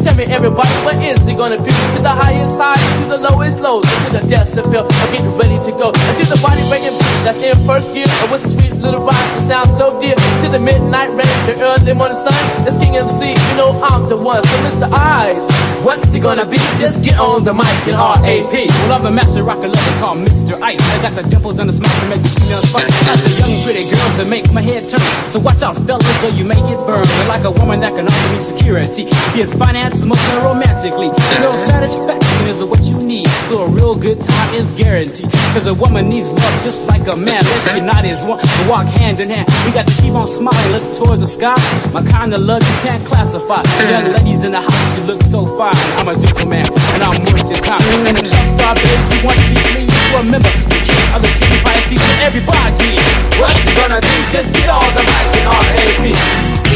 [0.04, 1.72] tell me everybody what is he gonna be?
[1.96, 4.86] To the highest high, to the lowest lows, to the decibel.
[4.86, 5.94] I'm getting ready to go.
[5.94, 8.10] And to the body breaking beat that's in first gear.
[8.22, 10.16] And with a sweet little ride that sounds so dear.
[10.16, 12.34] To the midnight rain, the early morning sun.
[12.66, 14.42] It's King MC, you know I'm the one.
[14.44, 14.88] So Mr.
[14.90, 15.50] Eyes,
[15.86, 16.58] what's he gonna be?
[16.82, 18.54] Just get on the mic and RAP.
[18.86, 20.56] Well, I'm a master rocker, lover called Mr.
[20.62, 20.82] Ice.
[20.82, 22.88] I got the devils and the smash to make the females fight.
[23.06, 25.04] Got the young pretty girls that make my head turn.
[25.28, 27.10] So watch out, fellas, or you may get burned.
[27.20, 29.04] But like a woman that can offer me security.
[29.34, 31.10] Be it finance, emotionally, romantically.
[31.44, 33.28] Real satisfaction is what you need.
[33.52, 35.32] So a real good time is guaranteed.
[35.52, 37.44] Cause a woman needs love just like a man.
[37.44, 39.52] Let's unite as one to walk hand in hand.
[39.68, 41.60] We got to keep on smiling, look towards the sky.
[41.92, 43.68] My kind of love you can't classify.
[43.92, 45.76] Young ladies in the house, you look so fine.
[46.00, 46.64] I'm a gentleman
[46.96, 47.84] and I'm worth the time.
[48.08, 49.90] And the top star babes who want to be clean.
[50.16, 52.96] Remember, the king of the king Pisces for everybody.
[53.40, 54.16] What you gonna do?
[54.32, 56.71] Just get on the mic and R.A.P.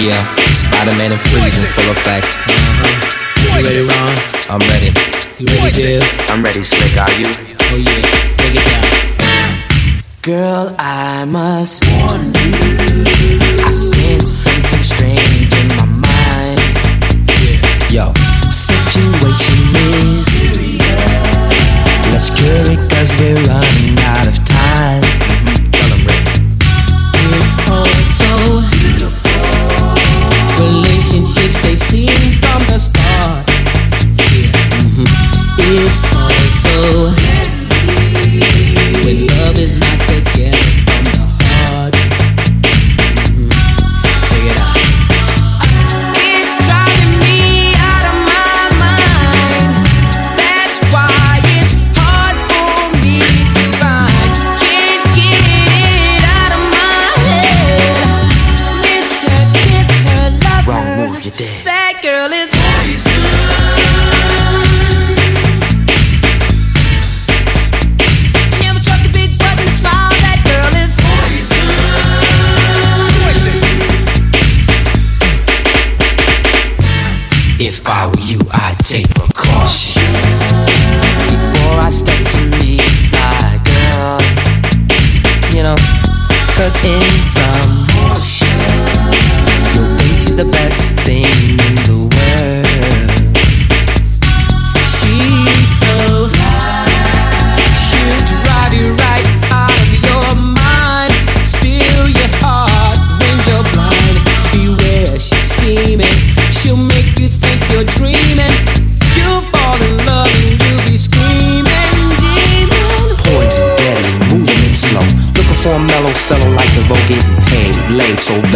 [0.00, 0.16] Yeah,
[0.50, 2.24] Spider-Man and freezing full effect.
[2.24, 2.88] Uh-huh.
[3.36, 4.16] You ready, Ron?
[4.48, 4.96] I'm ready.
[5.36, 6.02] You ready, Dale?
[6.32, 6.96] I'm ready, Slick.
[6.96, 7.28] Are you?
[7.28, 8.00] Oh yeah,
[8.40, 10.00] break it down.
[10.22, 13.04] Girl, I must warn you.
[13.60, 16.60] I sense something strange in my mind.
[17.92, 18.14] Yo,
[18.48, 19.60] situation
[20.00, 20.24] is.
[22.08, 25.04] Let's cure it cause we're running out of time.
[27.36, 28.79] It's all so beautiful.
[30.60, 33.46] Relationships they seem from the start.
[34.76, 35.08] Mm-hmm.
[35.72, 36.30] It's all
[36.64, 36.76] so
[39.04, 40.39] when love is not together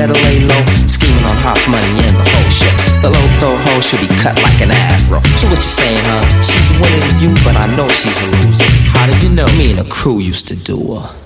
[0.07, 2.75] better lay low, scheming on house money and the whole shit.
[3.01, 5.21] The low pro hoe should be cut like an afro.
[5.39, 6.43] So what you saying, huh?
[6.43, 8.69] She's winning you, but I know she's a loser.
[8.93, 9.47] How did you know?
[9.57, 11.24] Me and the crew used to do her.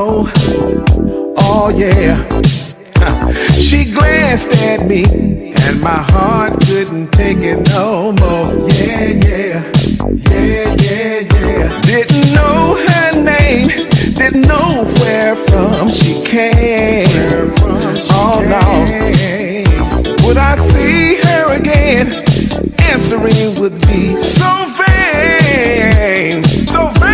[0.00, 0.24] Floor.
[1.38, 2.16] Oh yeah.
[3.52, 8.68] She glanced at me and my heart couldn't take it no more.
[8.68, 9.72] Yeah, yeah.
[10.30, 11.80] Yeah, yeah, yeah.
[11.82, 13.68] Didn't know her name,
[14.18, 17.52] didn't know where from she came.
[18.20, 18.66] Oh no.
[20.26, 22.06] Would I see her again?
[22.90, 27.09] Answering would be so vain, so vain.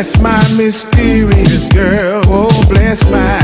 [0.00, 2.22] Bless my mysterious girl.
[2.24, 3.38] Oh, bless my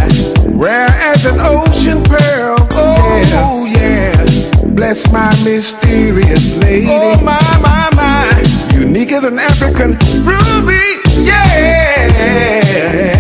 [0.57, 2.57] rare as an ocean pearl.
[2.71, 4.25] Oh, yeah.
[4.69, 6.87] Bless my mysterious lady.
[6.89, 8.43] Oh, my, my, my.
[8.73, 10.81] Unique as an African ruby.
[11.23, 13.16] Yeah.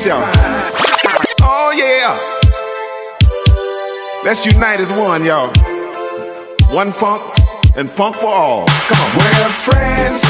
[0.00, 0.22] Attention.
[1.42, 2.16] Oh, yeah.
[4.24, 5.48] Let's unite as one, y'all.
[6.74, 7.20] One funk
[7.76, 8.66] and funk for all.
[8.66, 9.16] Come on.
[9.18, 10.22] We're friends.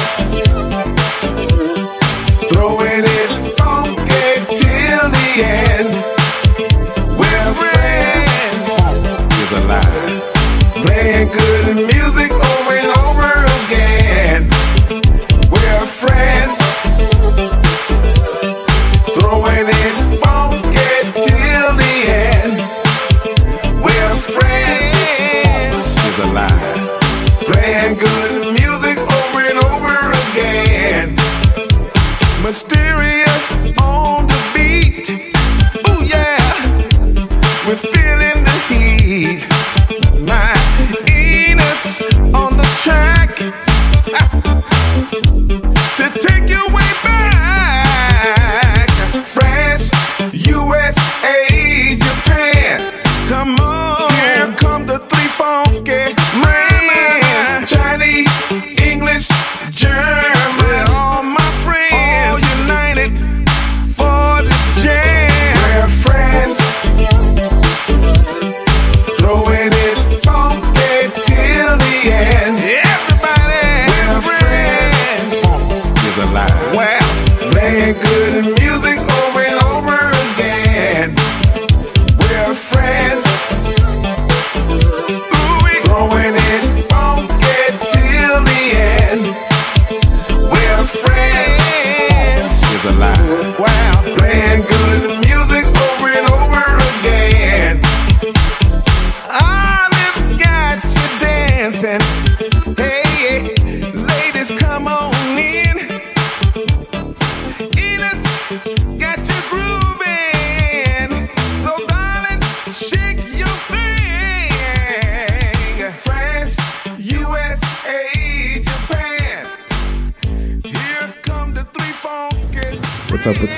[2.52, 5.79] Throwing it funky till the end.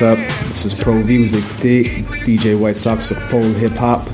[0.02, 0.18] up?
[0.48, 1.86] This is Pro Music Dick,
[2.26, 4.08] DJ White Sox of Pole Hip Hop.